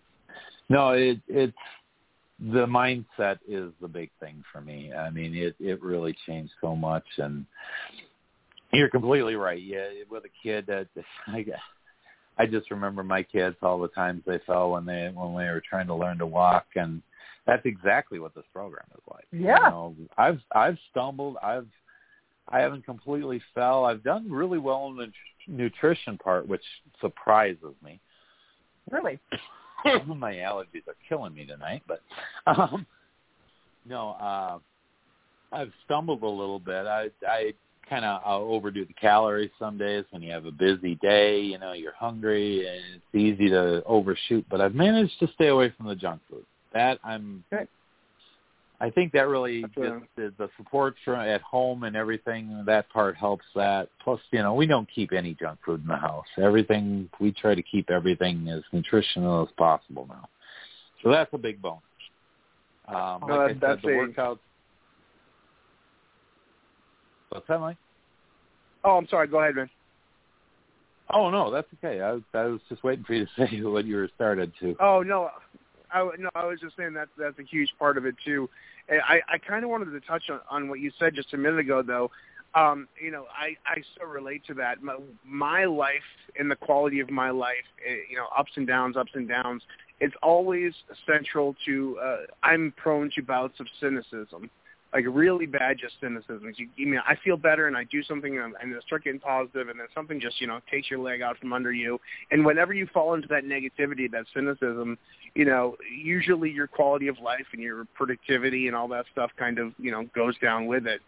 No, 0.68 0.90
it 0.90 1.18
it's 1.28 1.56
the 2.40 2.66
mindset 2.66 3.38
is 3.46 3.72
the 3.80 3.88
big 3.88 4.10
thing 4.20 4.42
for 4.50 4.60
me. 4.60 4.92
I 4.92 5.10
mean, 5.10 5.34
it 5.34 5.54
it 5.60 5.82
really 5.82 6.16
changed 6.26 6.52
so 6.60 6.74
much, 6.74 7.04
and 7.18 7.44
you're 8.72 8.88
completely 8.88 9.36
right. 9.36 9.60
Yeah, 9.60 9.88
with 10.10 10.24
a 10.24 10.30
kid 10.42 10.66
that 10.66 10.88
I 11.26 11.42
I 12.38 12.46
just 12.46 12.70
remember 12.70 13.02
my 13.02 13.22
kids 13.22 13.56
all 13.62 13.78
the 13.78 13.88
times 13.88 14.22
they 14.26 14.38
fell 14.46 14.70
when 14.70 14.86
they 14.86 15.10
when 15.12 15.36
they 15.36 15.50
were 15.50 15.62
trying 15.68 15.86
to 15.88 15.94
learn 15.94 16.18
to 16.18 16.26
walk, 16.26 16.66
and 16.76 17.02
that's 17.46 17.64
exactly 17.66 18.18
what 18.18 18.34
this 18.34 18.44
program 18.52 18.86
is 18.94 19.02
like. 19.10 19.26
Yeah. 19.32 19.56
You 19.56 19.70
know, 19.70 19.96
I've 20.16 20.40
I've 20.54 20.78
stumbled. 20.90 21.36
I've 21.42 21.68
I 22.48 22.60
haven't 22.60 22.84
completely 22.84 23.40
fell. 23.54 23.84
I've 23.84 24.02
done 24.02 24.30
really 24.30 24.58
well 24.58 24.88
in 24.88 24.96
the 24.96 25.12
nutrition 25.46 26.18
part, 26.18 26.46
which 26.46 26.62
surprises 27.00 27.74
me. 27.84 28.00
Really? 28.90 29.18
my 30.06 30.34
allergies 30.34 30.86
are 30.88 30.96
killing 31.08 31.34
me 31.34 31.46
tonight, 31.46 31.82
but 31.86 32.02
um 32.46 32.86
no, 33.86 34.10
uh 34.10 34.58
I've 35.54 35.72
stumbled 35.84 36.22
a 36.22 36.28
little 36.28 36.58
bit. 36.58 36.86
I 36.86 37.10
I 37.28 37.52
kind 37.88 38.04
of 38.04 38.22
uh, 38.24 38.38
overdo 38.38 38.84
the 38.84 38.92
calories 38.94 39.50
some 39.58 39.76
days 39.78 40.04
when 40.10 40.22
you 40.22 40.32
have 40.32 40.46
a 40.46 40.52
busy 40.52 40.94
day, 40.96 41.40
you 41.40 41.58
know, 41.58 41.72
you're 41.72 41.94
hungry 41.94 42.66
and 42.66 42.96
it's 42.96 43.14
easy 43.14 43.48
to 43.50 43.82
overshoot, 43.84 44.44
but 44.50 44.60
I've 44.60 44.74
managed 44.74 45.18
to 45.20 45.28
stay 45.34 45.48
away 45.48 45.72
from 45.76 45.86
the 45.86 45.94
junk 45.94 46.20
food. 46.30 46.44
That 46.72 46.98
I'm 47.04 47.44
Good. 47.50 47.68
I 48.82 48.90
think 48.90 49.12
that 49.12 49.28
really 49.28 49.62
That's 49.62 49.74
just 49.74 50.04
the, 50.16 50.32
the 50.38 50.50
support 50.56 50.96
from 51.04 51.20
at 51.20 51.40
home 51.42 51.84
and 51.84 51.94
everything 51.94 52.64
that 52.66 52.90
part 52.90 53.14
helps 53.14 53.44
that. 53.54 53.88
Plus, 54.02 54.20
you 54.32 54.40
know, 54.40 54.54
we 54.54 54.66
don't 54.66 54.88
keep 54.92 55.12
any 55.12 55.34
junk 55.34 55.60
food 55.64 55.82
in 55.82 55.86
the 55.86 55.96
house. 55.96 56.26
Everything 56.36 57.08
we 57.20 57.30
try 57.30 57.54
to 57.54 57.62
keep 57.62 57.90
everything 57.90 58.48
as 58.48 58.62
nutritional 58.72 59.44
as 59.44 59.52
possible 59.56 60.06
now. 60.08 60.28
So 61.04 61.12
that's 61.12 61.32
a 61.32 61.38
big 61.38 61.62
bonus. 61.62 61.80
Um, 62.88 63.22
No, 63.28 63.36
like 63.36 63.38
I 63.38 63.48
said, 63.48 63.60
that's 63.60 63.82
the 63.82 63.88
a- 63.88 63.92
workouts. 63.92 64.38
What's 67.32 67.48
that, 67.48 67.60
Mike? 67.60 67.78
Oh, 68.84 68.96
I'm 68.98 69.08
sorry. 69.08 69.26
Go 69.26 69.40
ahead, 69.40 69.54
man. 69.54 69.70
Oh 71.10 71.30
no, 71.30 71.50
that's 71.50 71.68
okay. 71.82 72.00
I, 72.00 72.12
was- 72.12 72.22
I 72.34 72.44
was 72.44 72.60
just 72.68 72.84
waiting 72.84 73.04
for 73.04 73.14
you 73.14 73.26
to 73.26 73.30
say 73.48 73.62
what 73.62 73.84
you 73.84 73.96
were 73.96 74.08
started 74.14 74.52
to. 74.60 74.76
Oh 74.80 75.02
no, 75.02 75.30
I 75.92 76.08
no, 76.18 76.28
I 76.34 76.46
was 76.46 76.60
just 76.60 76.76
saying 76.76 76.94
that 76.94 77.08
that's 77.18 77.38
a 77.38 77.42
huge 77.42 77.70
part 77.78 77.96
of 77.96 78.06
it 78.06 78.14
too. 78.24 78.48
And 78.88 79.00
I 79.08 79.20
I 79.28 79.38
kind 79.38 79.64
of 79.64 79.70
wanted 79.70 79.92
to 79.92 80.00
touch 80.00 80.24
on, 80.30 80.40
on 80.50 80.68
what 80.68 80.80
you 80.80 80.90
said 80.98 81.14
just 81.14 81.32
a 81.34 81.36
minute 81.38 81.60
ago, 81.60 81.82
though. 81.82 82.10
Um, 82.54 82.86
you 83.02 83.10
know, 83.10 83.24
I 83.34 83.56
I 83.66 83.82
so 83.98 84.06
relate 84.06 84.42
to 84.48 84.54
that. 84.54 84.82
My, 84.82 84.98
my 85.24 85.64
life 85.64 85.94
and 86.38 86.50
the 86.50 86.56
quality 86.56 87.00
of 87.00 87.08
my 87.10 87.30
life, 87.30 87.64
eh, 87.86 87.96
you 88.10 88.16
know, 88.16 88.26
ups 88.36 88.52
and 88.56 88.66
downs, 88.66 88.96
ups 88.96 89.12
and 89.14 89.26
downs. 89.26 89.62
It's 90.00 90.14
always 90.22 90.74
central 91.06 91.54
to. 91.64 91.98
Uh, 91.98 92.16
I'm 92.42 92.74
prone 92.76 93.10
to 93.14 93.22
bouts 93.22 93.58
of 93.60 93.66
cynicism, 93.80 94.50
like 94.92 95.04
really 95.08 95.46
bad 95.46 95.78
just 95.78 95.94
cynicism. 96.00 96.52
You, 96.56 96.68
you 96.76 96.86
mean 96.86 97.00
I 97.06 97.16
feel 97.24 97.36
better 97.36 97.66
and 97.66 97.76
I 97.76 97.84
do 97.84 98.02
something 98.02 98.38
and, 98.38 98.54
and 98.60 98.74
I 98.74 98.80
start 98.80 99.04
getting 99.04 99.20
positive, 99.20 99.68
and 99.68 99.80
then 99.80 99.86
something 99.94 100.20
just 100.20 100.40
you 100.40 100.46
know 100.46 100.60
takes 100.70 100.90
your 100.90 101.00
leg 101.00 101.22
out 101.22 101.38
from 101.38 101.52
under 101.52 101.72
you. 101.72 101.98
And 102.30 102.44
whenever 102.44 102.72
you 102.72 102.86
fall 102.92 103.14
into 103.14 103.28
that 103.28 103.44
negativity, 103.44 104.10
that 104.10 104.26
cynicism, 104.34 104.98
you 105.34 105.44
know, 105.44 105.76
usually 105.90 106.50
your 106.50 106.66
quality 106.66 107.08
of 107.08 107.18
life 107.18 107.46
and 107.52 107.62
your 107.62 107.86
productivity 107.94 108.66
and 108.66 108.76
all 108.76 108.88
that 108.88 109.06
stuff 109.12 109.30
kind 109.38 109.58
of, 109.58 109.72
you 109.78 109.90
know, 109.90 110.04
goes 110.14 110.36
down 110.38 110.66
with 110.66 110.86
it. 110.86 111.00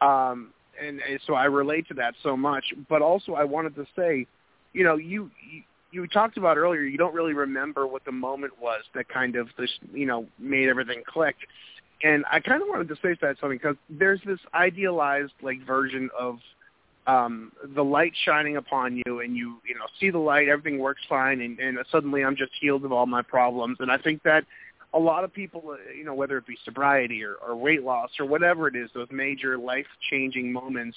Um, 0.00 0.50
and, 0.80 1.00
and 1.00 1.20
so 1.26 1.34
I 1.34 1.44
relate 1.44 1.88
to 1.88 1.94
that 1.94 2.14
so 2.22 2.36
much. 2.36 2.64
But 2.88 3.02
also 3.02 3.34
I 3.34 3.44
wanted 3.44 3.74
to 3.76 3.86
say, 3.96 4.26
you 4.72 4.84
know, 4.84 4.96
you, 4.96 5.30
you 5.50 5.62
you 5.94 6.08
talked 6.08 6.36
about 6.36 6.56
earlier, 6.56 6.82
you 6.82 6.98
don't 6.98 7.14
really 7.14 7.34
remember 7.34 7.86
what 7.86 8.04
the 8.04 8.12
moment 8.12 8.52
was 8.60 8.82
that 8.96 9.08
kind 9.08 9.36
of 9.36 9.48
this, 9.56 9.70
you 9.92 10.06
know, 10.06 10.26
made 10.40 10.68
everything 10.68 11.02
click. 11.06 11.36
And 12.02 12.24
I 12.30 12.40
kind 12.40 12.60
of 12.60 12.68
wanted 12.68 12.88
to 12.88 12.96
say 12.96 13.16
that 13.20 13.38
something 13.40 13.58
because 13.58 13.76
there's 13.88 14.20
this 14.26 14.40
idealized 14.52 15.32
like 15.42 15.64
version 15.66 16.10
of 16.18 16.38
um 17.06 17.52
the 17.74 17.84
light 17.84 18.12
shining 18.24 18.56
upon 18.56 19.00
you 19.04 19.20
and 19.20 19.36
you 19.36 19.58
you 19.66 19.74
know 19.74 19.84
see 20.00 20.10
the 20.10 20.18
light 20.18 20.48
everything 20.48 20.78
works 20.78 21.02
fine 21.08 21.40
and, 21.40 21.58
and 21.58 21.78
suddenly 21.92 22.24
i'm 22.24 22.36
just 22.36 22.52
healed 22.60 22.84
of 22.84 22.92
all 22.92 23.06
my 23.06 23.22
problems. 23.22 23.76
And 23.80 23.90
i 23.90 23.98
think 23.98 24.22
that 24.22 24.44
a 24.92 24.98
lot 24.98 25.24
of 25.24 25.32
people 25.32 25.62
uh, 25.72 25.92
you 25.96 26.04
know 26.04 26.14
whether 26.14 26.38
it 26.38 26.46
be 26.46 26.56
sobriety 26.64 27.22
or, 27.22 27.34
or 27.46 27.56
weight 27.56 27.82
loss 27.82 28.10
or 28.18 28.26
whatever 28.26 28.68
it 28.68 28.76
is 28.76 28.90
those 28.94 29.08
major 29.10 29.58
life 29.58 29.86
changing 30.10 30.50
moments 30.52 30.96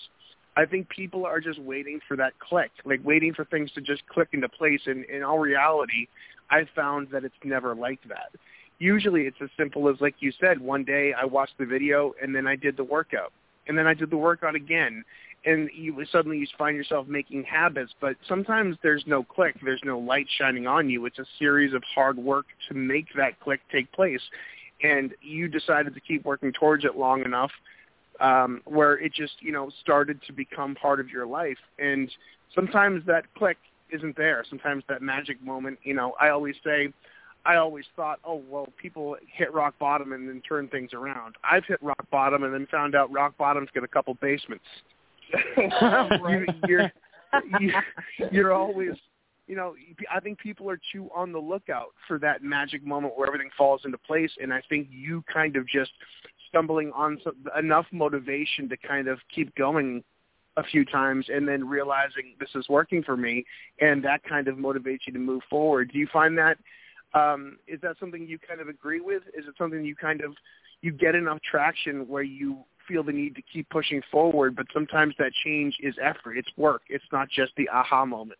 i 0.55 0.65
think 0.65 0.87
people 0.87 1.25
are 1.25 1.41
just 1.41 1.59
waiting 1.59 1.99
for 2.07 2.15
that 2.15 2.37
click 2.39 2.71
like 2.85 3.01
waiting 3.03 3.33
for 3.33 3.43
things 3.45 3.71
to 3.73 3.81
just 3.81 4.07
click 4.07 4.29
into 4.31 4.47
place. 4.47 4.81
And 4.85 5.03
in 5.05 5.23
all 5.23 5.39
reality 5.39 6.07
i 6.49 6.65
found 6.73 7.09
that 7.11 7.25
it's 7.25 7.35
never 7.43 7.75
like 7.75 7.99
that 8.07 8.31
usually 8.79 9.23
it's 9.23 9.37
as 9.41 9.49
simple 9.57 9.89
as 9.89 9.95
like 9.99 10.15
you 10.19 10.31
said 10.39 10.59
one 10.59 10.83
day 10.83 11.13
i 11.13 11.25
watched 11.25 11.57
the 11.57 11.65
video 11.65 12.13
and 12.21 12.35
then 12.35 12.47
i 12.47 12.55
did 12.55 12.77
the 12.77 12.83
workout. 12.83 13.31
And 13.67 13.77
then 13.77 13.87
i 13.87 13.93
did 13.93 14.09
the 14.09 14.17
workout 14.17 14.55
again. 14.55 15.03
And 15.45 15.69
you 15.73 16.03
suddenly 16.11 16.37
you 16.39 16.47
find 16.57 16.75
yourself 16.75 17.07
making 17.07 17.43
habits 17.43 17.93
but 17.99 18.15
sometimes 18.27 18.77
there's 18.83 19.03
no 19.07 19.23
click. 19.23 19.55
There's 19.63 19.81
no 19.83 19.99
light 19.99 20.27
shining 20.37 20.67
on 20.67 20.89
you. 20.89 21.05
It's 21.05 21.19
a 21.19 21.25
series 21.39 21.73
of 21.73 21.83
hard 21.95 22.17
work 22.17 22.45
to 22.67 22.73
make 22.73 23.07
that 23.15 23.39
click 23.39 23.61
take 23.71 23.91
place. 23.91 24.21
And 24.83 25.13
you 25.21 25.47
decided 25.47 25.93
to 25.95 25.99
keep 25.99 26.23
working 26.25 26.51
towards 26.53 26.85
it 26.85 26.95
long 26.95 27.23
enough 27.25 27.51
um 28.19 28.61
where 28.65 28.97
it 28.97 29.13
just 29.13 29.33
you 29.41 29.51
know 29.51 29.69
started 29.81 30.19
to 30.27 30.33
become 30.33 30.75
part 30.75 30.99
of 30.99 31.09
your 31.09 31.25
life. 31.25 31.59
And 31.79 32.11
sometimes 32.53 33.05
that 33.05 33.25
click 33.35 33.57
isn't 33.91 34.17
there. 34.17 34.43
Sometimes 34.49 34.83
that 34.89 35.01
magic 35.01 35.41
moment 35.41 35.79
you 35.83 35.93
know 35.93 36.15
i 36.19 36.29
always 36.29 36.55
say 36.63 36.93
I 37.47 37.55
always 37.55 37.85
thought, 37.95 38.19
oh 38.25 38.43
well, 38.49 38.67
people 38.79 39.15
hit 39.33 39.53
rock 39.53 39.73
bottom 39.79 40.11
and 40.11 40.27
then 40.27 40.41
turn 40.41 40.67
things 40.67 40.93
around. 40.93 41.35
I've 41.49 41.63
hit 41.65 41.81
rock 41.81 42.05
bottom 42.11 42.43
and 42.43 42.53
then 42.53 42.67
found 42.69 42.93
out 42.93 43.09
rock 43.11 43.37
bottom's 43.37 43.69
got 43.73 43.85
a 43.85 43.87
couple 43.87 44.13
basements. 44.15 44.65
you, 45.57 46.45
you're 46.67 46.91
you, 47.59 47.71
you're 48.31 48.53
always, 48.53 48.91
you 49.47 49.55
know, 49.55 49.75
I 50.13 50.19
think 50.19 50.39
people 50.39 50.69
are 50.69 50.79
too 50.91 51.09
on 51.15 51.31
the 51.31 51.39
lookout 51.39 51.93
for 52.05 52.19
that 52.19 52.43
magic 52.43 52.85
moment 52.85 53.17
where 53.17 53.27
everything 53.27 53.49
falls 53.57 53.81
into 53.85 53.97
place, 53.97 54.31
and 54.41 54.53
I 54.53 54.61
think 54.67 54.89
you 54.91 55.23
kind 55.33 55.55
of 55.55 55.65
just 55.67 55.91
stumbling 56.49 56.91
on 56.93 57.17
some, 57.23 57.35
enough 57.57 57.85
motivation 57.93 58.67
to 58.69 58.77
kind 58.77 59.07
of 59.07 59.19
keep 59.33 59.55
going 59.55 60.03
a 60.57 60.63
few 60.63 60.83
times 60.83 61.27
and 61.29 61.47
then 61.47 61.67
realizing 61.67 62.35
this 62.39 62.49
is 62.55 62.67
working 62.67 63.03
for 63.03 63.15
me 63.15 63.45
and 63.79 64.03
that 64.03 64.23
kind 64.23 64.47
of 64.47 64.55
motivates 64.57 64.99
you 65.05 65.13
to 65.13 65.19
move 65.19 65.43
forward. 65.49 65.91
Do 65.93 65.99
you 65.99 66.07
find 66.11 66.37
that 66.39 66.57
um, 67.17 67.57
is 67.67 67.79
that 67.81 67.95
something 67.99 68.27
you 68.27 68.37
kind 68.39 68.61
of 68.61 68.67
agree 68.67 69.01
with? 69.01 69.23
Is 69.37 69.45
it 69.47 69.55
something 69.57 69.83
you 69.83 69.95
kind 69.95 70.21
of 70.21 70.33
you 70.81 70.91
get 70.91 71.15
enough 71.15 71.39
traction 71.49 72.07
where 72.07 72.23
you 72.23 72.59
feel 72.87 73.03
the 73.03 73.11
need 73.11 73.35
to 73.35 73.41
keep 73.41 73.69
pushing 73.69 74.01
forward, 74.11 74.55
but 74.55 74.65
sometimes 74.73 75.13
that 75.19 75.31
change 75.43 75.75
is 75.81 75.95
effort. 76.01 76.37
It's 76.37 76.49
work. 76.55 76.83
It's 76.89 77.03
not 77.11 77.27
just 77.29 77.51
the 77.57 77.67
aha 77.69 78.05
moment. 78.05 78.39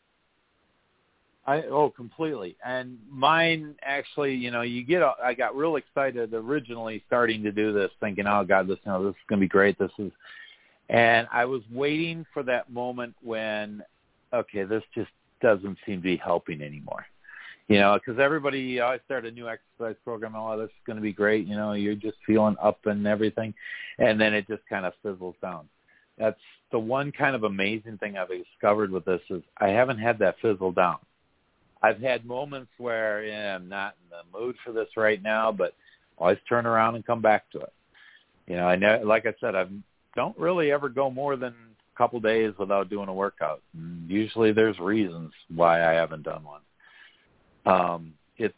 I 1.46 1.64
oh 1.64 1.90
completely. 1.90 2.58
And 2.66 2.98
mine 3.10 3.76
actually, 3.82 4.36
you 4.36 4.52
know, 4.52 4.62
you 4.62 4.84
get 4.84 5.02
I 5.24 5.34
got 5.34 5.56
real 5.56 5.78
excited 5.78 6.34
originally 6.34 7.04
starting 7.08 7.42
to 7.44 7.52
do 7.52 7.72
this 7.72 7.90
thinking, 8.02 8.28
"Oh 8.28 8.44
god, 8.44 8.68
this 8.68 8.78
you 8.86 8.92
know, 8.92 9.04
this 9.04 9.12
is 9.12 9.22
to 9.30 9.38
be 9.38 9.48
great. 9.48 9.80
This 9.80 9.92
is 9.98 10.12
and 10.90 11.28
I 11.32 11.46
was 11.46 11.62
waiting 11.72 12.26
for 12.34 12.44
that 12.44 12.70
moment 12.70 13.16
when 13.22 13.82
okay, 14.34 14.64
this 14.64 14.84
just 14.94 15.10
doesn't 15.42 15.78
seem 15.86 15.98
to 15.98 16.04
be 16.04 16.18
helping 16.18 16.62
anymore. 16.62 17.06
You 17.68 17.80
know, 17.80 18.00
because 18.00 18.20
everybody, 18.20 18.80
I 18.80 18.98
start 19.06 19.26
a 19.26 19.32
new 19.32 19.50
exercise 19.50 19.98
program. 20.06 20.36
Oh, 20.36 20.58
this 20.58 20.68
is 20.68 20.84
going 20.86 20.96
to 20.96 21.02
be 21.02 21.12
great. 21.12 21.46
You 21.48 21.56
know, 21.56 21.74
you're 21.74 21.96
just 21.96 22.18
feeling 22.26 22.56
up 22.62 22.86
and 22.86 23.06
everything, 23.06 23.54
and 24.00 24.20
then 24.20 24.34
it 24.34 24.48
just 24.48 24.64
kind 24.70 24.86
of 24.86 24.94
fizzles 25.04 25.36
down. 25.42 25.68
That's 26.18 26.40
the 26.72 26.80
one 26.80 27.12
kind 27.12 27.36
of 27.36 27.44
amazing 27.44 27.98
thing 27.98 28.18
I've 28.18 28.30
discovered 28.30 28.92
with 28.92 29.06
this 29.06 29.22
is 29.30 29.44
I 29.58 29.70
haven't 29.70 30.00
had 30.00 30.20
that 30.20 30.36
fizzle 30.42 30.72
down. 30.72 30.98
I've 31.84 32.00
had 32.00 32.26
moments 32.26 32.72
where 32.78 33.24
yeah, 33.24 33.56
I'm 33.56 33.70
not 33.70 33.96
in 34.04 34.18
the 34.18 34.40
mood 34.40 34.56
for 34.66 34.72
this 34.72 34.90
right 34.96 35.22
now, 35.22 35.52
but 35.52 35.74
always 36.18 36.38
turn 36.48 36.66
around 36.66 36.96
and 36.96 37.06
come 37.06 37.22
back 37.22 37.50
to 37.52 37.60
it. 37.60 37.74
You 38.48 38.56
know, 38.56 38.68
I 38.68 38.78
know, 38.78 39.02
like 39.06 39.26
I 39.26 39.34
said, 39.40 39.56
I 39.56 39.66
don't 40.16 40.38
really 40.38 40.72
ever 40.72 40.90
go 40.90 41.12
more 41.12 41.36
than 41.36 41.54
a 41.54 41.98
couple 41.98 42.20
days 42.20 42.54
without 42.58 42.90
doing 42.90 43.10
a 43.10 43.14
workout. 43.14 43.62
Usually, 44.08 44.54
there's 44.54 44.80
reasons 44.80 45.32
why 45.54 45.84
I 45.84 45.94
haven't 45.94 46.24
done 46.24 46.44
one. 46.44 46.62
Um, 47.68 48.14
it's 48.38 48.56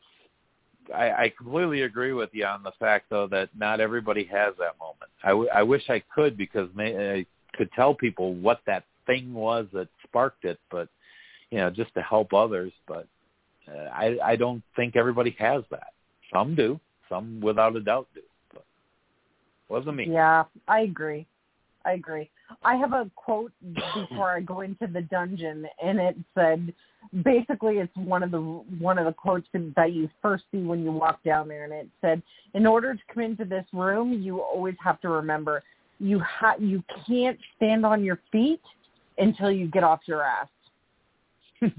I, 0.94 1.12
I 1.12 1.34
completely 1.38 1.84
agree 1.84 2.14
with 2.14 2.30
you 2.34 2.46
on 2.46 2.64
the 2.64 2.72
fact, 2.80 3.06
though, 3.10 3.28
that 3.28 3.50
not 3.58 3.80
everybody 3.80 4.24
has 4.26 4.54
that 4.58 4.78
moment. 4.80 5.12
I, 5.24 5.30
w- 5.30 5.50
I 5.54 5.64
wish 5.64 5.90
I 5.90 6.02
could 6.14 6.38
because 6.38 6.70
may, 6.76 7.18
I 7.20 7.26
could 7.56 7.72
tell 7.74 7.94
people 7.94 8.34
what 8.36 8.62
that 8.66 8.86
thing 9.06 9.34
was 9.34 9.68
that 9.74 9.88
sparked 10.04 10.46
it, 10.46 10.60
but 10.72 10.88
you 11.52 11.58
know, 11.60 11.70
just 11.70 11.94
to 11.96 12.02
help 12.02 12.34
others. 12.34 12.72
But 12.88 13.08
uh, 13.68 13.90
I, 13.94 14.18
I 14.24 14.36
don't 14.36 14.64
think 14.76 14.96
everybody 14.96 15.36
has 15.40 15.64
that. 15.72 15.94
Some 16.34 16.56
do. 16.56 16.80
Some, 17.08 17.40
without 17.42 17.76
a 17.76 17.82
doubt, 17.82 18.08
do. 18.14 18.22
But 18.54 18.66
wasn't 19.68 19.98
me. 19.98 20.08
Yeah, 20.10 20.44
I 20.68 20.82
agree. 20.82 21.26
I 21.86 21.94
agree. 21.94 22.30
I 22.64 22.76
have 22.76 22.94
a 22.94 23.10
quote 23.16 23.52
before 23.94 24.32
I 24.32 24.42
go 24.42 24.62
into 24.62 24.88
the 24.88 25.02
dungeon, 25.02 25.66
and 25.84 26.00
it 26.00 26.16
said, 26.36 26.74
basically, 27.24 27.78
it's 27.78 27.96
one 27.96 28.24
of 28.24 28.32
the 28.32 28.40
one 28.40 28.98
of 28.98 29.06
the 29.06 29.14
quotes 29.14 29.48
that 29.54 29.94
you 29.94 30.10
first 30.22 30.46
see 30.52 30.60
when 30.60 30.84
you 30.84 30.92
walk 30.92 31.24
down 31.24 31.48
there, 31.48 31.64
and 31.64 31.74
it 31.74 31.88
said, 32.02 32.22
"In 32.54 32.66
order 32.66 32.94
to 32.94 33.02
come 33.14 33.24
into 33.24 33.46
this 33.46 33.66
room, 33.74 34.14
you 34.14 34.42
always 34.42 34.76
have 34.84 35.00
to 35.02 35.10
remember 35.10 35.64
you 36.00 36.20
ha- 36.20 36.56
you 36.60 36.84
can't 37.08 37.38
stand 37.56 37.86
on 37.86 38.04
your 38.04 38.20
feet 38.32 38.62
until 39.18 39.52
you 39.52 39.68
get 39.68 39.84
off 39.84 40.02
your 40.06 40.24
ass." 40.24 40.48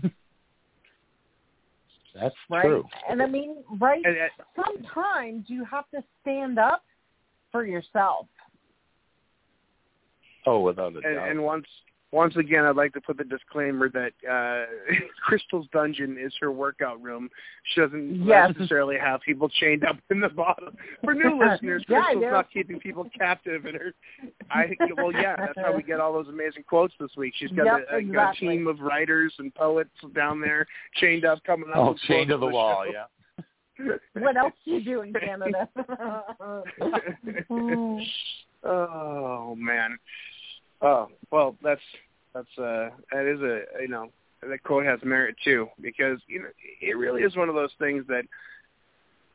That's 2.15 2.35
right? 2.49 2.63
true. 2.63 2.85
And 3.09 3.23
I 3.23 3.27
mean, 3.27 3.57
right? 3.81 4.05
And, 4.05 4.17
uh, 4.17 4.65
Sometimes 4.65 5.45
you 5.49 5.65
have 5.65 5.89
to 5.95 6.03
stand 6.23 6.59
up 6.59 6.83
for 7.53 7.65
yourself. 7.65 8.27
Oh, 10.47 10.61
without 10.61 10.93
a 10.95 10.97
and, 10.97 11.17
doubt. 11.17 11.29
and 11.31 11.43
once 11.43 11.67
once 12.13 12.35
again, 12.35 12.65
I'd 12.65 12.75
like 12.75 12.93
to 12.95 13.01
put 13.01 13.19
the 13.19 13.23
disclaimer 13.25 13.89
that 13.91 14.13
uh, 14.29 14.67
Crystal's 15.25 15.69
dungeon 15.73 16.19
is 16.21 16.33
her 16.41 16.51
workout 16.51 17.01
room. 17.01 17.31
She 17.73 17.81
doesn't 17.81 18.25
Yes. 18.27 18.51
necessarily 18.59 18.97
have 18.99 19.21
people 19.21 19.49
chained 19.49 19.85
up 19.85 19.97
in 20.11 20.19
the 20.19 20.29
bottom. 20.29 20.77
For 21.05 21.15
new 21.15 21.39
listeners, 21.51 21.85
Yeah, 21.89 22.01
Crystal's 22.03 22.25
do. 22.25 22.31
not 22.33 22.51
keeping 22.53 22.81
people 22.81 23.09
captive 23.17 23.65
in 23.65 23.77
her. 23.77 23.95
I 24.51 24.75
well, 24.97 25.13
yeah, 25.13 25.37
that's 25.37 25.53
how 25.57 25.73
we 25.77 25.85
get 25.85 26.01
all 26.01 26.13
those 26.13 26.27
amazing 26.27 26.65
quotes 26.65 26.95
this 26.99 27.11
week. 27.17 27.33
She's 27.37 27.51
got 27.53 27.67
Yep, 27.67 27.87
a, 27.93 27.95
a, 27.95 27.99
exactly. 27.99 28.49
a 28.49 28.51
team 28.51 28.67
of 28.67 28.81
writers 28.81 29.33
and 29.39 29.55
poets 29.55 29.91
down 30.13 30.41
there 30.41 30.67
chained 30.97 31.25
up, 31.25 31.39
coming 31.45 31.69
up. 31.71 31.77
oh, 31.77 31.91
with 31.93 32.01
chained 32.09 32.31
to 32.31 32.39
quotes 32.39 32.51
the 32.51 32.55
wall, 32.57 32.85
show. 32.87 32.93
yeah. 32.93 33.95
What 34.21 34.37
else 34.37 34.53
do 34.65 34.73
you 34.73 34.81
do 34.85 35.01
in 35.03 35.13
Canada? 35.15 35.69
oh 38.65 39.55
man. 39.57 39.97
Oh 40.83 41.09
well, 41.31 41.57
that's 41.63 41.81
that's 42.35 42.59
uh 42.59 42.91
that 43.13 43.27
is 43.27 43.41
a 43.41 43.83
you 43.83 43.89
know 43.89 44.11
that 44.43 44.63
quote 44.63 44.87
has 44.87 45.01
merit 45.03 45.37
too 45.45 45.69
because 45.81 46.19
you 46.27 46.41
know 46.41 46.49
it 46.81 46.97
really 46.97 47.23
is 47.23 47.37
one 47.37 47.49
of 47.49 47.55
those 47.55 47.73
things 47.79 48.05
that 48.09 48.25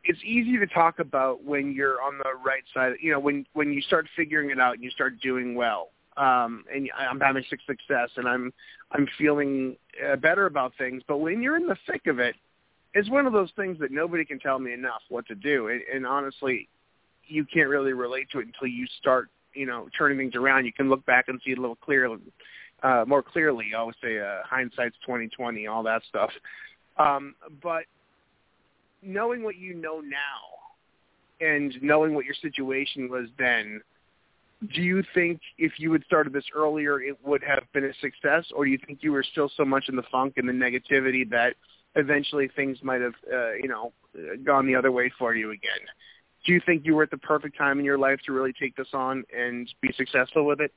it's 0.04 0.20
easy 0.24 0.58
to 0.58 0.68
talk 0.68 1.00
about 1.00 1.44
when 1.44 1.74
you're 1.74 2.02
on 2.02 2.18
the 2.18 2.32
right 2.44 2.64
side. 2.74 2.94
You 3.02 3.12
know 3.12 3.20
when 3.20 3.46
when 3.54 3.74
you 3.74 3.82
start 3.82 4.08
figuring 4.16 4.50
it 4.50 4.60
out 4.60 4.76
and 4.76 4.84
you 4.84 4.92
start 4.92 5.20
doing 5.22 5.56
well. 5.56 5.90
Um, 6.18 6.64
and 6.74 6.90
I'm 6.98 7.20
having 7.20 7.44
suc- 7.50 7.60
success, 7.68 8.10
and 8.16 8.28
I'm 8.28 8.54
I'm 8.92 9.08
feeling 9.18 9.76
uh, 10.08 10.16
better 10.16 10.46
about 10.46 10.74
things. 10.78 11.04
But 11.08 11.18
when 11.18 11.42
you're 11.42 11.58
in 11.58 11.68
the 11.68 11.76
thick 11.88 12.08
of 12.08 12.20
it, 12.20 12.36
it's 12.94 13.10
one 13.10 13.28
of 13.28 13.34
those 13.34 13.52
things 13.58 13.78
that 13.80 13.92
nobody 13.92 14.24
can 14.24 14.40
tell 14.40 14.58
me 14.58 14.72
enough 14.74 15.02
what 15.10 15.28
to 15.28 15.36
do. 15.36 15.68
And, 15.68 15.82
and 15.94 16.08
honestly, 16.08 16.70
you 17.28 17.46
can't 17.46 17.68
really 17.68 17.92
relate 17.92 18.30
to 18.32 18.40
it 18.40 18.48
until 18.48 18.68
you 18.68 18.88
start, 19.00 19.30
you 19.56 19.66
know, 19.66 19.88
turning 19.98 20.18
things 20.18 20.36
around. 20.36 20.66
You 20.66 20.74
can 20.74 20.90
look 20.90 21.06
back 21.06 21.26
and 21.28 21.42
see 21.44 21.52
it 21.52 21.58
a 21.58 21.62
little 21.62 21.78
clearly, 21.78 22.20
uh, 22.84 23.06
more 23.08 23.24
clearly. 23.24 23.68
I 23.74 23.80
always 23.80 23.96
say 24.04 24.20
uh, 24.20 24.40
hindsight's 24.44 24.98
twenty 25.06 25.28
twenty, 25.28 25.68
all 25.68 25.84
that 25.84 26.02
stuff. 26.10 26.32
Um, 26.98 27.36
but 27.62 27.84
knowing 29.02 29.44
what 29.44 29.56
you 29.56 29.74
know 29.74 30.00
now, 30.00 31.46
and 31.46 31.74
knowing 31.82 32.14
what 32.16 32.26
your 32.26 32.36
situation 32.42 33.10
was 33.10 33.28
then, 33.38 33.82
do 34.74 34.82
you 34.82 35.04
think 35.14 35.42
if 35.58 35.74
you 35.78 35.92
had 35.92 36.04
started 36.06 36.32
this 36.34 36.46
earlier, 36.56 37.02
it 37.02 37.18
would 37.26 37.44
have 37.44 37.64
been 37.74 37.86
a 37.86 37.94
success, 37.96 38.46
or 38.56 38.66
do 38.66 38.72
you 38.72 38.80
think 38.86 39.00
you 39.02 39.12
were 39.12 39.24
still 39.24 39.52
so 39.58 39.66
much 39.66 39.90
in 39.90 39.96
the 39.96 40.04
funk 40.12 40.36
and 40.38 40.48
the 40.48 40.54
negativity 40.54 41.30
that 41.30 41.56
eventually 41.96 42.50
things 42.56 42.78
might 42.82 43.02
have, 43.02 43.14
uh, 43.32 43.54
you 43.54 43.68
know, 43.68 43.92
gone 44.44 44.66
the 44.66 44.76
other 44.76 44.92
way 44.92 45.12
for 45.20 45.36
you 45.36 45.52
again? 45.52 45.82
Do 46.46 46.54
you 46.54 46.62
think 46.66 46.86
you 46.86 46.96
were 46.96 47.04
at 47.04 47.12
the 47.12 47.18
perfect 47.18 47.58
time 47.58 47.80
in 47.80 47.86
your 47.86 47.98
life 47.98 48.20
to 48.26 48.32
really 48.32 48.54
take 48.54 48.76
this 48.76 48.88
on 48.94 49.24
and 49.36 49.72
be 49.82 49.92
successful 49.98 50.46
with 50.46 50.62
it? 50.62 50.72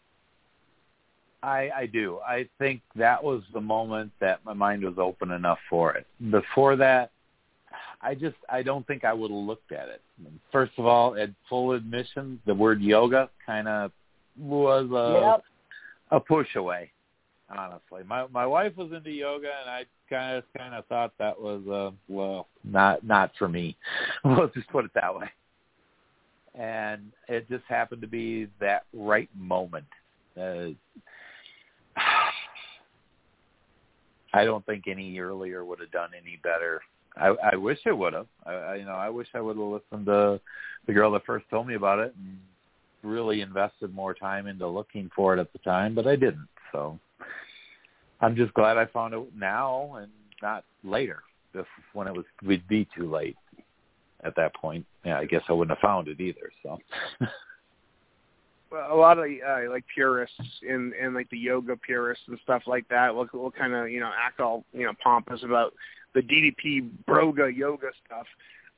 I, 1.43 1.71
I 1.77 1.87
do. 1.87 2.19
I 2.27 2.49
think 2.59 2.81
that 2.97 3.23
was 3.23 3.43
the 3.53 3.61
moment 3.61 4.13
that 4.21 4.45
my 4.45 4.55
mind 4.55 4.83
was 4.83 4.95
open 4.99 5.31
enough 5.31 5.59
for 5.71 5.93
it. 5.95 6.07
Before 6.31 6.75
that, 6.77 7.11
I 8.01 8.15
just 8.15 8.37
I 8.49 8.63
don't 8.63 8.87
think 8.87 9.05
I 9.05 9.13
would 9.13 9.31
have 9.31 9.39
looked 9.39 9.73
at 9.73 9.89
it. 9.89 10.01
First 10.53 10.73
of 10.79 10.87
all, 10.87 11.17
at 11.17 11.31
full 11.49 11.73
admission, 11.73 12.41
the 12.47 12.55
word 12.55 12.81
yoga 12.81 13.29
kind 13.45 13.69
of 13.69 13.93
was 14.39 14.89
a 14.91 15.37
yep. 15.37 15.45
a 16.11 16.21
push 16.21 16.55
away. 16.57 16.91
Honestly, 17.51 18.03
my 18.07 18.27
my 18.33 18.47
wife 18.47 18.77
was 18.77 18.93
into 18.93 19.11
yoga, 19.11 19.49
and 19.61 19.71
I 19.71 19.85
kind 20.09 20.37
of 20.37 20.45
kind 20.57 20.75
of 20.75 20.87
thought 20.87 21.13
that 21.19 21.41
was 21.41 21.63
uh 21.69 21.95
well 22.09 22.49
not 22.65 23.05
not 23.05 23.33
for 23.39 23.49
me. 23.49 23.77
Let's 24.25 24.55
just 24.55 24.69
put 24.69 24.85
it 24.85 24.91
that 24.95 25.15
way. 25.15 25.29
And 26.59 27.13
it 27.29 27.49
just 27.49 27.65
happened 27.69 28.03
to 28.03 28.09
be 28.09 28.49
that 28.61 28.85
right 28.93 29.31
moment. 29.37 29.87
Uh, 30.37 30.71
I 34.35 34.45
don't 34.45 34.67
think 34.67 34.89
any 34.89 35.19
earlier 35.21 35.65
would 35.65 35.81
have 35.81 35.93
done 35.93 36.11
any 36.21 36.39
better. 36.43 36.83
I, 37.17 37.35
I 37.53 37.57
wish 37.57 37.79
it 37.87 37.97
would 37.97 38.13
have. 38.13 38.27
I, 38.45 38.53
I, 38.53 38.75
you 38.77 38.85
know, 38.85 38.93
I 38.93 39.09
wish 39.09 39.29
I 39.35 39.41
would 39.41 39.57
have 39.57 39.67
listened 39.67 40.07
to 40.07 40.41
the 40.87 40.93
girl 40.93 41.13
that 41.13 41.25
first 41.25 41.47
told 41.49 41.67
me 41.67 41.75
about 41.75 42.01
it 42.01 42.15
and 42.17 42.39
really 43.03 43.41
invested 43.41 43.95
more 43.95 44.13
time 44.13 44.47
into 44.47 44.67
looking 44.67 45.11
for 45.15 45.35
it 45.35 45.41
at 45.41 45.53
the 45.53 45.59
time, 45.61 45.95
but 45.95 46.07
I 46.07 46.17
didn't. 46.17 46.49
So 46.73 46.99
I'm 48.21 48.37
just 48.37 48.53
glad 48.55 48.77
I 48.77 48.87
found 48.87 49.15
it 49.15 49.23
now 49.37 49.95
and 49.97 50.11
not 50.43 50.65
later, 50.85 51.23
if 51.55 51.67
when 51.93 52.09
it 52.09 52.15
was 52.15 52.27
would 52.45 52.67
be 52.69 52.87
too 52.97 53.11
late 53.11 53.37
at 54.25 54.35
that 54.37 54.55
point. 54.55 54.87
Yeah, 55.05 55.19
I 55.19 55.25
guess 55.25 55.43
I 55.49 55.53
wouldn't 55.53 55.77
have 55.77 55.83
found 55.83 56.09
it 56.09 56.21
either. 56.21 56.51
So 56.63 56.79
well, 58.71 58.93
a 58.93 58.97
lot 58.97 59.19
of 59.19 59.25
uh, 59.25 59.71
like 59.71 59.85
purists 59.93 60.37
and 60.69 60.93
and 60.95 61.15
like 61.15 61.31
the 61.31 61.39
yoga 61.39 61.77
purists 61.77 62.25
and 62.29 62.39
stuff 62.43 62.63
like 62.67 62.89
that 62.89 63.15
will 63.15 63.29
will 63.33 63.51
kind 63.51 63.75
of 63.75 63.91
you 63.91 64.01
know 64.01 64.11
act 64.17 64.41
all 64.41 64.65
you 64.73 64.85
know 64.85 64.93
pompous 65.03 65.43
about 65.43 65.75
the 66.15 66.21
DDP 66.21 66.91
broga 67.07 67.55
yoga 67.55 67.89
stuff. 68.07 68.27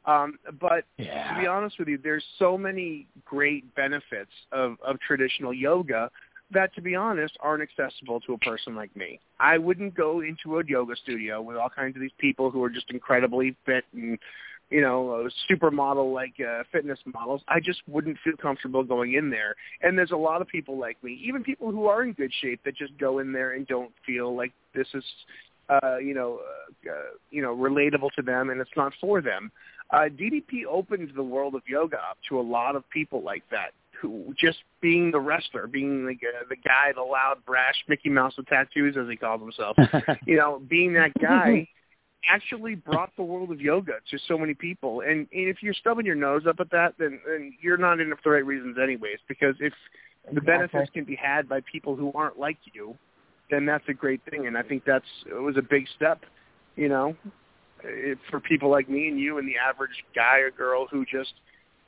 Um, 0.07 0.39
but 0.59 0.85
yeah. 0.97 1.35
to 1.35 1.41
be 1.41 1.47
honest 1.47 1.79
with 1.79 1.87
you, 1.87 1.99
there's 2.03 2.25
so 2.39 2.57
many 2.57 3.07
great 3.25 3.75
benefits 3.75 4.33
of 4.53 4.77
of 4.85 4.99
traditional 5.01 5.53
yoga 5.53 6.11
that, 6.53 6.75
to 6.75 6.81
be 6.81 6.95
honest, 6.95 7.37
aren't 7.41 7.63
accessible 7.63 8.21
to 8.21 8.35
a 8.35 8.39
person 8.39 8.75
like 8.75 8.95
me. 8.97 9.21
I 9.39 9.59
wouldn't 9.59 9.95
go 9.95 10.21
into 10.21 10.59
a 10.59 10.65
yoga 10.67 10.97
studio 10.97 11.41
with 11.41 11.57
all 11.57 11.71
kinds 11.71 11.97
of 11.97 12.03
these 12.03 12.11
people 12.19 12.51
who 12.51 12.63
are 12.65 12.71
just 12.71 12.91
incredibly 12.91 13.57
fit 13.67 13.85
and 13.95 14.19
you 14.71 14.81
know, 14.81 15.29
supermodel 15.51 16.15
like 16.15 16.35
uh, 16.41 16.63
fitness 16.71 16.99
models. 17.13 17.43
I 17.49 17.59
just 17.59 17.83
wouldn't 17.89 18.19
feel 18.23 18.37
comfortable 18.41 18.85
going 18.85 19.15
in 19.15 19.29
there. 19.29 19.57
And 19.83 19.99
there's 19.99 20.13
a 20.13 20.17
lot 20.17 20.41
of 20.41 20.49
people 20.49 20.79
like 20.79 21.03
me, 21.03 21.21
even 21.25 21.43
people 21.43 21.71
who 21.71 21.87
are 21.87 22.05
in 22.05 22.13
good 22.13 22.33
shape, 22.41 22.61
that 22.65 22.77
just 22.77 22.97
go 22.97 23.19
in 23.19 23.33
there 23.33 23.53
and 23.53 23.67
don't 23.67 23.91
feel 24.07 24.35
like 24.35 24.53
this 24.75 24.87
is, 24.95 25.05
uh, 25.69 25.99
you 25.99 26.15
know, 26.15 26.41
uh, 26.87 26.91
uh, 26.91 26.95
you 27.31 27.43
know, 27.43 27.55
relatable 27.55 28.11
to 28.17 28.23
them, 28.23 28.51
and 28.51 28.61
it's 28.61 28.71
not 28.77 28.93
for 29.01 29.21
them. 29.21 29.51
Uh, 29.91 30.09
DDP 30.09 30.65
opened 30.71 31.11
the 31.17 31.23
world 31.23 31.57
of 31.57 31.63
yoga 31.67 31.97
up 31.97 32.19
to 32.29 32.39
a 32.39 32.43
lot 32.43 32.77
of 32.77 32.89
people 32.91 33.23
like 33.23 33.43
that. 33.51 33.73
Who 34.01 34.35
just 34.39 34.59
being 34.81 35.11
the 35.11 35.21
wrestler, 35.21 35.67
being 35.67 36.07
like 36.07 36.21
uh, 36.23 36.45
the 36.49 36.57
guy, 36.57 36.93
the 36.95 37.03
loud, 37.03 37.45
brash 37.45 37.75
Mickey 37.87 38.09
Mouse 38.09 38.35
with 38.35 38.47
tattoos, 38.47 38.97
as 38.97 39.07
he 39.11 39.17
calls 39.17 39.43
himself, 39.43 39.77
you 40.27 40.37
know, 40.37 40.63
being 40.67 40.95
that 40.95 41.13
guy 41.21 41.69
actually 42.29 42.75
brought 42.75 43.11
the 43.17 43.23
world 43.23 43.51
of 43.51 43.61
yoga 43.61 43.95
to 44.11 44.19
so 44.29 44.37
many 44.37 44.55
people. 44.55 45.01
And, 45.01 45.27
and 45.33 45.49
if 45.49 45.63
you're 45.63 45.75
stubbing 45.75 46.07
your 46.07 46.15
nose 46.15 46.43
up 46.49 46.61
at 46.61 46.71
that, 46.71 46.95
then, 46.99 47.21
then 47.27 47.55
you're 47.61 47.77
not 47.79 48.01
in 48.01 48.13
it 48.13 48.19
for 48.23 48.31
the 48.31 48.31
right 48.31 48.47
reasons 48.47 48.77
anyways. 48.83 49.19
Because 49.29 49.55
if 49.61 49.73
the 50.33 50.41
benefits 50.41 50.91
can 50.93 51.05
be 51.05 51.17
had 51.17 51.49
by 51.49 51.61
people 51.71 51.97
who 51.97 52.13
aren't 52.15 52.39
like 52.39 52.59
you, 52.73 52.97
then 53.51 53.67
that's 53.67 53.85
a 53.89 53.95
great 53.95 54.21
thing. 54.31 54.47
And 54.47 54.57
I 54.57 54.63
think 54.63 54.85
that's 54.85 55.05
it 55.27 55.41
was 55.41 55.57
a 55.57 55.63
big 55.63 55.87
step, 55.97 56.21
you 56.77 56.89
know, 56.89 57.17
it, 57.83 58.19
for 58.31 58.41
people 58.41 58.71
like 58.71 58.89
me 58.89 59.09
and 59.09 59.19
you 59.19 59.39
and 59.39 59.49
the 59.49 59.57
average 59.57 60.05
guy 60.15 60.39
or 60.39 60.51
girl 60.51 60.87
who 60.91 61.05
just, 61.05 61.33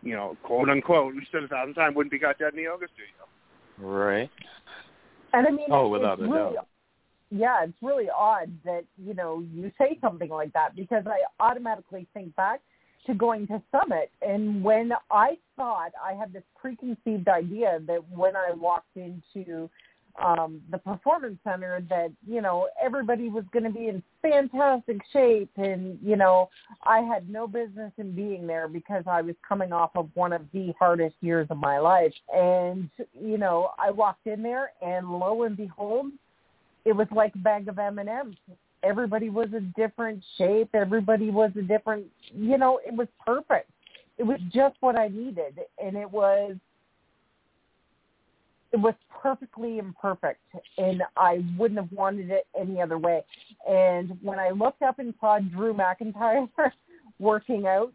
you 0.02 0.14
know, 0.14 0.36
quote 0.42 0.68
unquote, 0.68 1.14
we 1.14 1.26
said 1.30 1.44
a 1.44 1.48
thousand 1.48 1.74
times, 1.74 1.94
wouldn't 1.94 2.10
be 2.10 2.18
caught 2.18 2.38
dead 2.38 2.50
in 2.52 2.56
the 2.56 2.62
yoga 2.62 2.86
studio. 2.94 3.96
right. 3.96 4.30
And 5.34 5.46
I 5.46 5.50
mean, 5.50 5.68
Oh, 5.70 5.88
without 5.88 6.20
a 6.20 6.22
really, 6.24 6.54
doubt. 6.54 6.66
Yeah, 7.32 7.64
it's 7.64 7.72
really 7.80 8.08
odd 8.14 8.50
that 8.64 8.84
you 9.02 9.14
know 9.14 9.42
you 9.54 9.72
say 9.78 9.98
something 10.00 10.28
like 10.28 10.52
that 10.52 10.76
because 10.76 11.04
I 11.06 11.20
automatically 11.42 12.06
think 12.12 12.36
back 12.36 12.60
to 13.06 13.14
going 13.14 13.46
to 13.48 13.60
Summit, 13.72 14.10
and 14.20 14.62
when 14.62 14.92
I 15.10 15.38
thought 15.56 15.92
I 16.02 16.12
had 16.12 16.32
this 16.32 16.44
preconceived 16.60 17.28
idea 17.28 17.80
that 17.86 18.08
when 18.10 18.36
I 18.36 18.52
walked 18.54 18.96
into 18.96 19.70
um 20.22 20.60
the 20.70 20.76
performance 20.76 21.38
center 21.42 21.82
that 21.88 22.12
you 22.28 22.42
know 22.42 22.68
everybody 22.84 23.30
was 23.30 23.44
going 23.50 23.64
to 23.64 23.70
be 23.70 23.88
in 23.88 24.02
fantastic 24.20 24.98
shape 25.10 25.50
and 25.56 25.98
you 26.02 26.16
know 26.16 26.50
I 26.82 27.00
had 27.00 27.30
no 27.30 27.46
business 27.46 27.92
in 27.96 28.14
being 28.14 28.46
there 28.46 28.68
because 28.68 29.04
I 29.06 29.22
was 29.22 29.36
coming 29.48 29.72
off 29.72 29.92
of 29.94 30.10
one 30.12 30.34
of 30.34 30.42
the 30.52 30.74
hardest 30.78 31.16
years 31.22 31.46
of 31.48 31.56
my 31.56 31.78
life. 31.78 32.12
And 32.30 32.90
you 33.18 33.38
know 33.38 33.70
I 33.78 33.90
walked 33.90 34.26
in 34.26 34.42
there 34.42 34.72
and 34.82 35.10
lo 35.10 35.44
and 35.44 35.56
behold 35.56 36.12
it 36.84 36.92
was 36.92 37.06
like 37.14 37.34
a 37.34 37.38
bag 37.38 37.68
of 37.68 37.78
M&Ms 37.78 38.34
everybody 38.84 39.30
was 39.30 39.48
a 39.56 39.60
different 39.80 40.22
shape 40.38 40.70
everybody 40.74 41.30
was 41.30 41.50
a 41.58 41.62
different 41.62 42.04
you 42.34 42.58
know 42.58 42.80
it 42.86 42.94
was 42.94 43.08
perfect 43.24 43.70
it 44.18 44.24
was 44.24 44.40
just 44.52 44.74
what 44.80 44.96
I 44.96 45.08
needed 45.08 45.60
and 45.82 45.96
it 45.96 46.10
was 46.10 46.56
it 48.72 48.80
was 48.80 48.94
perfectly 49.22 49.78
imperfect 49.78 50.40
and 50.78 51.02
I 51.16 51.44
wouldn't 51.58 51.78
have 51.78 51.92
wanted 51.92 52.30
it 52.30 52.46
any 52.58 52.80
other 52.80 52.98
way. 52.98 53.22
And 53.68 54.18
when 54.22 54.38
I 54.38 54.50
looked 54.50 54.82
up 54.82 54.98
and 54.98 55.12
saw 55.20 55.38
Drew 55.38 55.74
McIntyre 55.74 56.48
working 57.18 57.66
out 57.66 57.92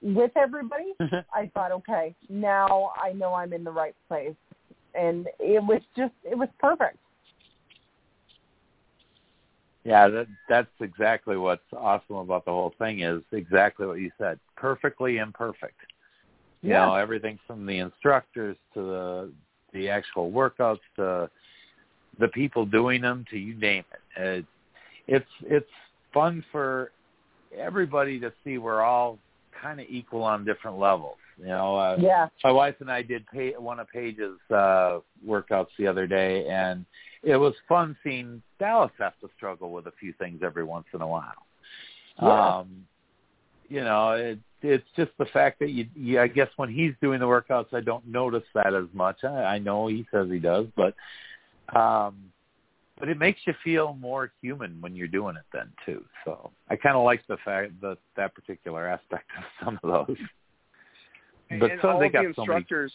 with 0.00 0.30
everybody, 0.36 0.94
mm-hmm. 1.00 1.16
I 1.34 1.50
thought, 1.52 1.72
okay, 1.72 2.14
now 2.28 2.92
I 3.02 3.12
know 3.12 3.34
I'm 3.34 3.52
in 3.52 3.64
the 3.64 3.72
right 3.72 3.94
place. 4.08 4.34
And 4.94 5.26
it 5.38 5.62
was 5.62 5.82
just 5.96 6.14
it 6.24 6.36
was 6.36 6.48
perfect. 6.58 6.98
Yeah, 9.90 10.06
that 10.06 10.28
that's 10.48 10.80
exactly 10.80 11.36
what's 11.36 11.64
awesome 11.76 12.14
about 12.14 12.44
the 12.44 12.52
whole 12.52 12.72
thing 12.78 13.00
is 13.00 13.22
exactly 13.32 13.88
what 13.88 13.98
you 13.98 14.12
said. 14.18 14.38
Perfectly 14.56 15.18
imperfect. 15.18 15.80
You 16.62 16.70
Yeah. 16.70 16.86
know, 16.86 16.94
everything 16.94 17.40
from 17.44 17.66
the 17.66 17.78
instructors 17.78 18.56
to 18.74 18.82
the 18.82 19.32
the 19.72 19.88
actual 19.88 20.30
workouts 20.30 20.78
to 20.94 21.28
the 22.20 22.28
people 22.28 22.64
doing 22.64 23.00
them 23.00 23.24
to 23.30 23.38
you 23.38 23.54
name 23.56 23.84
it. 24.16 24.44
Uh, 24.44 24.46
it's 25.08 25.32
it's 25.42 25.70
fun 26.12 26.44
for 26.52 26.92
everybody 27.52 28.20
to 28.20 28.32
see 28.44 28.58
we're 28.58 28.82
all 28.82 29.18
kind 29.60 29.80
of 29.80 29.86
equal 29.88 30.22
on 30.22 30.44
different 30.44 30.78
levels. 30.78 31.18
You 31.40 31.46
know, 31.46 31.76
uh, 31.76 31.96
Yeah. 31.98 32.28
my 32.44 32.52
wife 32.52 32.76
and 32.80 32.90
I 32.90 33.02
did 33.02 33.26
pay, 33.26 33.52
one 33.52 33.80
of 33.80 33.88
Paige's 33.88 34.38
uh, 34.50 35.00
workouts 35.26 35.68
the 35.78 35.86
other 35.86 36.06
day, 36.06 36.46
and 36.46 36.84
it 37.22 37.36
was 37.36 37.54
fun 37.66 37.96
seeing 38.04 38.42
Dallas 38.58 38.92
have 38.98 39.18
to 39.20 39.30
struggle 39.36 39.72
with 39.72 39.86
a 39.86 39.92
few 39.98 40.12
things 40.14 40.42
every 40.42 40.64
once 40.64 40.86
in 40.92 41.00
a 41.00 41.06
while. 41.06 41.46
Yeah. 42.20 42.58
Um, 42.58 42.86
you 43.70 43.82
know, 43.82 44.12
it, 44.12 44.38
it's 44.62 44.84
just 44.96 45.12
the 45.18 45.24
fact 45.26 45.60
that 45.60 45.70
you, 45.70 45.86
you, 45.94 46.20
I 46.20 46.26
guess 46.26 46.48
when 46.56 46.68
he's 46.68 46.92
doing 47.00 47.20
the 47.20 47.26
workouts, 47.26 47.72
I 47.72 47.80
don't 47.80 48.06
notice 48.06 48.44
that 48.54 48.74
as 48.74 48.86
much. 48.92 49.24
I, 49.24 49.44
I 49.44 49.58
know 49.58 49.86
he 49.86 50.06
says 50.12 50.28
he 50.30 50.38
does, 50.38 50.66
but 50.76 50.94
um, 51.74 52.16
but 52.98 53.08
it 53.08 53.16
makes 53.16 53.40
you 53.46 53.54
feel 53.64 53.96
more 53.98 54.30
human 54.42 54.78
when 54.82 54.94
you're 54.94 55.08
doing 55.08 55.36
it 55.36 55.44
then 55.54 55.72
too. 55.86 56.04
So 56.26 56.50
I 56.68 56.76
kind 56.76 56.96
of 56.96 57.04
like 57.04 57.26
the 57.28 57.38
fact 57.44 57.80
that 57.80 57.96
that 58.16 58.34
particular 58.34 58.86
aspect 58.86 59.30
of 59.38 59.44
some 59.64 59.80
of 59.82 60.06
those. 60.06 60.18
But 61.58 61.72
and 61.72 61.80
so 61.82 61.88
all 61.90 61.98
they 61.98 62.06
of 62.06 62.12
got 62.12 62.22
the 62.22 62.32
so 62.36 62.44
many 62.44 62.58
instructors, 62.58 62.92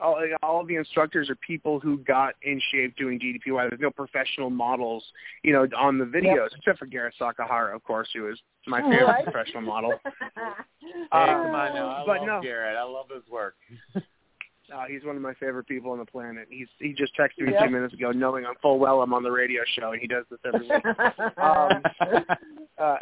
all, 0.00 0.20
all 0.42 0.60
of 0.60 0.68
the 0.68 0.76
instructors 0.76 1.28
are 1.30 1.34
people 1.36 1.80
who 1.80 1.98
got 1.98 2.34
in 2.42 2.60
shape 2.70 2.94
doing 2.96 3.18
DDPY. 3.18 3.68
There's 3.70 3.80
no 3.80 3.90
professional 3.90 4.50
models, 4.50 5.04
you 5.42 5.52
know, 5.52 5.66
on 5.76 5.98
the 5.98 6.04
videos, 6.04 6.48
except 6.56 6.78
for 6.78 6.86
Garrett 6.86 7.14
Sakahara, 7.20 7.74
of 7.74 7.82
course, 7.84 8.08
who 8.14 8.28
is 8.30 8.38
my 8.66 8.80
favorite 8.82 9.04
Right. 9.06 9.24
professional 9.24 9.62
model. 9.62 10.00
Hey, 10.80 11.06
Uh, 11.12 11.42
come 11.42 11.54
on 11.54 11.74
now. 11.74 11.88
I 11.88 12.04
but 12.06 12.18
love 12.18 12.26
no. 12.26 12.40
Garrett. 12.42 12.76
I 12.76 12.82
love 12.82 13.06
his 13.14 13.22
work. 13.30 13.54
Uh, 14.74 14.84
he's 14.88 15.04
one 15.04 15.14
of 15.14 15.20
my 15.20 15.34
favorite 15.34 15.66
people 15.68 15.90
on 15.90 15.98
the 15.98 16.06
planet. 16.06 16.46
He's 16.48 16.68
he 16.78 16.94
just 16.94 17.12
texted 17.18 17.40
me 17.44 17.52
Yeah. 17.52 17.66
two 17.66 17.70
minutes 17.70 17.92
ago, 17.92 18.12
knowing 18.12 18.46
I'm 18.46 18.54
full 18.62 18.78
well 18.78 19.02
I'm 19.02 19.12
on 19.12 19.22
the 19.22 19.30
radio 19.30 19.60
show, 19.78 19.92
and 19.92 20.00
he 20.00 20.06
does 20.08 20.24
this 20.30 20.40
every 20.46 20.62
week. 20.66 20.72
Um, 21.38 21.82
uh, 22.78 22.96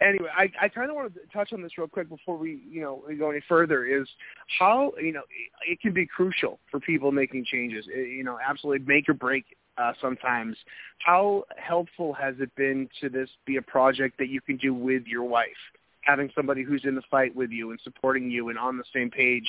anyway, 0.00 0.28
I, 0.36 0.50
I 0.60 0.68
kind 0.68 0.90
of 0.90 0.96
want 0.96 1.14
to 1.14 1.20
touch 1.32 1.52
on 1.52 1.62
this 1.62 1.76
real 1.78 1.88
quick 1.88 2.08
before 2.08 2.36
we, 2.36 2.62
you 2.70 2.80
know, 2.80 3.02
go 3.18 3.30
any 3.30 3.40
further. 3.48 3.84
Is 3.84 4.08
how 4.58 4.92
you 5.00 5.12
know 5.12 5.20
it, 5.20 5.72
it 5.72 5.80
can 5.80 5.92
be 5.92 6.06
crucial 6.06 6.58
for 6.70 6.80
people 6.80 7.12
making 7.12 7.44
changes. 7.44 7.86
It, 7.88 8.08
you 8.08 8.24
know, 8.24 8.38
absolutely 8.46 8.86
make 8.86 9.08
or 9.08 9.14
break 9.14 9.44
uh, 9.78 9.92
sometimes. 10.00 10.56
How 10.98 11.44
helpful 11.56 12.12
has 12.14 12.34
it 12.40 12.54
been 12.56 12.88
to 13.00 13.08
this 13.08 13.28
be 13.46 13.56
a 13.56 13.62
project 13.62 14.18
that 14.18 14.28
you 14.28 14.40
can 14.40 14.56
do 14.56 14.74
with 14.74 15.06
your 15.06 15.24
wife? 15.24 15.48
Having 16.02 16.30
somebody 16.34 16.62
who's 16.62 16.84
in 16.84 16.94
the 16.94 17.02
fight 17.10 17.34
with 17.34 17.50
you 17.50 17.70
and 17.70 17.80
supporting 17.84 18.30
you 18.30 18.48
and 18.48 18.58
on 18.58 18.78
the 18.78 18.84
same 18.94 19.10
page, 19.10 19.48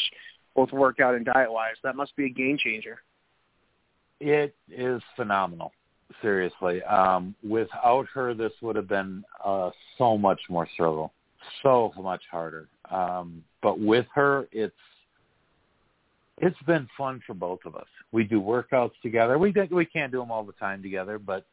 both 0.55 0.71
workout 0.71 1.15
and 1.15 1.25
diet 1.25 1.51
wise, 1.51 1.75
that 1.83 1.95
must 1.95 2.15
be 2.15 2.25
a 2.25 2.29
game 2.29 2.57
changer. 2.57 3.01
It 4.19 4.53
is 4.69 5.01
phenomenal. 5.15 5.71
Seriously. 6.21 6.81
Um, 6.83 7.35
without 7.47 8.05
her, 8.13 8.33
this 8.33 8.51
would 8.61 8.75
have 8.75 8.87
been 8.87 9.23
uh, 9.43 9.71
so 9.97 10.17
much 10.17 10.39
more 10.49 10.67
struggle, 10.73 11.13
so 11.63 11.93
much 12.01 12.21
harder. 12.31 12.67
Um, 12.89 13.43
but 13.61 13.79
with 13.79 14.05
her, 14.13 14.47
it's 14.51 14.75
it's 16.37 16.57
been 16.65 16.87
fun 16.97 17.21
for 17.25 17.33
both 17.33 17.59
of 17.65 17.75
us. 17.75 17.85
We 18.11 18.23
do 18.23 18.41
workouts 18.41 18.93
together. 19.03 19.37
We 19.37 19.51
do, 19.51 19.67
we 19.71 19.85
can't 19.85 20.11
do 20.11 20.19
them 20.19 20.31
all 20.31 20.43
the 20.43 20.53
time 20.53 20.81
together, 20.81 21.19
but 21.19 21.45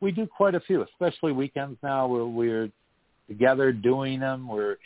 we 0.00 0.10
do 0.10 0.26
quite 0.26 0.54
a 0.54 0.60
few, 0.60 0.82
especially 0.82 1.32
weekends 1.32 1.78
now 1.82 2.06
where 2.08 2.26
we're 2.26 2.70
together 3.28 3.72
doing 3.72 4.20
them. 4.20 4.48
We're 4.48 4.76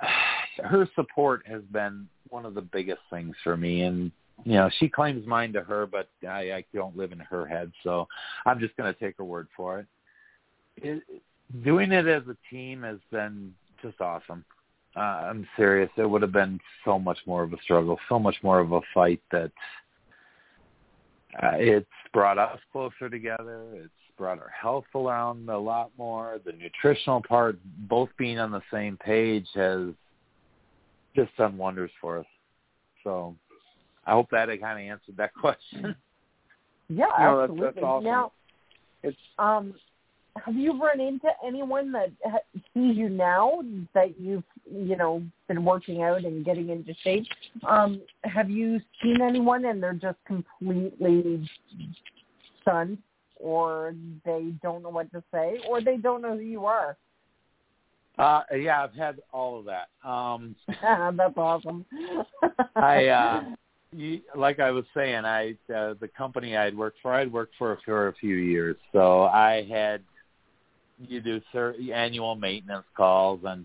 her 0.64 0.88
support 0.94 1.42
has 1.46 1.62
been 1.72 2.08
one 2.28 2.46
of 2.46 2.54
the 2.54 2.62
biggest 2.62 3.00
things 3.10 3.34
for 3.42 3.56
me, 3.56 3.82
and 3.82 4.12
you 4.44 4.54
know 4.54 4.70
she 4.78 4.88
claims 4.88 5.26
mine 5.26 5.52
to 5.52 5.62
her, 5.62 5.86
but 5.86 6.08
I, 6.26 6.52
I 6.52 6.64
don't 6.74 6.96
live 6.96 7.12
in 7.12 7.18
her 7.18 7.46
head, 7.46 7.72
so 7.82 8.06
I'm 8.46 8.60
just 8.60 8.76
going 8.76 8.92
to 8.92 8.98
take 8.98 9.16
her 9.18 9.24
word 9.24 9.48
for 9.56 9.80
it. 9.80 9.86
it. 10.76 11.02
Doing 11.64 11.90
it 11.90 12.06
as 12.06 12.22
a 12.28 12.36
team 12.48 12.82
has 12.82 12.98
been 13.10 13.52
just 13.82 14.00
awesome. 14.00 14.44
Uh, 14.96 15.00
I'm 15.00 15.46
serious. 15.56 15.90
It 15.96 16.08
would 16.08 16.22
have 16.22 16.32
been 16.32 16.60
so 16.84 16.98
much 16.98 17.18
more 17.26 17.42
of 17.42 17.52
a 17.52 17.60
struggle, 17.62 17.98
so 18.08 18.18
much 18.18 18.36
more 18.42 18.60
of 18.60 18.72
a 18.72 18.80
fight 18.92 19.20
that 19.30 19.52
uh, 21.42 21.52
it's 21.54 21.86
brought 22.12 22.38
us 22.38 22.58
closer 22.72 23.08
together. 23.08 23.64
It's 23.74 23.90
brought 24.16 24.38
our 24.38 24.50
health 24.50 24.84
around 24.94 25.48
a 25.48 25.58
lot 25.58 25.90
more. 25.96 26.40
The 26.44 26.52
nutritional 26.52 27.22
part, 27.22 27.58
both 27.88 28.10
being 28.18 28.38
on 28.38 28.50
the 28.50 28.62
same 28.72 28.96
page, 28.96 29.46
has 29.54 29.88
just 31.14 31.36
done 31.36 31.56
wonders 31.56 31.90
for 32.00 32.18
us. 32.18 32.26
So 33.04 33.36
I 34.06 34.12
hope 34.12 34.30
that 34.30 34.50
I 34.50 34.56
kind 34.56 34.80
of 34.80 34.90
answered 34.92 35.16
that 35.16 35.34
question. 35.40 35.94
Yeah, 36.88 37.06
No, 37.18 37.40
absolutely. 37.42 37.64
that's 37.64 37.84
awesome. 37.84 38.04
Now, 38.04 38.32
It's 39.02 39.16
um, 39.38 39.74
have 40.44 40.54
you 40.54 40.80
run 40.80 41.00
into 41.00 41.28
anyone 41.46 41.92
that 41.92 42.10
sees 42.72 42.96
you 42.96 43.08
now 43.08 43.60
that 43.94 44.18
you've 44.18 44.44
you 44.70 44.96
know 44.96 45.22
been 45.48 45.64
working 45.64 46.02
out 46.02 46.24
and 46.24 46.44
getting 46.44 46.70
into 46.70 46.94
shape? 47.02 47.26
Um, 47.68 48.02
have 48.24 48.48
you 48.48 48.80
seen 49.02 49.20
anyone 49.22 49.64
and 49.64 49.82
they're 49.82 49.92
just 49.92 50.18
completely 50.26 51.48
stunned, 52.62 52.98
or 53.36 53.94
they 54.24 54.52
don't 54.62 54.82
know 54.82 54.90
what 54.90 55.10
to 55.12 55.22
say, 55.32 55.58
or 55.68 55.80
they 55.80 55.96
don't 55.96 56.22
know 56.22 56.36
who 56.36 56.42
you 56.42 56.64
are? 56.64 56.96
Uh, 58.18 58.42
yeah, 58.54 58.84
I've 58.84 58.94
had 58.94 59.20
all 59.32 59.58
of 59.58 59.64
that. 59.66 59.88
Um, 60.08 60.54
That's 60.82 61.36
awesome. 61.36 61.86
I, 62.76 63.06
uh, 63.06 63.44
you, 63.92 64.20
like 64.36 64.60
I 64.60 64.70
was 64.70 64.84
saying, 64.94 65.24
I 65.24 65.56
uh, 65.74 65.94
the 66.00 66.08
company 66.16 66.56
I'd 66.56 66.76
worked 66.76 66.98
for, 67.02 67.12
I'd 67.12 67.32
worked 67.32 67.54
for 67.58 67.78
for 67.84 68.08
a 68.08 68.14
few 68.14 68.36
years, 68.36 68.76
so 68.92 69.22
I 69.22 69.66
had 69.68 70.02
you 70.98 71.20
do 71.20 71.40
cer- 71.52 71.74
annual 71.92 72.36
maintenance 72.36 72.86
calls, 72.96 73.40
and 73.44 73.64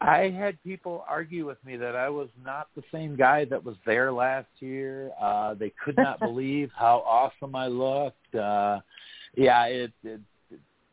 I 0.00 0.30
had 0.30 0.62
people 0.62 1.04
argue 1.08 1.46
with 1.46 1.58
me 1.64 1.76
that 1.76 1.96
I 1.96 2.08
was 2.08 2.28
not 2.42 2.68
the 2.74 2.82
same 2.92 3.16
guy 3.16 3.44
that 3.46 3.62
was 3.62 3.76
there 3.84 4.12
last 4.12 4.48
year. 4.60 5.10
Uh, 5.20 5.54
they 5.54 5.72
could 5.84 5.96
not 5.96 6.20
believe 6.20 6.70
how 6.74 7.04
awesome 7.06 7.54
I 7.54 7.66
looked. 7.66 8.34
Uh, 8.34 8.80
yeah, 9.36 9.64
it, 9.64 9.92
it 10.02 10.20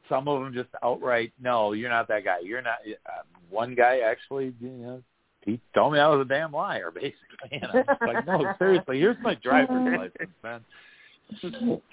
some 0.10 0.28
of 0.28 0.42
them 0.42 0.54
just 0.54 0.70
outright 0.84 1.34
no 1.42 1.74
you're 1.74 1.90
not 1.90 2.08
that 2.08 2.24
guy 2.24 2.38
you're 2.42 2.62
not 2.62 2.78
uh, 3.06 3.24
one 3.50 3.76
guy 3.76 4.00
actually 4.00 4.54
you 4.60 4.70
know 4.70 5.02
he 5.48 5.60
told 5.74 5.92
me 5.94 6.00
i 6.00 6.08
was 6.08 6.22
a 6.24 6.30
damn 6.30 6.52
liar 6.52 6.92
basically 6.96 7.16
and 7.52 7.66
i'm 7.66 7.84
just 7.86 8.02
like 8.02 8.28
no 8.28 8.54
seriously 8.60 9.00
here's 9.00 9.18
my 9.24 9.34
driver's 9.36 9.98
license 9.98 10.36
man 10.44 10.62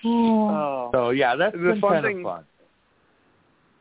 oh. 0.05 0.91
so 0.93 1.11
yeah 1.11 1.35
that's 1.35 1.55
The 1.57 1.59
been 1.73 1.81
fun 1.81 1.93
kind 1.93 2.05
thing- 2.05 2.19
of 2.19 2.25
fun 2.25 2.45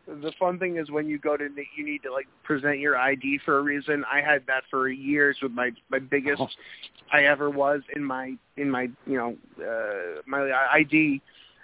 the 0.05 0.33
fun 0.37 0.59
thing 0.59 0.77
is 0.77 0.91
when 0.91 1.07
you 1.07 1.17
go 1.17 1.37
to 1.37 1.47
you 1.77 1.85
need 1.85 2.03
to 2.03 2.11
like 2.11 2.27
present 2.43 2.79
your 2.79 2.97
ID 2.97 3.39
for 3.45 3.59
a 3.59 3.61
reason. 3.61 4.03
I 4.11 4.19
had 4.19 4.43
that 4.47 4.63
for 4.69 4.89
years 4.89 5.37
with 5.41 5.53
my 5.53 5.71
my 5.89 5.99
biggest 5.99 6.41
Oh. 6.41 6.47
I 7.13 7.23
ever 7.23 7.49
was 7.49 7.81
in 7.95 8.03
my 8.03 8.33
in 8.57 8.69
my 8.69 8.89
you 9.07 9.17
know 9.17 9.37
uh, 9.65 10.21
my 10.27 10.51
ID, 10.73 11.21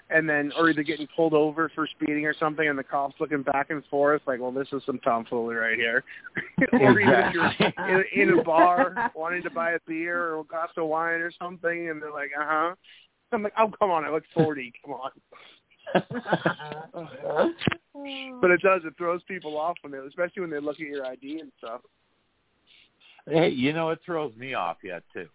and 0.10 0.28
then 0.28 0.51
or 0.57 0.70
either 0.70 0.84
getting 0.84 1.07
pulled 1.16 1.34
over 1.34 1.72
for 1.74 1.88
speeding 1.88 2.26
or 2.26 2.34
something, 2.39 2.68
and 2.68 2.78
the 2.78 2.84
cops 2.84 3.16
looking 3.20 3.43
back 3.43 3.70
and 3.70 3.84
forth 3.86 4.22
like, 4.26 4.39
well, 4.39 4.51
this 4.51 4.68
is 4.72 4.82
some 4.86 4.99
tomfoolery 4.99 5.55
right 5.55 5.78
here, 5.78 6.03
or 6.74 6.99
even 6.99 7.14
if 7.14 7.34
you're 7.34 7.51
in, 7.88 8.32
in 8.32 8.39
a 8.39 8.43
bar 8.43 9.12
wanting 9.16 9.43
to 9.43 9.49
buy 9.49 9.72
a 9.72 9.80
beer 9.88 10.34
or 10.34 10.39
a 10.39 10.43
glass 10.43 10.70
of 10.78 10.88
wine 10.88 11.22
or 11.22 11.32
something, 11.39 11.89
and 11.89 12.01
they're 12.01 12.12
like, 12.12 12.32
uh 12.39 12.45
huh. 12.45 12.76
I'm 13.32 13.43
like, 13.43 13.53
oh 13.60 13.72
come 13.80 13.91
on, 13.91 14.05
I 14.05 14.10
look 14.10 14.24
forty, 14.34 14.74
come 14.84 14.95
on. 14.95 15.12
But 18.41 18.51
it 18.51 18.62
does. 18.62 18.82
It 18.86 18.93
throws 18.97 19.22
people 19.28 19.57
off 19.57 19.76
when 19.82 19.91
they, 19.91 19.97
especially 19.97 20.41
when 20.41 20.49
they 20.49 20.60
look 20.60 20.76
at 20.76 20.88
your 20.88 21.05
ID 21.05 21.41
and 21.41 21.51
stuff. 21.57 21.82
hey 23.28 23.49
you 23.49 23.74
know 23.74 23.89
it 23.89 23.99
throws 24.05 24.34
me 24.36 24.53
off 24.53 24.78
yet 24.84 25.03
too 25.14 25.28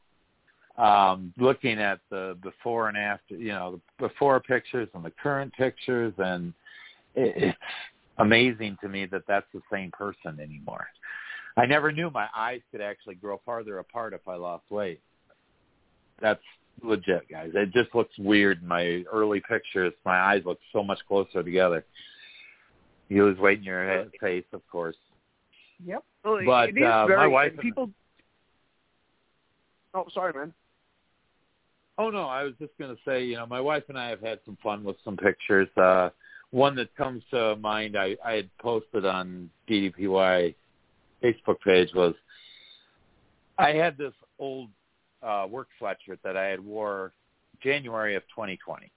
um 0.76 1.32
looking 1.38 1.78
at 1.78 2.00
the 2.10 2.36
before 2.42 2.88
and 2.88 2.96
after 2.96 3.36
you 3.36 3.52
know 3.52 3.80
the 3.98 4.08
before 4.08 4.40
pictures 4.40 4.88
and 4.94 5.04
the 5.04 5.12
current 5.22 5.52
pictures 5.54 6.12
and 6.18 6.52
it, 7.14 7.32
it's 7.36 7.58
amazing 8.18 8.76
to 8.80 8.88
me 8.88 9.06
that 9.06 9.22
that's 9.28 9.46
the 9.54 9.60
same 9.72 9.90
person 9.92 10.40
anymore 10.40 10.86
i 11.56 11.64
never 11.64 11.92
knew 11.92 12.10
my 12.10 12.26
eyes 12.36 12.60
could 12.72 12.80
actually 12.80 13.14
grow 13.14 13.40
farther 13.46 13.78
apart 13.78 14.12
if 14.12 14.26
i 14.26 14.34
lost 14.34 14.64
weight 14.70 15.00
That's 16.20 16.42
legit, 16.82 17.28
guys. 17.28 17.50
It 17.54 17.72
just 17.72 17.94
looks 17.94 18.12
weird 18.18 18.60
in 18.62 18.68
my 18.68 19.04
early 19.12 19.40
pictures. 19.48 19.92
My 20.04 20.18
eyes 20.18 20.42
look 20.44 20.58
so 20.72 20.82
much 20.82 20.98
closer 21.06 21.42
together. 21.42 21.84
You 23.08 23.24
lose 23.26 23.38
weight 23.38 23.58
in 23.58 23.64
your 23.64 23.84
head, 23.86 24.10
face, 24.20 24.44
of 24.52 24.62
course. 24.68 24.96
Yep. 25.84 26.02
Well, 26.24 26.40
But, 26.44 26.68
it 26.70 26.78
is 26.78 26.84
uh, 26.84 27.06
very, 27.06 27.18
my 27.18 27.26
wife 27.26 27.52
and- 27.52 27.60
people. 27.60 27.90
Oh, 29.92 30.06
sorry, 30.12 30.32
man. 30.32 30.52
Oh 31.96 32.10
no, 32.10 32.24
I 32.24 32.42
was 32.42 32.54
just 32.58 32.76
going 32.78 32.94
to 32.94 33.00
say, 33.04 33.24
you 33.24 33.36
know, 33.36 33.46
my 33.46 33.60
wife 33.60 33.84
and 33.88 33.98
I 33.98 34.08
have 34.08 34.20
had 34.20 34.40
some 34.44 34.58
fun 34.62 34.82
with 34.82 34.96
some 35.04 35.16
pictures. 35.16 35.68
Uh 35.76 36.10
one 36.50 36.76
that 36.76 36.94
comes 36.94 37.22
to 37.30 37.56
mind 37.56 37.96
I 37.96 38.16
I 38.24 38.32
had 38.34 38.50
posted 38.58 39.04
on 39.04 39.50
DDPY 39.68 40.54
Facebook 41.22 41.60
page 41.64 41.90
was 41.94 42.14
I 43.58 43.70
had 43.70 43.96
this 43.96 44.12
old 44.38 44.70
uh 45.22 45.46
work 45.48 45.68
sweatshirt 45.80 46.18
that 46.22 46.36
I 46.36 46.46
had 46.46 46.60
wore 46.60 47.12
January 47.62 48.14
of 48.14 48.22
2020. 48.34 48.90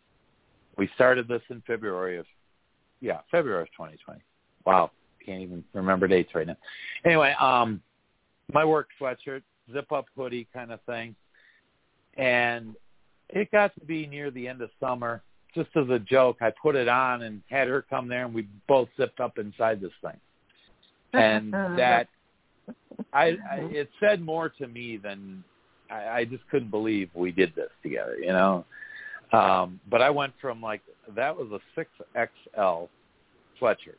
We 0.78 0.89
started 0.95 1.28
this 1.28 1.41
in 1.50 1.62
February 1.66 2.18
of 2.18 2.26
yeah, 3.00 3.20
February 3.32 3.62
of 3.62 3.68
2020. 3.70 4.22
Wow, 4.66 4.91
can't 5.24 5.41
even 5.41 5.64
remember 5.74 6.08
dates 6.08 6.34
right 6.34 6.48
now. 6.48 6.58
Anyway, 7.06 7.34
um 7.39 7.82
my 8.54 8.66
work 8.66 8.89
sweatshirt, 9.00 9.43
zip 9.72 9.91
up 9.91 10.06
hoodie 10.16 10.48
kind 10.54 10.72
of 10.72 10.80
thing. 10.84 11.16
And 12.18 12.76
it 13.30 13.51
got 13.51 13.73
to 13.75 13.86
be 13.86 14.07
near 14.07 14.32
the 14.32 14.47
end 14.47 14.61
of 14.61 14.69
summer. 14.80 15.21
Just 15.55 15.69
as 15.75 15.89
a 15.89 15.99
joke, 15.99 16.38
I 16.41 16.51
put 16.61 16.75
it 16.75 16.88
on 16.88 17.23
and 17.23 17.41
had 17.49 17.67
her 17.67 17.84
come 17.89 18.07
there, 18.07 18.25
and 18.25 18.34
we 18.34 18.47
both 18.67 18.89
zipped 18.97 19.19
up 19.19 19.38
inside 19.38 19.82
this 19.82 19.91
thing. 20.01 20.19
And 21.13 21.53
that, 21.78 22.07
I, 23.13 23.38
I 23.51 23.55
it 23.71 23.89
said 23.99 24.21
more 24.21 24.49
to 24.49 24.67
me 24.67 24.97
than 24.97 25.43
I, 25.89 26.07
I 26.07 26.25
just 26.25 26.47
couldn't 26.49 26.69
believe 26.69 27.09
we 27.13 27.32
did 27.32 27.55
this 27.55 27.69
together. 27.82 28.17
You 28.17 28.28
know, 28.28 28.65
um, 29.34 29.80
but 29.89 30.01
I 30.01 30.09
went 30.09 30.34
from 30.39 30.61
like 30.61 30.82
that 31.15 31.36
was 31.36 31.49
a 31.51 31.59
six 31.75 31.89
XL 32.13 32.86
sweatshirt, 33.59 33.97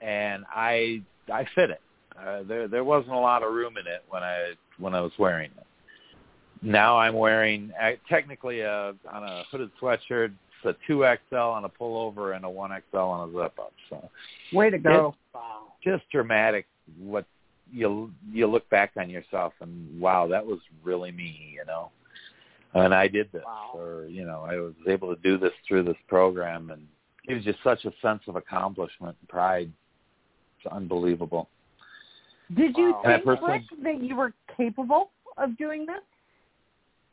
and 0.00 0.44
I 0.54 1.02
I 1.32 1.46
fit 1.54 1.70
it. 1.70 1.80
Uh, 2.18 2.42
there 2.42 2.68
there 2.68 2.84
wasn't 2.84 3.14
a 3.14 3.18
lot 3.18 3.42
of 3.42 3.52
room 3.52 3.76
in 3.78 3.86
it 3.86 4.04
when 4.10 4.22
I 4.22 4.52
when 4.78 4.94
I 4.94 5.00
was 5.00 5.12
wearing 5.18 5.50
it 5.56 5.66
now 6.62 6.98
I'm 6.98 7.14
wearing 7.14 7.72
technically 8.08 8.60
a 8.60 8.94
on 9.10 9.22
a 9.24 9.42
hooded 9.50 9.70
sweatshirt, 9.80 10.32
it's 10.64 10.64
a 10.64 10.86
two 10.86 11.04
XL 11.30 11.36
on 11.36 11.64
a 11.64 11.68
pullover 11.68 12.36
and 12.36 12.44
a 12.44 12.50
one 12.50 12.70
XL 12.90 12.96
on 12.98 13.28
a 13.28 13.32
zip 13.32 13.58
up. 13.58 13.72
So 13.90 14.08
Way 14.52 14.70
to 14.70 14.78
go. 14.78 15.14
wow, 15.34 15.64
just 15.82 16.04
dramatic. 16.10 16.66
What 16.98 17.24
you 17.72 18.12
you 18.30 18.46
look 18.46 18.68
back 18.70 18.92
on 18.96 19.10
yourself 19.10 19.52
and 19.60 20.00
wow, 20.00 20.26
that 20.28 20.44
was 20.44 20.58
really 20.84 21.10
me, 21.10 21.52
you 21.54 21.64
know. 21.66 21.90
And 22.74 22.94
I 22.94 23.06
did 23.08 23.30
this, 23.32 23.42
Wow. 23.44 23.72
or 23.74 24.06
you 24.06 24.24
know, 24.24 24.46
I 24.48 24.56
was 24.58 24.74
able 24.86 25.14
to 25.14 25.20
do 25.22 25.36
this 25.38 25.52
through 25.68 25.82
this 25.82 25.96
program, 26.08 26.70
and 26.70 26.86
it 27.28 27.34
was 27.34 27.44
just 27.44 27.58
such 27.62 27.84
a 27.84 27.92
sense 28.00 28.22
of 28.28 28.36
accomplishment 28.36 29.16
and 29.20 29.28
pride. 29.28 29.70
It's 30.64 30.72
unbelievable. 30.72 31.48
Did 32.54 32.76
you 32.76 32.92
Wow. 32.92 33.02
Think, 33.04 33.24
person- 33.24 33.44
Ric, 33.44 33.62
that 33.82 34.00
you 34.02 34.16
were 34.16 34.32
capable 34.56 35.10
of 35.38 35.56
doing 35.58 35.86
this? 35.86 36.02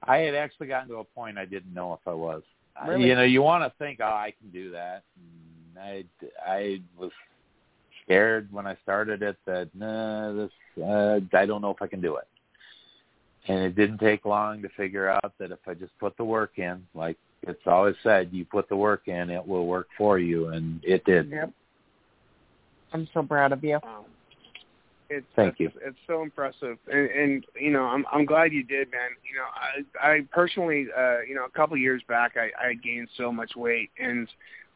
I 0.03 0.17
had 0.17 0.35
actually 0.35 0.67
gotten 0.67 0.89
to 0.89 0.97
a 0.97 1.03
point 1.03 1.37
I 1.37 1.45
didn't 1.45 1.73
know 1.73 1.93
if 1.93 2.07
I 2.07 2.13
was. 2.13 2.43
Really? 2.87 3.09
You 3.09 3.15
know, 3.15 3.23
you 3.23 3.41
want 3.41 3.63
to 3.63 3.77
think, 3.77 3.99
oh, 4.01 4.05
I 4.05 4.33
can 4.39 4.49
do 4.51 4.71
that. 4.71 5.03
And 5.17 5.83
I 5.83 6.03
I 6.45 6.81
was 6.97 7.11
scared 8.03 8.51
when 8.51 8.65
I 8.65 8.77
started 8.83 9.21
it 9.21 9.37
that 9.45 9.69
nah, 9.73 10.33
this 10.33 10.51
uh, 10.81 11.19
I 11.33 11.45
don't 11.45 11.61
know 11.61 11.71
if 11.71 11.81
I 11.81 11.87
can 11.87 12.01
do 12.01 12.15
it. 12.15 12.27
And 13.47 13.59
it 13.59 13.75
didn't 13.75 13.99
take 13.99 14.25
long 14.25 14.61
to 14.61 14.69
figure 14.69 15.09
out 15.09 15.33
that 15.39 15.51
if 15.51 15.59
I 15.67 15.73
just 15.73 15.97
put 15.99 16.15
the 16.17 16.23
work 16.23 16.57
in, 16.57 16.85
like 16.93 17.17
it's 17.43 17.61
always 17.65 17.95
said, 18.03 18.29
you 18.31 18.45
put 18.45 18.69
the 18.69 18.75
work 18.75 19.07
in, 19.07 19.29
it 19.29 19.45
will 19.45 19.65
work 19.65 19.87
for 19.97 20.19
you, 20.19 20.49
and 20.49 20.79
it 20.83 21.03
did. 21.05 21.29
Yep. 21.29 21.51
I'm 22.93 23.07
so 23.13 23.23
proud 23.23 23.51
of 23.51 23.63
you. 23.63 23.79
Wow. 25.09 25.17
It's 25.17 25.27
Thank 25.35 25.59
you. 25.59 25.71
It's 25.81 25.97
so 26.07 26.21
impressive, 26.21 26.77
and, 26.91 27.09
and 27.09 27.45
you 27.59 27.71
know, 27.71 27.83
I'm 27.83 28.05
I'm 28.11 28.25
glad 28.25 28.53
you 28.53 28.63
did, 28.63 28.91
man. 28.91 29.09
You 29.27 29.37
know, 29.37 29.45
I 30.03 30.11
I 30.11 30.21
personally, 30.31 30.87
uh, 30.95 31.21
you 31.27 31.35
know, 31.35 31.45
a 31.45 31.49
couple 31.49 31.77
years 31.77 32.01
back, 32.07 32.33
I 32.37 32.51
I 32.63 32.69
had 32.69 32.83
gained 32.83 33.09
so 33.17 33.31
much 33.31 33.55
weight, 33.55 33.89
and 33.99 34.27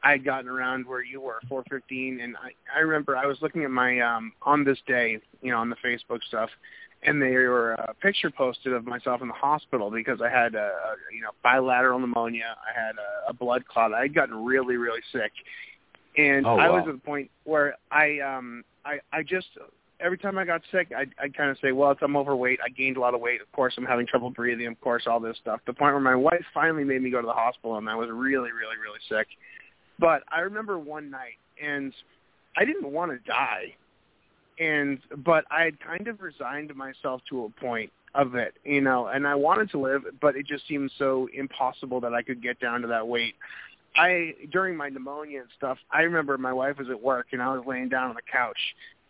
I 0.04 0.12
had 0.12 0.26
gotten 0.26 0.50
around 0.50 0.86
where 0.86 1.04
you 1.04 1.22
were, 1.22 1.40
415, 1.48 2.20
and 2.20 2.36
I 2.38 2.52
I 2.76 2.80
remember 2.82 3.16
I 3.16 3.26
was 3.26 3.38
looking 3.42 3.64
at 3.64 3.72
my 3.72 4.00
um 4.00 4.34
on 4.42 4.64
this 4.64 4.80
day, 4.88 5.20
you 5.42 5.52
know, 5.52 5.60
on 5.60 5.70
the 5.70 5.78
Facebook 5.78 6.24
stuff, 6.28 6.50
and 7.04 7.22
there 7.22 7.52
were 7.52 7.74
a 7.74 7.94
picture 8.02 8.32
posted 8.32 8.74
of 8.74 8.86
myself 8.86 9.22
in 9.22 9.28
the 9.28 9.34
hospital 9.34 9.92
because 9.92 10.22
I 10.22 10.30
had 10.30 10.56
a, 10.56 10.72
you 11.14 11.22
know 11.22 11.32
bilateral 11.44 12.00
pneumonia, 12.00 12.56
I 12.68 12.80
had 12.80 12.96
a, 12.96 13.30
a 13.30 13.34
blood 13.34 13.68
clot, 13.68 13.94
I 13.94 14.02
had 14.02 14.16
gotten 14.16 14.44
really 14.44 14.78
really 14.78 15.02
sick, 15.12 15.32
and 16.18 16.46
Oh, 16.46 16.58
I 16.58 16.70
was 16.70 16.86
at 16.88 16.94
the 16.94 17.00
point 17.00 17.30
where 17.44 17.76
I 17.92 18.20
um 18.20 18.64
I 18.86 19.00
I 19.12 19.24
just 19.24 19.48
every 20.04 20.18
time 20.18 20.38
I 20.38 20.46
got 20.46 20.62
sick, 20.72 20.92
I 20.96 21.06
I 21.22 21.30
kind 21.30 21.50
of 21.50 21.58
say, 21.62 21.72
well, 21.72 21.96
I'm 22.02 22.18
overweight. 22.18 22.60
I 22.64 22.70
gained 22.70 22.98
a 22.98 23.00
lot 23.00 23.16
of 23.16 23.22
weight. 23.22 23.42
Of 23.42 23.52
course, 23.54 23.74
I'm 23.78 23.86
having 23.86 24.06
trouble 24.06 24.30
breathing. 24.30 24.68
Of 24.68 24.80
course, 24.82 25.04
all 25.08 25.20
this 25.20 25.38
stuff. 25.38 25.62
The 25.66 25.74
point 25.74 25.94
where 25.94 26.02
my 26.02 26.16
wife 26.16 26.44
finally 26.54 26.84
made 26.84 27.02
me 27.02 27.10
go 27.10 27.22
to 27.22 27.26
the 27.28 27.34
hospital, 27.34 27.78
and 27.78 27.90
I 27.90 27.96
was 27.96 28.10
really, 28.12 28.52
really, 28.52 28.78
really 28.82 29.00
sick. 29.10 29.28
But 30.00 30.24
I 30.32 30.42
remember 30.42 30.78
one 30.78 31.10
night, 31.10 31.38
and 31.64 31.94
I 32.58 32.66
didn't 32.66 32.92
want 32.92 33.12
to 33.12 33.18
die, 33.30 33.76
and 34.60 35.00
but 35.24 35.46
I 35.50 35.64
had 35.64 35.80
kind 35.80 36.08
of 36.08 36.22
resigned 36.22 36.76
myself 36.76 37.22
to 37.30 37.46
a 37.46 37.50
point 37.62 37.92
of 38.16 38.36
it, 38.36 38.54
you 38.64 38.82
know, 38.82 39.08
and 39.08 39.28
I 39.28 39.34
wanted 39.36 39.72
to 39.72 39.80
live, 39.80 40.04
but 40.22 40.36
it 40.36 40.46
just 40.46 40.68
seemed 40.68 40.92
so 41.00 41.28
impossible 41.34 42.00
that 42.02 42.14
I 42.14 42.22
could 42.22 42.44
get 42.44 42.60
down 42.60 42.82
to 42.82 42.88
that 42.88 43.08
weight. 43.08 43.34
I 43.96 44.34
during 44.52 44.76
my 44.76 44.90
pneumonia 44.90 45.42
and 45.42 45.50
stuff, 45.58 45.78
I 45.92 46.02
remember 46.02 46.38
my 46.38 46.54
wife 46.54 46.78
was 46.78 46.90
at 46.90 47.02
work 47.02 47.28
and 47.32 47.42
I 47.42 47.56
was 47.56 47.64
laying 47.66 47.90
down 47.90 48.10
on 48.10 48.16
the 48.16 48.22
couch 48.32 48.58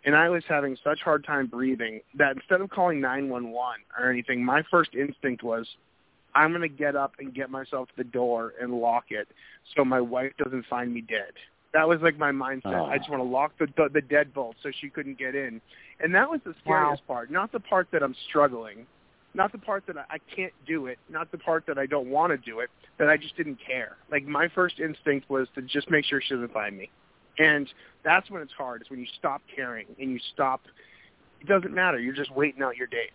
and 0.06 0.16
I 0.16 0.30
was 0.30 0.43
having 0.47 0.78
such 0.84 0.99
hard 1.01 1.26
time 1.26 1.47
breathing 1.47 2.01
that 2.16 2.36
instead 2.36 2.62
of 2.62 2.70
calling 2.70 2.99
911 2.99 3.54
or 3.97 4.10
anything, 4.10 4.43
my 4.43 4.64
first 4.70 4.93
instinct 4.95 5.43
was 5.43 5.68
I'm 6.36 6.51
going 6.51 6.62
to 6.62 6.68
get 6.68 6.95
up 6.95 7.14
and 7.20 7.34
get 7.34 7.49
myself 7.49 7.88
to 7.89 7.93
the 7.97 8.04
door 8.04 8.54
and 8.60 8.74
lock 8.74 9.06
it 9.10 9.28
so 9.76 9.86
my 9.86 10.01
wife 10.01 10.34
doesn't 10.43 10.66
find 10.70 10.93
me 10.93 11.01
dead. 11.01 11.34
That 11.74 11.88
was 11.88 11.99
like 12.01 12.18
my 12.18 12.32
mindset. 12.32 12.80
Oh. 12.80 12.86
I 12.86 12.97
just 12.97 13.10
ah. 13.10 13.14
want 13.14 13.24
to 13.24 13.30
lock 13.30 13.58
the 13.58 13.68
the 13.93 14.01
deadbolt 14.01 14.54
so 14.62 14.72
she 14.80 14.89
couldn't 14.89 15.18
get 15.18 15.36
in. 15.36 15.62
And 15.99 16.14
that 16.14 16.30
was 16.30 16.39
the 16.45 16.54
scariest 16.64 17.06
part, 17.08 17.32
not 17.32 17.51
the 17.51 17.60
part 17.60 17.88
that 17.91 18.04
I'm 18.04 18.16
struggling, 18.30 18.86
not 19.34 19.51
the 19.51 19.58
part 19.58 19.86
that 19.88 19.97
I, 19.97 20.04
I 20.12 20.18
can't 20.36 20.54
do 20.68 20.88
it, 20.88 20.99
not 21.10 21.32
the 21.32 21.38
part 21.38 21.66
that 21.68 21.78
I 21.78 21.86
don't 21.86 22.10
want 22.10 22.32
to 22.32 22.38
do 22.38 22.60
it, 22.60 22.70
that 22.99 23.10
I 23.10 23.18
just 23.18 23.36
didn't 23.38 23.58
care. 23.66 23.97
Like 24.12 24.26
my 24.26 24.47
first 24.54 24.80
instinct 24.80 25.30
was 25.30 25.47
to 25.56 25.62
just 25.62 25.89
make 25.89 26.06
sure 26.06 26.22
she 26.22 26.36
doesn't 26.36 26.54
find 26.54 26.78
me. 26.78 26.91
And 27.40 27.68
that's 28.04 28.30
when 28.30 28.42
it's 28.42 28.54
hard, 28.54 28.82
is 28.82 28.90
when 28.90 29.00
you 29.00 29.08
stop 29.18 29.42
caring 29.56 29.88
and 30.00 30.12
you 30.12 30.20
stop 30.34 30.62
it 31.44 31.48
doesn't 31.48 31.74
matter. 31.74 32.00
You're 32.00 32.16
just 32.16 32.32
waiting 32.34 32.64
out 32.64 32.78
your 32.78 32.88
days. 32.88 33.10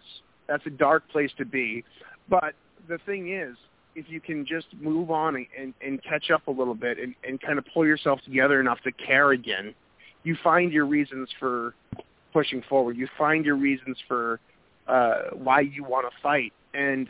That's 0.46 0.64
a 0.66 0.70
dark 0.70 1.08
place 1.08 1.30
to 1.38 1.44
be. 1.44 1.84
But 2.28 2.54
the 2.86 2.98
thing 3.06 3.32
is, 3.32 3.56
if 3.94 4.06
you 4.08 4.20
can 4.20 4.44
just 4.44 4.66
move 4.78 5.10
on 5.10 5.34
and, 5.34 5.46
and, 5.58 5.74
and 5.80 6.02
catch 6.02 6.30
up 6.30 6.46
a 6.46 6.50
little 6.50 6.74
bit 6.74 6.98
and, 6.98 7.14
and 7.26 7.40
kind 7.40 7.58
of 7.58 7.64
pull 7.72 7.86
yourself 7.86 8.20
together 8.24 8.60
enough 8.60 8.80
to 8.84 8.92
care 8.92 9.32
again, 9.32 9.74
you 10.24 10.36
find 10.44 10.72
your 10.72 10.84
reasons 10.84 11.30
for 11.40 11.74
pushing 12.32 12.62
forward. 12.68 12.96
You 12.96 13.08
find 13.16 13.44
your 13.46 13.56
reasons 13.56 13.96
for 14.06 14.40
uh, 14.86 15.30
why 15.32 15.60
you 15.60 15.84
want 15.84 16.06
to 16.06 16.22
fight. 16.22 16.52
And, 16.74 17.08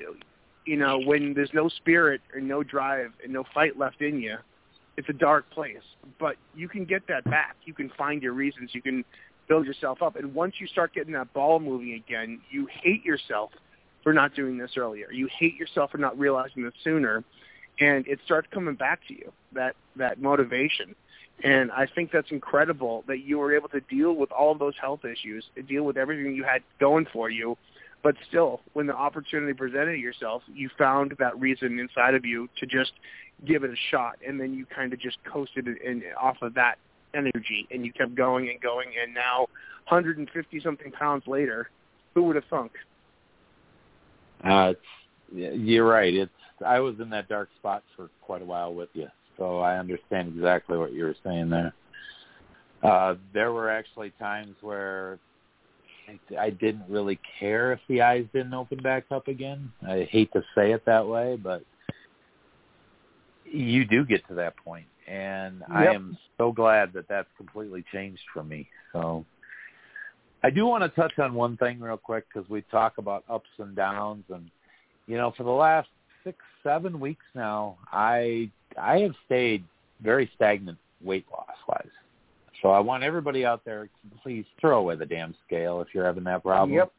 you 0.67 0.77
know, 0.77 1.01
when 1.05 1.35
there's 1.35 1.53
no 1.53 1.69
spirit 1.69 2.21
and 2.33 2.47
no 2.47 2.63
drive 2.63 3.13
and 3.25 3.33
no 3.33 3.45
fight 3.53 3.77
left 3.77 4.01
in 4.01 4.21
you, 4.21 4.37
it's 4.99 5.09
a 5.09 5.13
dark 5.13 5.49
place. 5.51 5.77
But 6.19 6.37
you 6.57 6.69
can 6.69 6.85
get 6.85 7.07
that 7.07 7.23
back. 7.25 7.57
You 7.65 7.73
can 7.73 7.89
find 7.97 8.21
your 8.21 8.33
reasons. 8.33 8.71
You 8.75 8.83
can 8.83 9.05
build 9.49 9.65
yourself 9.65 10.03
up. 10.03 10.17
And 10.17 10.35
once 10.35 10.57
you 10.59 10.67
start 10.67 10.93
getting 10.93 11.13
that 11.13 11.33
ball 11.33 11.61
moving 11.61 11.95
again, 11.95 12.41
you 12.51 12.67
hate 12.67 13.05
yourself 13.05 13.53
for 14.03 14.13
not 14.13 14.35
doing 14.35 14.59
this 14.59 14.73
earlier. 14.77 15.11
You 15.13 15.29
hate 15.39 15.55
yourself 15.55 15.93
for 15.93 15.99
not 15.99 16.19
realizing 16.19 16.65
this 16.65 16.75
sooner. 16.83 17.23
And 17.79 18.09
it 18.09 18.19
starts 18.25 18.49
coming 18.51 18.75
back 18.75 18.99
to 19.07 19.15
you, 19.15 19.33
that, 19.53 19.77
that 19.95 20.21
motivation. 20.21 20.97
And 21.45 21.71
I 21.71 21.87
think 21.87 22.11
that's 22.11 22.33
incredible 22.33 23.05
that 23.07 23.21
you 23.21 23.39
were 23.39 23.55
able 23.55 23.69
to 23.69 23.81
deal 23.83 24.15
with 24.15 24.33
all 24.33 24.51
of 24.51 24.59
those 24.59 24.75
health 24.81 25.05
issues, 25.05 25.45
deal 25.69 25.85
with 25.85 25.97
everything 25.97 26.35
you 26.35 26.43
had 26.43 26.63
going 26.81 27.07
for 27.13 27.31
you. 27.31 27.57
But 28.03 28.15
still, 28.29 28.61
when 28.75 28.87
the 28.87 28.95
opportunity 28.95 29.53
presented 29.53 29.99
yourself, 29.99 30.43
you 30.53 30.71
found 30.79 31.15
that 31.19 31.39
reason 31.39 31.79
inside 31.79 32.15
of 32.15 32.25
you 32.25 32.49
to 32.59 32.67
just 32.67 32.93
give 33.45 33.65
it 33.65 33.71
a 33.71 33.77
shot. 33.91 34.17
And 34.27 34.41
then 34.41 34.55
you 34.55 34.67
kind 34.67 34.93
of 34.93 35.01
just 35.01 35.19
coasted 35.25 35.67
it 35.67 35.83
in, 35.83 36.03
off 36.21 36.37
of 36.43 36.55
that 36.55 36.77
energy 37.15 37.67
and 37.71 37.85
you 37.85 37.93
kept 37.93 38.15
going 38.15 38.51
and 38.51 38.61
going. 38.61 38.89
And 39.03 39.13
now 39.15 39.49
150 39.89 40.61
something 40.61 40.93
pounds 40.93 41.25
later, 41.27 41.71
who 42.15 42.23
would 42.25 42.37
have 42.37 42.45
thunk? 42.49 42.73
Uh, 44.45 44.75
you're 45.33 45.87
right. 45.87 46.15
It's 46.15 46.31
I 46.65 46.81
was 46.81 46.97
in 47.01 47.11
that 47.11 47.29
dark 47.29 47.49
spot 47.59 47.83
for 47.97 48.11
quite 48.21 48.43
a 48.43 48.45
while 48.45 48.75
with 48.75 48.89
you, 48.95 49.07
so 49.37 49.61
I 49.61 49.79
understand 49.79 50.29
exactly 50.37 50.77
what 50.77 50.93
you 50.93 51.05
were 51.05 51.17
saying 51.25 51.51
there. 51.51 51.73
Uh, 52.83 53.15
there 53.33 53.53
were 53.53 53.71
actually 53.71 54.11
times 54.19 54.57
where 54.61 55.19
I 56.39 56.51
didn't 56.51 56.85
really 56.89 57.19
care 57.39 57.73
if 57.73 57.81
the 57.89 58.03
eyes 58.03 58.27
didn't 58.33 58.55
open 58.55 58.79
back 58.83 59.05
up 59.11 59.29
again. 59.29 59.71
I 59.87 60.09
hate 60.11 60.33
to 60.33 60.43
say 60.55 60.73
it 60.73 60.85
that 60.87 61.07
way, 61.07 61.37
but 61.37 61.63
you 63.45 63.85
do 63.85 64.05
get 64.05 64.27
to 64.29 64.35
that 64.35 64.57
point, 64.57 64.87
and 65.07 65.63
I 65.71 65.87
am 65.87 66.17
so 66.37 66.53
glad 66.53 66.93
that 66.95 67.09
that's 67.09 67.29
completely 67.37 67.85
changed 67.93 68.23
for 68.33 68.45
me. 68.45 68.69
So 68.93 69.25
I 70.43 70.51
do 70.51 70.67
want 70.67 70.83
to 70.83 71.01
touch 71.01 71.19
on 71.19 71.35
one 71.35 71.57
thing 71.57 71.81
real 71.81 71.97
quick 71.97 72.25
because 72.33 72.49
we 72.49 72.63
talk 72.63 72.99
about 72.99 73.25
ups 73.29 73.49
and 73.59 73.75
downs, 73.75 74.25
and 74.33 74.51
you 75.07 75.17
know, 75.17 75.33
for 75.37 75.45
the 75.45 75.51
last 75.51 75.89
six, 76.25 76.39
seven 76.63 77.01
weeks 77.01 77.25
now, 77.35 77.79
I 77.93 78.51
I 78.81 78.99
have 78.99 79.15
stayed 79.27 79.65
very 80.03 80.31
stagnant 80.37 80.79
weight 81.03 81.27
loss 81.33 81.57
wise. 81.69 81.89
So 82.63 82.71
I 82.71 82.81
want 82.81 83.03
everybody 83.03 83.45
out 83.45 83.65
there 83.65 83.85
to 83.85 84.19
please 84.23 84.45
throw 84.61 84.81
away 84.81 84.97
the 84.97 85.07
damn 85.07 85.35
scale 85.47 85.81
if 85.81 85.89
you're 85.95 86.05
having 86.05 86.25
that 86.25 86.43
problem. 86.43 86.77
Yep. 86.77 86.93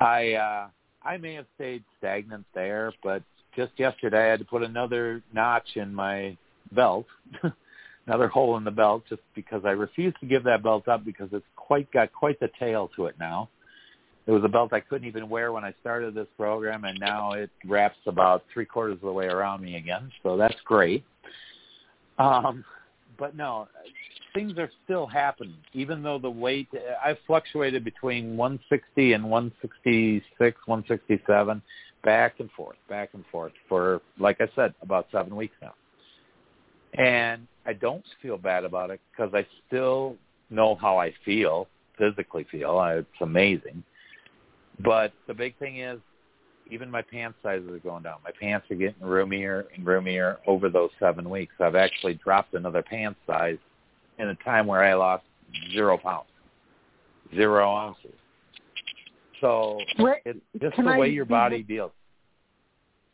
I 0.00 0.34
uh 0.34 0.68
I 1.02 1.16
may 1.16 1.34
have 1.34 1.46
stayed 1.54 1.84
stagnant 1.98 2.44
there, 2.54 2.92
but 3.02 3.22
just 3.56 3.72
yesterday 3.76 4.26
I 4.26 4.30
had 4.30 4.40
to 4.40 4.44
put 4.44 4.62
another 4.62 5.22
notch 5.32 5.76
in 5.76 5.94
my 5.94 6.36
belt, 6.72 7.06
another 8.06 8.28
hole 8.28 8.56
in 8.56 8.64
the 8.64 8.70
belt, 8.70 9.04
just 9.08 9.22
because 9.34 9.62
I 9.64 9.70
refuse 9.70 10.14
to 10.20 10.26
give 10.26 10.44
that 10.44 10.62
belt 10.62 10.86
up 10.88 11.04
because 11.04 11.28
it's 11.32 11.46
quite 11.56 11.90
got 11.92 12.12
quite 12.12 12.38
the 12.40 12.50
tail 12.58 12.90
to 12.96 13.06
it 13.06 13.16
now. 13.18 13.48
It 14.26 14.32
was 14.32 14.44
a 14.44 14.48
belt 14.48 14.74
I 14.74 14.80
couldn't 14.80 15.08
even 15.08 15.30
wear 15.30 15.52
when 15.52 15.64
I 15.64 15.72
started 15.80 16.14
this 16.14 16.26
program, 16.36 16.84
and 16.84 17.00
now 17.00 17.32
it 17.32 17.48
wraps 17.66 17.96
about 18.06 18.44
three 18.52 18.66
quarters 18.66 18.96
of 18.96 19.00
the 19.00 19.12
way 19.12 19.24
around 19.24 19.62
me 19.62 19.76
again. 19.76 20.12
So 20.22 20.36
that's 20.36 20.60
great. 20.66 21.02
Um, 22.18 22.62
but 23.18 23.34
no, 23.34 23.68
things 24.38 24.56
are 24.56 24.70
still 24.84 25.06
happening. 25.06 25.56
Even 25.72 26.00
though 26.00 26.18
the 26.18 26.30
weight, 26.30 26.68
I've 27.04 27.16
fluctuated 27.26 27.82
between 27.82 28.36
160 28.36 29.14
and 29.14 29.28
166, 29.28 30.58
167, 30.64 31.62
back 32.04 32.34
and 32.38 32.48
forth, 32.52 32.76
back 32.88 33.10
and 33.14 33.24
forth 33.32 33.52
for, 33.68 34.00
like 34.20 34.40
I 34.40 34.48
said, 34.54 34.74
about 34.80 35.08
seven 35.10 35.34
weeks 35.34 35.56
now. 35.60 35.74
And 36.96 37.48
I 37.66 37.72
don't 37.72 38.04
feel 38.22 38.38
bad 38.38 38.64
about 38.64 38.90
it 38.90 39.00
because 39.10 39.34
I 39.34 39.44
still 39.66 40.14
know 40.50 40.76
how 40.76 40.98
I 40.98 41.12
feel, 41.24 41.66
physically 41.98 42.46
feel. 42.48 42.78
I, 42.78 42.94
it's 42.98 43.08
amazing. 43.20 43.82
But 44.84 45.12
the 45.26 45.34
big 45.34 45.58
thing 45.58 45.80
is, 45.80 45.98
even 46.70 46.90
my 46.92 47.02
pant 47.02 47.34
sizes 47.42 47.68
are 47.68 47.78
going 47.78 48.04
down. 48.04 48.18
My 48.22 48.30
pants 48.40 48.70
are 48.70 48.76
getting 48.76 49.02
roomier 49.02 49.66
and 49.74 49.84
roomier 49.84 50.38
over 50.46 50.68
those 50.68 50.90
seven 51.00 51.28
weeks. 51.28 51.54
I've 51.58 51.74
actually 51.74 52.14
dropped 52.14 52.54
another 52.54 52.82
pant 52.82 53.16
size 53.26 53.58
in 54.18 54.28
a 54.28 54.34
time 54.36 54.66
where 54.66 54.82
I 54.82 54.94
lost 54.94 55.24
zero 55.72 55.96
pounds, 55.96 56.28
zero 57.34 57.74
ounces. 57.74 58.12
So 59.40 59.78
Where- 59.96 60.20
it's 60.24 60.40
just 60.60 60.76
the 60.76 60.82
I 60.82 60.98
way 60.98 61.08
your 61.10 61.24
body 61.24 61.62
deals. 61.62 61.92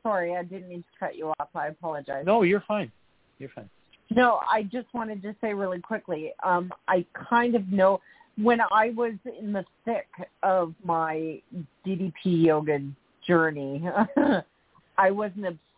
Sorry, 0.02 0.36
I 0.36 0.42
didn't 0.42 0.68
mean 0.68 0.82
to 0.82 0.98
cut 0.98 1.16
you 1.16 1.32
off. 1.38 1.48
I 1.54 1.68
apologize. 1.68 2.24
No, 2.26 2.42
you're 2.42 2.64
fine. 2.66 2.92
You're 3.38 3.50
fine. 3.50 3.68
No, 4.10 4.40
I 4.50 4.64
just 4.64 4.92
wanted 4.92 5.22
to 5.22 5.34
say 5.40 5.54
really 5.54 5.80
quickly. 5.80 6.32
Um, 6.42 6.72
I 6.88 7.06
kind 7.14 7.54
of 7.54 7.68
know 7.72 8.00
when 8.36 8.60
I 8.60 8.90
was 8.90 9.14
in 9.38 9.52
the 9.52 9.64
thick 9.84 10.08
of 10.42 10.74
my 10.84 11.40
DDP 11.86 12.12
yoga 12.24 12.80
journey, 13.26 13.82
I 14.98 15.10
was 15.10 15.30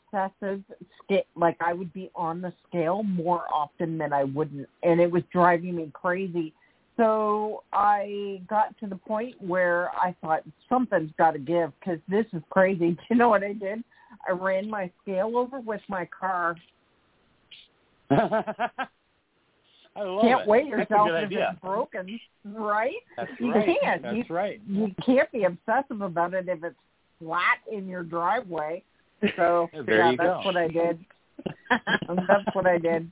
scale. 0.08 1.22
Like 1.34 1.56
I 1.60 1.72
would 1.72 1.92
be 1.92 2.10
on 2.14 2.40
the 2.40 2.52
scale 2.68 3.02
more 3.02 3.44
often 3.52 3.98
than 3.98 4.12
I 4.12 4.24
wouldn't, 4.24 4.68
and 4.82 5.00
it 5.00 5.10
was 5.10 5.22
driving 5.32 5.76
me 5.76 5.90
crazy. 5.92 6.52
So 6.96 7.62
I 7.72 8.40
got 8.48 8.78
to 8.80 8.86
the 8.86 8.96
point 8.96 9.34
where 9.40 9.90
I 9.90 10.14
thought 10.22 10.42
something's 10.68 11.10
got 11.18 11.32
to 11.32 11.38
give 11.38 11.72
because 11.78 11.98
this 12.08 12.24
is 12.32 12.42
crazy. 12.50 12.90
Do 12.92 12.98
you 13.10 13.16
know 13.16 13.28
what 13.28 13.44
I 13.44 13.52
did? 13.52 13.84
I 14.26 14.32
ran 14.32 14.70
my 14.70 14.90
scale 15.02 15.36
over 15.36 15.60
with 15.60 15.82
my 15.88 16.08
car 16.18 16.56
I 18.10 20.02
love 20.02 20.22
can't 20.22 20.42
it. 20.42 20.46
weigh 20.46 20.64
yourself 20.64 21.08
if 21.12 21.32
it's 21.32 21.60
broken, 21.60 22.20
right? 22.44 22.92
That's 23.16 23.30
you 23.40 23.52
right. 23.52 23.78
can't. 23.82 24.02
That's 24.02 24.16
you, 24.16 24.24
right. 24.28 24.60
You 24.66 24.94
can't 25.04 25.30
be 25.32 25.44
obsessive 25.44 26.02
about 26.02 26.34
it 26.34 26.48
if 26.48 26.62
it's 26.62 26.76
flat 27.18 27.58
in 27.70 27.88
your 27.88 28.02
driveway. 28.02 28.82
So 29.36 29.70
There 29.86 29.98
yeah, 29.98 30.10
you 30.10 30.16
that's 30.16 30.28
go. 30.28 30.40
what 30.44 30.56
I 30.56 30.68
did. 30.68 31.04
that's 31.70 32.54
what 32.54 32.66
I 32.66 32.78
did. 32.78 33.10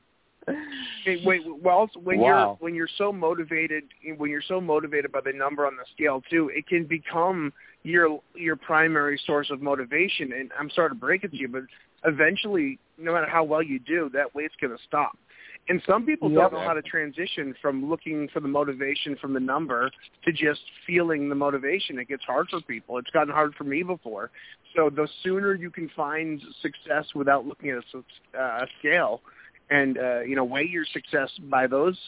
Hey, 1.04 1.20
wait, 1.24 1.42
well, 1.62 1.88
when 2.02 2.20
Wow. 2.20 2.26
you're 2.26 2.56
when 2.60 2.74
you're 2.74 2.88
so 2.98 3.12
motivated, 3.12 3.84
when 4.16 4.30
you're 4.30 4.42
so 4.42 4.60
motivated 4.60 5.12
by 5.12 5.20
the 5.20 5.32
number 5.32 5.66
on 5.66 5.76
the 5.76 5.84
scale 5.92 6.22
too, 6.30 6.50
it 6.54 6.66
can 6.66 6.84
become 6.84 7.52
your 7.82 8.20
your 8.34 8.56
primary 8.56 9.20
source 9.26 9.50
of 9.50 9.62
motivation. 9.62 10.32
And 10.32 10.50
I'm 10.58 10.70
sorry 10.70 10.90
to 10.90 10.94
break 10.94 11.24
it 11.24 11.30
to 11.32 11.36
you, 11.36 11.48
but 11.48 11.62
eventually, 12.04 12.78
no 12.98 13.12
matter 13.12 13.28
how 13.28 13.44
well 13.44 13.62
you 13.62 13.78
do, 13.78 14.10
that 14.12 14.34
weight's 14.34 14.54
going 14.60 14.76
to 14.76 14.82
stop. 14.86 15.16
And 15.68 15.82
some 15.86 16.04
people 16.04 16.30
Yep. 16.30 16.50
don't 16.50 16.52
know 16.60 16.66
how 16.66 16.74
to 16.74 16.82
transition 16.82 17.54
from 17.62 17.88
looking 17.88 18.28
for 18.28 18.40
the 18.40 18.48
motivation 18.48 19.16
from 19.16 19.32
the 19.32 19.40
number 19.40 19.90
to 20.24 20.32
just 20.32 20.60
feeling 20.86 21.28
the 21.28 21.34
motivation. 21.34 21.98
It 21.98 22.08
gets 22.08 22.24
hard 22.24 22.48
for 22.50 22.60
people. 22.60 22.98
It's 22.98 23.10
gotten 23.10 23.32
hard 23.32 23.54
for 23.54 23.64
me 23.64 23.82
before. 23.82 24.30
So 24.76 24.90
the 24.90 25.08
sooner 25.22 25.54
you 25.54 25.70
can 25.70 25.88
find 25.96 26.42
success 26.60 27.06
without 27.14 27.46
looking 27.46 27.70
at 27.70 27.78
a, 27.94 27.98
uh, 28.38 28.64
a 28.64 28.66
scale, 28.78 29.22
and 29.70 29.96
uh, 29.96 30.20
you 30.20 30.36
know 30.36 30.44
weigh 30.44 30.66
your 30.66 30.84
success 30.92 31.30
by 31.50 31.66
those 31.66 31.98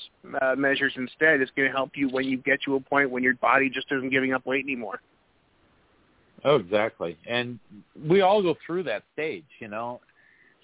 uh, 0.43 0.55
measures 0.57 0.93
instead 0.97 1.41
is 1.41 1.49
going 1.57 1.69
to 1.69 1.75
help 1.75 1.93
you 1.95 2.11
when 2.11 2.27
you 2.27 2.37
get 2.37 2.61
to 2.63 2.75
a 2.75 2.81
point 2.81 3.11
when 3.11 3.23
your 3.23 3.35
body 3.37 3.71
just 3.71 3.91
isn't 3.91 4.11
giving 4.11 4.35
up 4.35 4.45
weight 4.45 4.65
anymore. 4.65 5.01
Oh, 6.45 6.57
exactly. 6.57 7.17
And 7.27 7.59
we 8.07 8.21
all 8.21 8.43
go 8.43 8.55
through 8.67 8.83
that 8.85 9.03
stage, 9.15 9.47
you 9.59 9.69
know. 9.69 10.01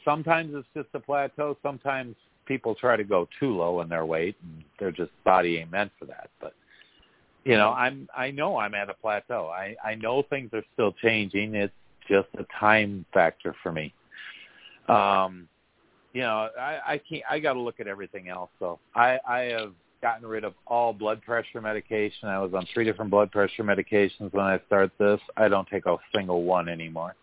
Sometimes 0.05 0.55
it's 0.55 0.69
just 0.75 0.89
a 0.95 1.01
plateau. 1.01 1.57
Sometimes 1.63 2.15
people 2.47 2.75
try 2.75 2.97
to 2.97 3.05
go 3.05 3.29
too 3.39 3.57
low 3.57 3.81
in 3.81 3.89
their 3.89 4.05
weight 4.05 4.37
and 4.43 4.65
their 4.79 4.93
just 4.93 5.11
body 5.25 5.59
ain't 5.59 5.71
meant 5.71 5.93
for 5.99 6.07
that. 6.07 6.31
But 6.41 6.55
you 7.45 7.57
know, 7.57 7.71
I'm 7.71 8.09
I 8.17 8.31
know 8.31 8.59
I'm 8.59 8.75
at 8.75 8.89
a 8.89 8.95
plateau. 8.95 9.49
I 9.49 9.77
I 9.85 9.95
know 9.95 10.23
things 10.23 10.51
are 10.53 10.65
still 10.75 10.93
changing. 10.93 11.55
It's 11.55 11.73
just 12.09 12.29
a 12.39 12.47
time 12.59 13.05
factor 13.13 13.55
for 13.63 13.73
me. 13.73 13.93
Um 14.89 15.49
you 16.13 16.23
know, 16.23 16.49
I 16.59 16.79
I 16.87 17.01
can't 17.09 17.23
I 17.29 17.39
got 17.39 17.55
to 17.55 17.61
look 17.61 17.81
at 17.81 17.87
everything 17.87 18.29
else. 18.29 18.51
So 18.59 18.79
I 18.95 19.19
I 19.27 19.41
have 19.59 19.73
gotten 20.03 20.27
rid 20.27 20.45
of 20.45 20.55
all 20.67 20.93
blood 20.93 21.23
pressure 21.23 21.61
medication. 21.61 22.29
I 22.29 22.39
was 22.39 22.53
on 22.55 22.67
three 22.75 22.85
different 22.85 23.11
blood 23.11 23.31
pressure 23.31 23.63
medications 23.63 24.33
when 24.33 24.45
I 24.45 24.61
started 24.67 24.91
this. 24.99 25.21
I 25.37 25.49
don't 25.49 25.69
take 25.69 25.87
a 25.87 25.97
single 26.15 26.45
one 26.45 26.69
anymore. 26.69 27.15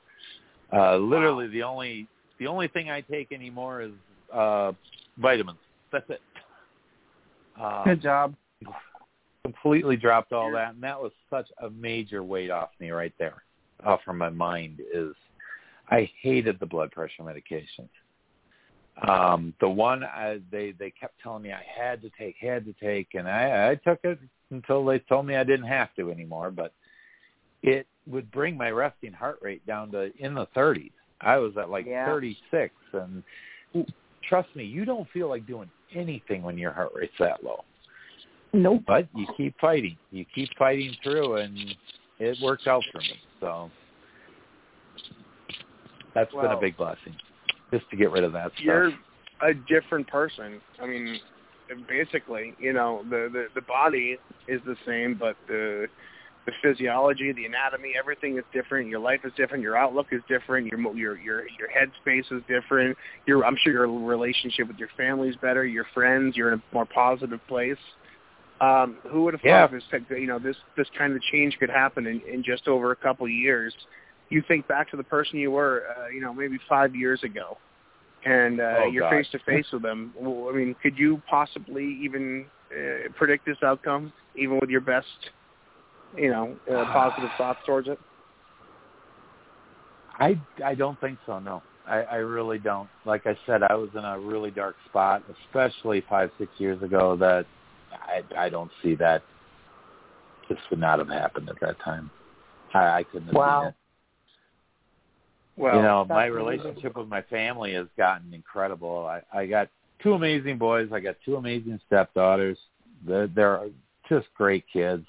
Uh 0.73 0.97
literally 0.97 1.47
the 1.47 1.63
only 1.63 2.07
the 2.39 2.47
only 2.47 2.67
thing 2.67 2.89
I 2.89 3.01
take 3.01 3.31
anymore 3.31 3.81
is 3.81 3.91
uh 4.33 4.73
vitamins. 5.19 5.59
That's 5.91 6.09
it. 6.09 6.21
Um, 7.59 7.83
Good 7.85 8.01
job. 8.01 8.35
completely 9.43 9.95
dropped 9.95 10.31
all 10.33 10.51
that 10.51 10.73
and 10.73 10.83
that 10.83 10.99
was 10.99 11.11
such 11.29 11.47
a 11.63 11.69
major 11.71 12.23
weight 12.23 12.51
off 12.51 12.69
me 12.79 12.91
right 12.91 13.13
there 13.17 13.43
off 13.85 14.01
from 14.05 14.17
my 14.17 14.29
mind 14.29 14.79
is 14.93 15.13
I 15.89 16.09
hated 16.21 16.59
the 16.59 16.65
blood 16.65 16.91
pressure 16.91 17.23
medications. 17.23 17.89
Um 19.07 19.53
the 19.59 19.69
one 19.69 20.03
I, 20.03 20.39
they 20.51 20.73
they 20.77 20.91
kept 20.91 21.19
telling 21.21 21.43
me 21.43 21.51
I 21.51 21.63
had 21.77 22.01
to 22.01 22.11
take 22.17 22.35
had 22.39 22.65
to 22.65 22.73
take 22.73 23.15
and 23.15 23.27
I 23.27 23.71
I 23.71 23.75
took 23.75 23.99
it 24.03 24.19
until 24.51 24.85
they 24.85 24.99
told 24.99 25.25
me 25.25 25.35
I 25.35 25.43
didn't 25.43 25.67
have 25.67 25.93
to 25.95 26.11
anymore 26.11 26.51
but 26.51 26.73
it 27.63 27.87
would 28.07 28.29
bring 28.31 28.57
my 28.57 28.71
resting 28.71 29.13
heart 29.13 29.39
rate 29.41 29.65
down 29.65 29.91
to 29.91 30.11
in 30.17 30.33
the 30.33 30.47
30s. 30.55 30.91
I 31.21 31.37
was 31.37 31.57
at 31.57 31.69
like 31.69 31.85
Yeah. 31.85 32.05
36 32.05 32.73
and 32.93 33.23
trust 34.29 34.47
me 34.55 34.63
you 34.63 34.85
don't 34.85 35.09
feel 35.11 35.27
like 35.27 35.45
doing 35.45 35.69
anything 35.93 36.43
when 36.43 36.57
your 36.57 36.71
heart 36.71 36.91
rate's 36.95 37.13
that 37.19 37.43
low 37.43 37.63
Nope. 38.53 38.83
but 38.87 39.07
you 39.15 39.27
keep 39.37 39.55
fighting. 39.59 39.97
You 40.11 40.25
keep 40.33 40.49
fighting 40.57 40.95
through, 41.03 41.37
and 41.37 41.57
it 42.19 42.37
worked 42.41 42.67
out 42.67 42.83
for 42.91 42.99
me. 42.99 43.13
So 43.39 43.69
that's 46.15 46.31
been 46.33 46.45
a 46.45 46.59
big 46.59 46.75
blessing, 46.77 47.15
just 47.71 47.89
to 47.91 47.95
get 47.95 48.11
rid 48.11 48.23
of 48.23 48.33
that 48.33 48.51
stuff. 48.53 48.63
You're 48.63 48.91
a 49.41 49.53
different 49.67 50.07
person. 50.07 50.59
I 50.81 50.87
mean, 50.87 51.19
basically, 51.87 52.55
you 52.59 52.73
know, 52.73 53.03
the 53.09 53.29
the, 53.31 53.45
the 53.55 53.61
body 53.61 54.17
is 54.47 54.61
the 54.65 54.75
same, 54.85 55.15
but 55.19 55.35
the 55.47 55.87
the 56.49 56.55
physiology, 56.67 57.31
the 57.31 57.45
anatomy, 57.45 57.93
everything 57.97 58.37
is 58.37 58.43
different. 58.53 58.89
Your 58.89 58.99
life 58.99 59.21
is 59.23 59.31
different. 59.37 59.63
Your 59.63 59.77
outlook 59.77 60.07
is 60.11 60.21
different. 60.27 60.67
Your 60.67 60.79
mo- 60.79 60.93
your 60.93 61.17
your 61.17 61.43
your 61.59 61.69
headspace 61.69 62.31
is 62.31 62.41
different. 62.47 62.97
Your 63.25 63.45
I'm 63.45 63.57
sure 63.63 63.73
your 63.73 63.87
relationship 63.87 64.67
with 64.67 64.77
your 64.77 64.89
family 64.97 65.29
is 65.29 65.35
better. 65.37 65.65
Your 65.65 65.85
friends, 65.93 66.35
you're 66.35 66.53
in 66.53 66.59
a 66.59 66.75
more 66.75 66.85
positive 66.85 67.39
place. 67.47 67.77
Um, 68.61 68.97
who 69.09 69.23
would 69.23 69.33
have 69.33 69.41
Yeah. 69.43 69.67
thought 69.67 69.71
this 69.71 70.01
you 70.09 70.27
know 70.27 70.39
this 70.39 70.57
this 70.75 70.87
kind 70.97 71.15
of 71.15 71.21
change 71.31 71.57
could 71.59 71.69
happen 71.69 72.07
in, 72.07 72.21
in 72.21 72.43
just 72.43 72.67
over 72.67 72.91
a 72.91 72.95
couple 72.95 73.25
of 73.25 73.31
years? 73.31 73.73
You 74.29 74.43
think 74.47 74.67
back 74.67 74.89
to 74.91 74.97
the 74.97 75.03
person 75.03 75.39
you 75.39 75.51
were, 75.51 75.83
uh, 75.97 76.07
you 76.09 76.21
know, 76.21 76.33
maybe 76.33 76.59
five 76.67 76.95
years 76.95 77.23
ago, 77.23 77.57
and 78.25 78.59
uh, 78.59 78.75
Oh, 78.79 78.91
you're 78.91 79.09
face 79.09 79.27
to 79.31 79.39
face 79.39 79.65
with 79.71 79.81
them. 79.81 80.13
Well, 80.15 80.49
I 80.53 80.55
mean, 80.55 80.75
could 80.83 80.97
you 80.97 81.21
possibly 81.27 81.97
even 82.03 82.45
uh, 82.71 83.09
predict 83.15 83.45
this 83.45 83.57
outcome, 83.63 84.13
even 84.35 84.59
with 84.59 84.69
your 84.69 84.81
best 84.81 85.07
you 86.15 86.29
know, 86.29 86.57
uh, 86.71 86.85
positive 86.85 87.29
thoughts 87.37 87.59
towards 87.65 87.87
it? 87.87 87.99
I 90.19 90.39
I 90.63 90.75
don't 90.75 90.99
think 90.99 91.19
so. 91.25 91.39
No, 91.39 91.63
I, 91.85 92.01
I 92.01 92.15
really 92.15 92.59
don't. 92.59 92.89
Like 93.05 93.25
I 93.25 93.37
said, 93.45 93.63
I 93.63 93.75
was 93.75 93.89
in 93.93 94.03
a 94.03 94.19
really 94.19 94.51
dark 94.51 94.75
spot, 94.85 95.23
especially 95.47 96.03
five 96.09 96.31
six 96.37 96.51
years 96.57 96.81
ago. 96.83 97.15
That 97.15 97.45
I 97.91 98.23
I 98.37 98.49
don't 98.49 98.71
see 98.83 98.95
that. 98.95 99.23
This 100.49 100.57
would 100.71 100.79
not 100.79 100.99
have 100.99 101.09
happened 101.09 101.49
at 101.49 101.59
that 101.61 101.79
time. 101.79 102.09
I, 102.73 102.79
I 102.79 103.03
couldn't 103.03 103.27
have 103.27 103.35
Wow. 103.35 103.61
seen 103.61 103.67
it. 103.69 103.75
Well, 105.57 105.75
you 105.75 105.81
know, 105.81 106.05
my 106.05 106.25
relationship 106.25 106.95
with 106.97 107.07
my 107.07 107.21
family 107.23 107.73
has 107.73 107.87
gotten 107.97 108.33
incredible. 108.33 109.05
I, 109.05 109.21
I 109.37 109.45
got 109.45 109.67
two 110.01 110.13
amazing 110.13 110.57
boys. 110.57 110.89
I 110.93 111.01
got 111.01 111.17
two 111.25 111.35
amazing 111.35 111.79
stepdaughters. 111.85 112.57
They're, 113.05 113.27
they're 113.27 113.69
just 114.07 114.27
great 114.35 114.63
kids. 114.71 115.05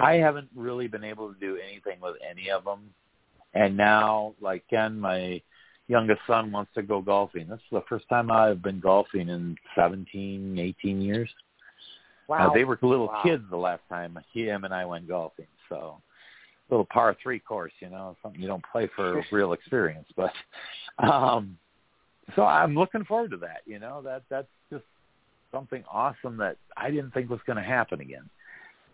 I 0.00 0.14
haven't 0.14 0.48
really 0.54 0.88
been 0.88 1.04
able 1.04 1.32
to 1.32 1.38
do 1.38 1.56
anything 1.56 2.00
with 2.00 2.16
any 2.28 2.50
of 2.50 2.64
them. 2.64 2.90
And 3.54 3.76
now, 3.76 4.34
like 4.40 4.64
Ken, 4.70 4.98
my 4.98 5.42
youngest 5.88 6.20
son 6.26 6.52
wants 6.52 6.70
to 6.74 6.82
go 6.82 7.00
golfing. 7.02 7.48
This 7.48 7.58
is 7.58 7.64
the 7.72 7.84
first 7.88 8.08
time 8.08 8.30
I've 8.30 8.62
been 8.62 8.80
golfing 8.80 9.28
in 9.28 9.56
17, 9.74 10.58
18 10.58 11.00
years. 11.00 11.28
Wow. 12.28 12.50
Uh, 12.50 12.54
they 12.54 12.64
were 12.64 12.78
little 12.80 13.08
Wow. 13.08 13.22
kids 13.24 13.42
the 13.50 13.56
last 13.56 13.82
time 13.88 14.16
he, 14.32 14.44
him 14.44 14.64
and 14.64 14.72
I 14.72 14.84
went 14.84 15.08
golfing. 15.08 15.48
So 15.68 16.00
little 16.70 16.86
par 16.86 17.16
three 17.20 17.40
course, 17.40 17.72
you 17.80 17.90
know, 17.90 18.16
something 18.22 18.40
you 18.40 18.46
don't 18.46 18.64
play 18.70 18.88
for 18.94 19.24
real 19.32 19.52
experience. 19.52 20.06
But 20.16 20.32
um 21.04 21.58
so 22.36 22.44
I'm 22.44 22.76
looking 22.76 23.04
forward 23.04 23.32
to 23.32 23.36
that, 23.38 23.62
you 23.66 23.80
know, 23.80 24.00
that 24.02 24.22
that's 24.30 24.46
just 24.70 24.84
something 25.50 25.82
awesome 25.90 26.36
that 26.36 26.56
I 26.76 26.90
didn't 26.92 27.10
think 27.10 27.28
was 27.28 27.40
gonna 27.48 27.64
happen 27.64 28.00
again. 28.00 28.30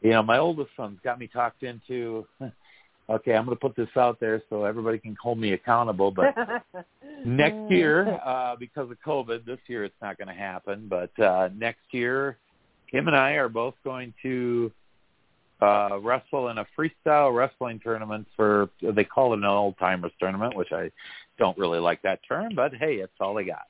You 0.02 0.10
know, 0.10 0.22
my 0.22 0.38
oldest 0.38 0.70
son's 0.76 0.98
got 1.02 1.18
me 1.18 1.26
talked 1.26 1.62
into 1.62 2.26
okay, 3.08 3.34
I'm 3.34 3.44
gonna 3.44 3.56
put 3.56 3.76
this 3.76 3.88
out 3.96 4.18
there 4.20 4.42
so 4.48 4.64
everybody 4.64 4.98
can 4.98 5.16
hold 5.20 5.38
me 5.38 5.52
accountable, 5.52 6.10
but 6.10 6.34
next 7.24 7.70
year, 7.70 8.20
uh, 8.24 8.56
because 8.56 8.90
of 8.90 8.96
COVID, 9.06 9.44
this 9.44 9.58
year 9.66 9.84
it's 9.84 9.94
not 10.02 10.18
going 10.18 10.28
to 10.28 10.34
happen. 10.34 10.88
But 10.88 11.18
uh, 11.22 11.48
next 11.56 11.82
year, 11.92 12.36
him 12.86 13.06
and 13.08 13.16
I 13.16 13.32
are 13.32 13.48
both 13.48 13.74
going 13.84 14.12
to 14.22 14.72
uh, 15.60 15.98
wrestle 16.02 16.48
in 16.48 16.58
a 16.58 16.66
freestyle 16.78 17.34
wrestling 17.34 17.80
tournament 17.82 18.26
for 18.36 18.68
they 18.82 19.04
call 19.04 19.32
it 19.32 19.38
an 19.38 19.44
old 19.44 19.78
timers 19.78 20.12
tournament, 20.20 20.56
which 20.56 20.72
I 20.72 20.90
don't 21.38 21.56
really 21.56 21.78
like 21.78 22.02
that 22.02 22.20
term, 22.26 22.52
but 22.54 22.74
hey, 22.74 22.96
it's 22.96 23.12
all 23.20 23.34
they 23.34 23.44
got. 23.44 23.66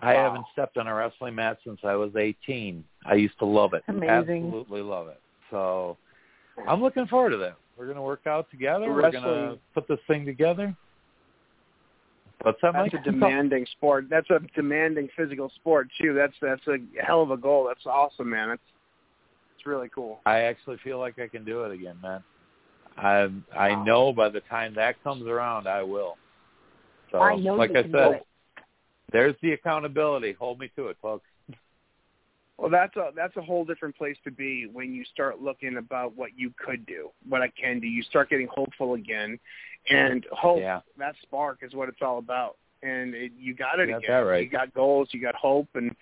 I 0.00 0.14
Wow. 0.14 0.24
haven't 0.24 0.46
stepped 0.52 0.76
on 0.76 0.86
a 0.86 0.94
wrestling 0.94 1.34
mat 1.34 1.58
since 1.64 1.80
I 1.84 1.94
was 1.94 2.14
18. 2.16 2.84
I 3.06 3.14
used 3.14 3.38
to 3.38 3.46
love 3.46 3.74
it. 3.74 3.84
Amazing. 3.88 4.44
Absolutely 4.44 4.82
love 4.82 5.08
it. 5.08 5.20
So 5.50 5.96
I'm 6.66 6.82
looking 6.82 7.06
forward 7.06 7.30
to 7.30 7.36
that. 7.38 7.56
We're 7.76 7.86
going 7.86 7.96
to 7.96 8.02
work 8.02 8.26
out 8.26 8.50
together. 8.50 8.92
We're 8.92 9.10
going 9.10 9.22
to 9.24 9.58
put 9.72 9.88
this 9.88 10.00
thing 10.06 10.24
together. 10.26 10.74
What's 12.42 12.60
that, 12.62 12.72
Mike? 12.74 12.92
That's 12.92 13.06
a 13.06 13.10
demanding 13.10 13.66
sport. 13.72 14.06
That's 14.10 14.28
a 14.30 14.40
demanding 14.54 15.08
physical 15.16 15.50
sport 15.56 15.88
too. 16.00 16.12
That's 16.12 16.34
that's 16.42 16.66
a 16.68 16.76
hell 17.02 17.22
of 17.22 17.30
a 17.30 17.36
goal. 17.36 17.64
That's 17.66 17.86
awesome, 17.86 18.30
man. 18.30 18.50
It's 18.50 18.62
it's 19.56 19.66
really 19.66 19.88
cool. 19.88 20.20
I 20.26 20.40
actually 20.40 20.76
feel 20.84 20.98
like 20.98 21.18
I 21.18 21.26
can 21.28 21.44
do 21.44 21.64
it 21.64 21.72
again, 21.72 21.96
man. 22.02 22.22
I 22.96 23.30
I 23.56 23.70
Wow. 23.70 23.84
know 23.84 24.12
by 24.12 24.28
the 24.28 24.40
time 24.42 24.74
that 24.74 25.02
comes 25.02 25.26
around, 25.26 25.66
I 25.66 25.82
will. 25.82 26.18
So, 27.10 27.18
I 27.18 27.36
know 27.36 27.56
like 27.56 27.70
you 27.70 27.78
I 27.78 27.82
can 27.82 27.92
said, 27.92 28.10
do 28.10 28.12
it. 28.12 28.26
There's 29.14 29.36
the 29.42 29.52
accountability. 29.52 30.32
Hold 30.32 30.58
me 30.58 30.68
to 30.76 30.88
it, 30.88 30.96
folks. 31.00 31.24
Well, 32.58 32.68
that's 32.70 32.94
a 32.96 33.10
that's 33.16 33.36
a 33.36 33.42
whole 33.42 33.64
different 33.64 33.96
place 33.96 34.16
to 34.24 34.30
be 34.32 34.66
when 34.72 34.92
you 34.92 35.04
start 35.04 35.40
looking 35.40 35.76
about 35.76 36.16
what 36.16 36.30
you 36.36 36.52
could 36.58 36.84
do, 36.84 37.10
what 37.28 37.40
I 37.40 37.48
can 37.48 37.78
do. 37.80 37.86
You 37.86 38.02
start 38.02 38.28
getting 38.28 38.48
hopeful 38.48 38.94
again, 38.94 39.38
and 39.88 40.26
hope 40.32 40.60
Yeah. 40.60 40.80
that 40.98 41.14
spark 41.22 41.58
is 41.62 41.74
what 41.74 41.88
it's 41.88 42.02
all 42.02 42.18
about. 42.18 42.56
And 42.82 43.14
it, 43.14 43.32
you 43.38 43.54
got 43.54 43.78
it 43.80 43.88
got 43.88 43.98
again. 44.04 44.24
right. 44.24 44.42
You 44.42 44.48
got 44.50 44.74
goals. 44.74 45.08
You 45.12 45.20
got 45.20 45.34
hope, 45.36 45.68
and 45.74 45.94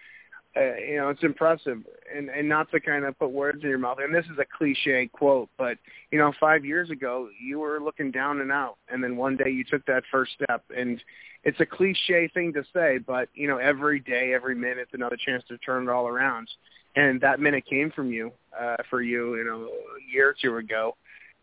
uh, 0.57 0.75
you 0.77 0.97
know 0.97 1.09
it's 1.09 1.23
impressive. 1.23 1.79
And 2.15 2.29
and 2.29 2.49
not 2.49 2.71
to 2.73 2.81
kind 2.81 3.05
of 3.05 3.19
put 3.19 3.31
words 3.31 3.63
in 3.63 3.69
your 3.69 3.79
mouth. 3.79 3.99
And 4.01 4.15
this 4.15 4.27
is 4.27 4.39
a 4.39 4.45
cliche 4.45 5.09
quote, 5.13 5.49
but 5.57 5.79
you 6.11 6.19
know, 6.19 6.33
five 6.39 6.65
years 6.65 6.91
ago 6.91 7.29
you 7.41 7.59
were 7.59 7.81
looking 7.81 8.11
down 8.11 8.41
and 8.41 8.53
out, 8.53 8.77
and 8.89 9.03
then 9.03 9.17
one 9.17 9.37
day 9.37 9.51
you 9.51 9.65
took 9.65 9.85
that 9.87 10.03
first 10.11 10.33
step. 10.33 10.65
And 10.77 11.03
it's 11.45 11.61
a 11.61 11.67
cliche 11.67 12.29
thing 12.29 12.53
to 12.53 12.65
say, 12.73 12.99
but 12.99 13.29
you 13.35 13.49
know, 13.49 13.59
every 13.59 14.01
day, 14.01 14.33
every 14.35 14.55
minute, 14.55 14.89
another 14.93 15.17
chance 15.17 15.43
to 15.49 15.59
turn 15.59 15.85
it 15.85 15.91
all 15.91 16.07
around. 16.07 16.49
And 16.95 17.21
that 17.23 17.41
minute 17.41 17.65
came 17.65 17.91
from 17.91 18.11
you, 18.13 18.33
uh, 18.59 18.77
for 18.91 19.01
you, 19.01 19.37
you 19.37 19.45
know, 19.45 19.63
a 19.65 20.13
year 20.13 20.29
or 20.29 20.35
two 20.41 20.59
ago, 20.59 20.95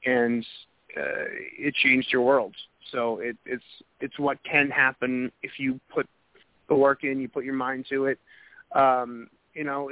and 0.06 0.46
uh, 0.96 1.26
it 1.58 1.74
changed 1.74 2.10
your 2.12 2.22
world. 2.22 2.54
So 2.92 3.20
it, 3.20 3.38
it's 3.46 3.64
it's 4.00 4.18
what 4.20 4.38
can 4.44 4.70
happen 4.70 5.32
if 5.42 5.54
you 5.58 5.80
put 5.94 6.08
the 6.68 6.76
work 6.76 7.04
in, 7.04 7.20
you 7.20 7.28
put 7.28 7.44
your 7.44 7.56
mind 7.56 7.86
to 7.90 8.06
it. 8.06 8.20
Um, 8.74 9.28
you 9.54 9.64
know, 9.64 9.90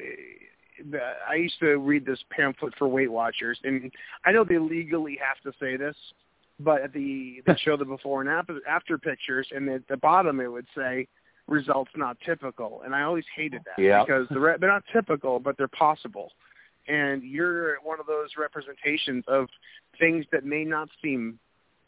the, 0.92 1.00
I 1.30 1.36
used 1.36 1.60
to 1.60 1.78
read 1.78 2.06
this 2.06 2.20
pamphlet 2.30 2.74
for 2.78 2.88
Weight 2.88 3.12
Watchers, 3.12 3.60
and 3.64 3.92
I 4.26 4.32
know 4.32 4.44
they 4.44 4.60
legally 4.60 5.18
have 5.22 5.42
to 5.52 5.58
say 5.60 5.78
this, 5.78 5.96
but 6.60 6.82
at 6.82 6.94
the 6.94 7.42
they 7.46 7.56
show 7.64 7.78
the 7.78 7.86
before 7.86 8.22
and 8.22 8.30
after, 8.30 8.60
after 8.68 8.98
pictures, 8.98 9.48
and 9.56 9.68
at 9.70 9.88
the 9.88 9.98
bottom 9.98 10.40
it 10.40 10.48
would 10.48 10.68
say 10.76 11.08
results 11.48 11.92
not 11.96 12.18
typical, 12.26 12.82
and 12.86 12.94
I 12.94 13.04
always 13.04 13.26
hated 13.36 13.62
that 13.66 13.82
Yeah. 13.82 14.04
because 14.04 14.28
the 14.30 14.40
re- 14.40 14.56
they're 14.60 14.70
not 14.70 14.84
typical, 14.92 15.40
but 15.40 15.58
they're 15.58 15.68
possible, 15.70 16.32
and 16.88 17.24
you're 17.24 17.78
one 17.84 18.00
of 18.00 18.06
those 18.06 18.30
representations 18.38 19.24
of 19.28 19.48
things 20.00 20.26
that 20.32 20.46
may 20.46 20.64
not 20.64 20.90
seem 21.02 21.40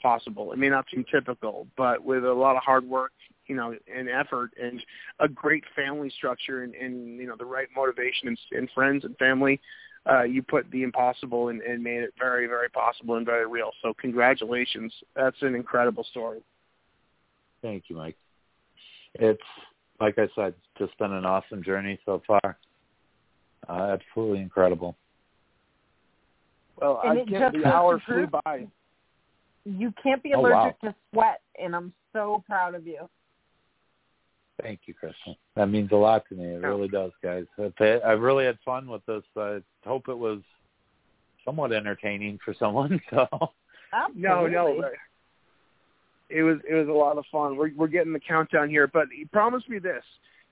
possible. 0.02 0.54
It 0.54 0.60
may 0.60 0.70
not 0.70 0.86
seem 0.92 1.06
typical, 1.12 1.68
but 1.78 2.04
with 2.04 2.24
a 2.24 2.34
lot 2.34 2.56
of 2.56 2.64
hard 2.64 2.88
work, 2.88 3.12
you 3.50 3.56
know, 3.56 3.76
and 3.94 4.08
effort 4.08 4.52
and 4.62 4.82
a 5.20 5.28
great 5.28 5.64
family 5.76 6.10
structure 6.16 6.64
and, 6.64 6.76
and 6.76 7.18
you 7.18 7.28
know, 7.28 7.36
the 7.36 7.44
right 7.44 7.68
motivation 7.76 8.30
and, 8.30 8.38
and 8.52 8.70
friends 8.74 9.04
and 9.04 9.18
family, 9.18 9.60
uh, 10.10 10.24
you 10.24 10.42
put 10.42 10.70
the 10.72 10.84
impossible 10.84 11.50
and, 11.50 11.62
and 11.62 11.84
made 11.84 12.04
it 12.04 12.14
very, 12.18 12.48
very 12.48 12.70
possible 12.70 13.16
and 13.16 13.26
very 13.26 13.48
real. 13.48 13.72
So 13.82 13.94
congratulations. 14.00 14.94
That's 15.16 15.36
an 15.42 15.56
incredible 15.56 16.06
story. 16.12 16.42
Thank 17.62 17.86
you, 17.88 17.98
Mike. 17.98 18.16
It's 19.16 19.42
like 20.00 20.18
I 20.18 20.30
said, 20.36 20.54
it's 20.54 20.78
just 20.78 20.98
been 21.00 21.12
an 21.12 21.26
awesome 21.26 21.64
journey 21.64 22.00
so 22.06 22.22
far. 22.26 22.58
Uh, 23.68 23.98
absolutely 23.98 24.40
incredible. 24.40 24.96
Well, 26.80 27.02
And 27.04 27.20
I 27.20 27.26
can't, 27.26 27.54
just 27.54 27.64
the 27.64 27.70
hour 27.70 28.00
to 28.00 28.06
flew 28.06 28.28
by. 28.46 28.68
You 29.66 29.94
can't 30.02 30.24
be 30.24 30.34
Oh, 30.34 30.40
allergic 30.40 30.82
wow. 30.82 30.90
to 30.90 30.96
sweat, 31.12 31.42
and 31.62 31.76
I'm 31.76 31.94
so 32.14 32.42
proud 32.48 32.76
of 32.76 32.88
you. 32.88 33.10
Thank 34.62 34.82
you, 34.86 34.94
Kristen. 34.94 35.36
That 35.56 35.68
means 35.68 35.92
a 35.92 35.96
lot 35.96 36.24
to 36.30 36.36
me. 36.36 36.46
It 36.46 36.62
really 36.62 36.88
does, 36.88 37.12
guys. 37.24 37.46
I 37.58 37.86
I 37.86 38.12
really 38.12 38.46
had 38.46 38.58
fun 38.66 38.88
with 38.88 39.06
this. 39.06 39.24
I 39.38 39.60
hope 39.86 40.10
it 40.10 40.18
was 40.18 40.40
somewhat 41.46 41.72
entertaining 41.74 42.40
for 42.44 42.54
someone. 42.58 43.02
So 43.10 43.28
Absolutely. 43.92 44.22
No, 44.22 44.46
no. 44.46 44.90
It 46.30 46.44
was 46.44 46.58
it 46.70 46.76
was 46.76 46.88
a 46.88 46.92
lot 46.92 47.18
of 47.18 47.26
fun. 47.32 47.58
We're 47.58 47.72
we're 47.76 47.88
getting 47.88 48.14
the 48.14 48.20
countdown 48.20 48.70
here, 48.70 48.88
but 48.88 49.08
promise 49.32 49.64
me 49.68 49.80
this: 49.80 50.04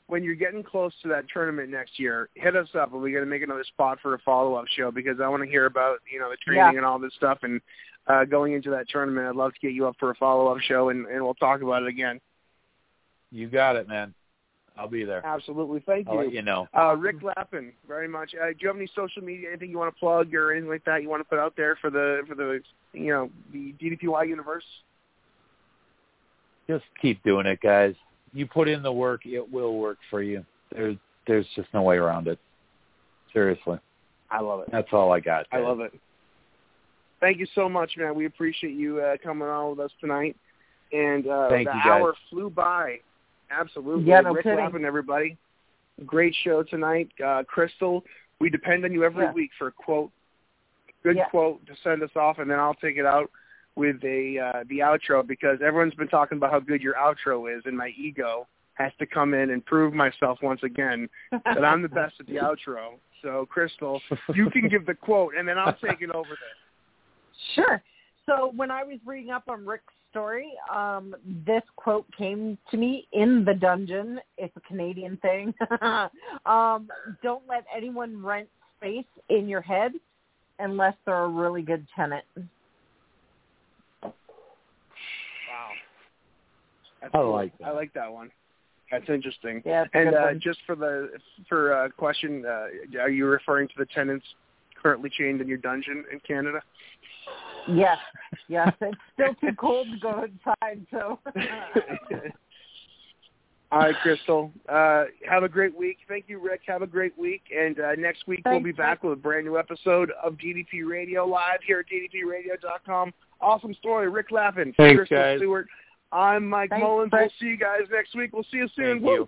when 0.07 0.23
you're 0.23 0.35
getting 0.35 0.63
close 0.63 0.91
to 1.03 1.07
that 1.09 1.25
tournament 1.31 1.69
next 1.69 1.99
year, 1.99 2.29
hit 2.33 2.55
us 2.55 2.69
up, 2.73 2.93
and 2.93 3.01
we're 3.01 3.11
going 3.11 3.23
to 3.23 3.29
make 3.29 3.43
another 3.43 3.63
spot 3.63 3.99
for 4.01 4.15
a 4.15 4.19
follow 4.19 4.55
up 4.55 4.65
show 4.75 4.89
because 4.89 5.19
I 5.21 5.27
want 5.27 5.43
to 5.43 5.49
hear 5.49 5.67
about 5.67 5.99
you 6.11 6.19
know 6.19 6.31
the 6.31 6.37
training 6.37 6.73
Yeah. 6.73 6.77
and 6.77 6.85
all 6.85 6.97
this 6.97 7.13
stuff, 7.15 7.39
and 7.43 7.61
uh, 8.07 8.25
going 8.25 8.53
into 8.53 8.71
that 8.71 8.89
tournament, 8.89 9.27
I'd 9.27 9.35
love 9.35 9.53
to 9.53 9.59
get 9.59 9.73
you 9.73 9.87
up 9.87 9.95
for 9.99 10.09
a 10.09 10.15
follow 10.15 10.47
up 10.47 10.59
show, 10.61 10.89
and 10.89 11.05
and 11.05 11.23
we'll 11.23 11.35
talk 11.35 11.61
about 11.61 11.83
it 11.83 11.89
again. 11.89 12.19
You 13.31 13.47
got 13.47 13.75
it, 13.75 13.87
man. 13.87 14.13
I'll 14.77 14.87
be 14.87 15.03
there. 15.03 15.25
Absolutely, 15.25 15.81
thank 15.85 16.07
I'll 16.07 16.15
you. 16.15 16.19
let 16.21 16.33
you 16.33 16.41
know. 16.43 16.67
Uh, 16.77 16.95
Ric 16.95 17.19
Lappen, 17.21 17.71
very 17.87 18.07
much. 18.07 18.35
Uh, 18.35 18.49
do 18.49 18.55
you 18.59 18.67
have 18.67 18.77
any 18.77 18.89
social 18.95 19.23
media, 19.23 19.49
anything 19.49 19.71
you 19.71 19.77
want 19.79 19.93
to 19.93 19.99
plug 19.99 20.33
or 20.35 20.51
anything 20.51 20.69
like 20.69 20.85
that 20.85 21.01
you 21.01 21.09
want 21.09 21.19
to 21.21 21.27
put 21.27 21.39
out 21.39 21.55
there 21.57 21.75
for 21.77 21.89
the 21.89 22.21
for 22.27 22.35
the 22.35 22.61
you 22.93 23.07
know 23.07 23.29
the 23.51 23.73
DDPY 23.81 24.27
universe? 24.27 24.63
Just 26.67 26.85
keep 27.01 27.23
doing 27.23 27.47
it, 27.47 27.59
guys. 27.61 27.95
You 28.33 28.45
put 28.45 28.67
in 28.67 28.83
the 28.83 28.91
work, 28.91 29.25
it 29.25 29.51
will 29.51 29.77
work 29.77 29.97
for 30.11 30.21
you. 30.21 30.45
There's 30.71 30.97
there's 31.25 31.47
just 31.55 31.69
no 31.73 31.81
way 31.81 31.97
around 31.97 32.27
it. 32.27 32.39
Seriously. 33.33 33.79
I 34.29 34.41
love 34.41 34.61
it. 34.61 34.69
That's 34.71 34.89
all 34.91 35.11
I 35.11 35.19
got. 35.19 35.47
I 35.51 35.59
love 35.59 35.79
it. 35.79 35.93
Thank 37.19 37.39
you 37.39 37.47
so 37.55 37.67
much, 37.67 37.91
man. 37.97 38.13
We 38.15 38.25
appreciate 38.25 38.73
you 38.73 38.99
uh, 38.99 39.17
coming 39.23 39.47
on 39.47 39.71
with 39.71 39.79
us 39.79 39.91
tonight. 39.99 40.35
And 40.91 41.27
uh, 41.27 41.49
Thank 41.49 41.67
the 41.67 41.73
hour 41.73 42.13
flew 42.29 42.49
by. 42.49 42.99
Absolutely. 43.51 44.03
Yeah, 44.05 44.21
no 44.21 44.33
Ric 44.33 44.43
kidding. 44.43 44.85
Everybody. 44.85 45.37
Great 46.05 46.35
show 46.43 46.63
tonight. 46.63 47.09
Uh, 47.23 47.43
Crystal, 47.47 48.03
we 48.39 48.49
depend 48.49 48.85
on 48.85 48.91
you 48.91 49.03
every 49.03 49.25
Yeah. 49.25 49.33
week 49.33 49.51
for 49.57 49.67
a 49.67 49.71
quote, 49.71 50.11
good 51.03 51.15
Yeah. 51.15 51.29
quote 51.29 51.65
to 51.65 51.75
send 51.77 52.03
us 52.03 52.15
off, 52.15 52.39
and 52.39 52.49
then 52.49 52.59
I'll 52.59 52.75
take 52.75 52.97
it 52.97 53.05
out 53.05 53.31
with 53.75 54.03
a 54.03 54.39
uh, 54.39 54.63
the 54.67 54.79
outro 54.79 55.25
because 55.25 55.61
everyone's 55.61 55.93
been 55.95 56.07
talking 56.07 56.37
about 56.37 56.51
how 56.51 56.59
good 56.59 56.81
your 56.81 56.95
outro 56.95 57.55
is, 57.55 57.65
and 57.65 57.77
my 57.77 57.89
ego 57.89 58.47
has 58.73 58.91
to 58.99 59.05
come 59.07 59.33
in 59.33 59.49
and 59.51 59.65
prove 59.65 59.93
myself 59.93 60.39
once 60.43 60.61
again 60.63 61.09
that 61.31 61.65
I'm 61.65 61.81
the 61.81 61.89
best 61.89 62.19
at 62.19 62.27
the 62.27 62.35
outro. 62.35 62.99
So, 63.23 63.47
Crystal, 63.47 63.99
you 64.35 64.51
can 64.51 64.67
give 64.69 64.85
the 64.85 64.93
quote, 64.93 65.33
and 65.35 65.47
then 65.47 65.57
I'll 65.57 65.73
take 65.85 66.01
it 66.01 66.11
over 66.11 66.29
there. 66.29 67.55
Sure. 67.55 67.83
So 68.27 68.51
when 68.55 68.69
I 68.69 68.83
was 68.83 68.99
reading 69.05 69.31
up 69.31 69.43
on 69.47 69.65
Ric's 69.65 69.93
story, 70.09 70.51
um, 70.73 71.15
this 71.45 71.63
quote 71.75 72.05
came 72.17 72.57
to 72.71 72.77
me 72.77 73.07
in 73.13 73.45
the 73.45 73.53
dungeon. 73.53 74.19
It's 74.37 74.55
a 74.55 74.61
Canadian 74.61 75.17
thing. 75.17 75.53
um, 76.45 76.89
don't 77.23 77.43
let 77.47 77.65
anyone 77.75 78.23
rent 78.23 78.47
space 78.77 79.05
in 79.29 79.47
your 79.47 79.61
head 79.61 79.93
unless 80.59 80.95
they're 81.05 81.23
a 81.23 81.27
really 81.27 81.61
good 81.61 81.85
tenant. 81.95 82.25
Wow. 84.03 84.11
That's 87.01 87.13
I 87.13 87.17
cool. 87.17 87.31
like 87.31 87.57
that. 87.59 87.65
I 87.65 87.71
like 87.71 87.93
that 87.93 88.11
one. 88.11 88.31
That's 88.91 89.09
interesting. 89.09 89.61
Yeah, 89.65 89.83
And 89.93 90.15
uh, 90.15 90.33
just 90.35 90.59
for 90.65 90.75
the 90.75 91.09
for 91.49 91.73
uh, 91.73 91.89
question, 91.89 92.45
uh, 92.45 92.99
are 93.01 93.09
you 93.09 93.25
referring 93.25 93.67
to 93.67 93.73
the 93.77 93.85
tenants 93.93 94.25
currently 94.81 95.09
chained 95.09 95.41
in 95.41 95.47
your 95.47 95.57
dungeon 95.57 96.05
in 96.11 96.19
Canada? 96.21 96.61
Yes, 97.67 97.97
yes. 98.47 98.73
It's 98.81 98.97
still 99.13 99.33
too 99.35 99.55
cold 99.57 99.87
to 99.93 99.99
go 99.99 100.23
inside, 100.23 100.85
so. 100.91 101.19
All 103.69 103.79
right, 103.79 103.95
Crystal. 104.01 104.51
Uh, 104.69 105.05
have 105.29 105.43
a 105.43 105.49
great 105.49 105.77
week. 105.77 105.97
Thank 106.07 106.25
you, 106.29 106.39
Ric. 106.39 106.61
Have 106.67 106.83
a 106.83 106.87
great 106.87 107.17
week. 107.17 107.41
And 107.53 107.77
uh, 107.79 107.95
next 107.97 108.25
week 108.25 108.41
we'll 108.45 108.61
be 108.61 108.71
back 108.71 109.03
with 109.03 109.11
a 109.13 109.17
brand 109.17 109.45
new 109.45 109.57
episode 109.57 110.11
of 110.23 110.35
DDP 110.35 110.89
Radio 110.89 111.25
live 111.25 111.59
here 111.65 111.79
at 111.79 111.85
DDPRadio.com. 111.87 113.13
Awesome 113.41 113.73
story, 113.73 114.09
Ric 114.09 114.29
Lappen, 114.29 114.73
Thanks, 114.77 114.99
Crystal 114.99 115.17
guys. 115.17 115.39
Stewart. 115.39 115.67
I'm 116.13 116.47
Mike 116.47 116.69
Thanks, 116.69 116.81
Mullins. 116.81 117.11
Ric. 117.11 117.21
We'll 117.21 117.29
see 117.41 117.47
you 117.47 117.57
guys 117.57 117.81
next 117.91 118.15
week. 118.15 118.31
We'll 118.31 118.45
see 118.49 118.57
you 118.57 118.69
soon. 118.73 119.27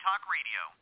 Talk 0.11 0.27
Radio. 0.27 0.80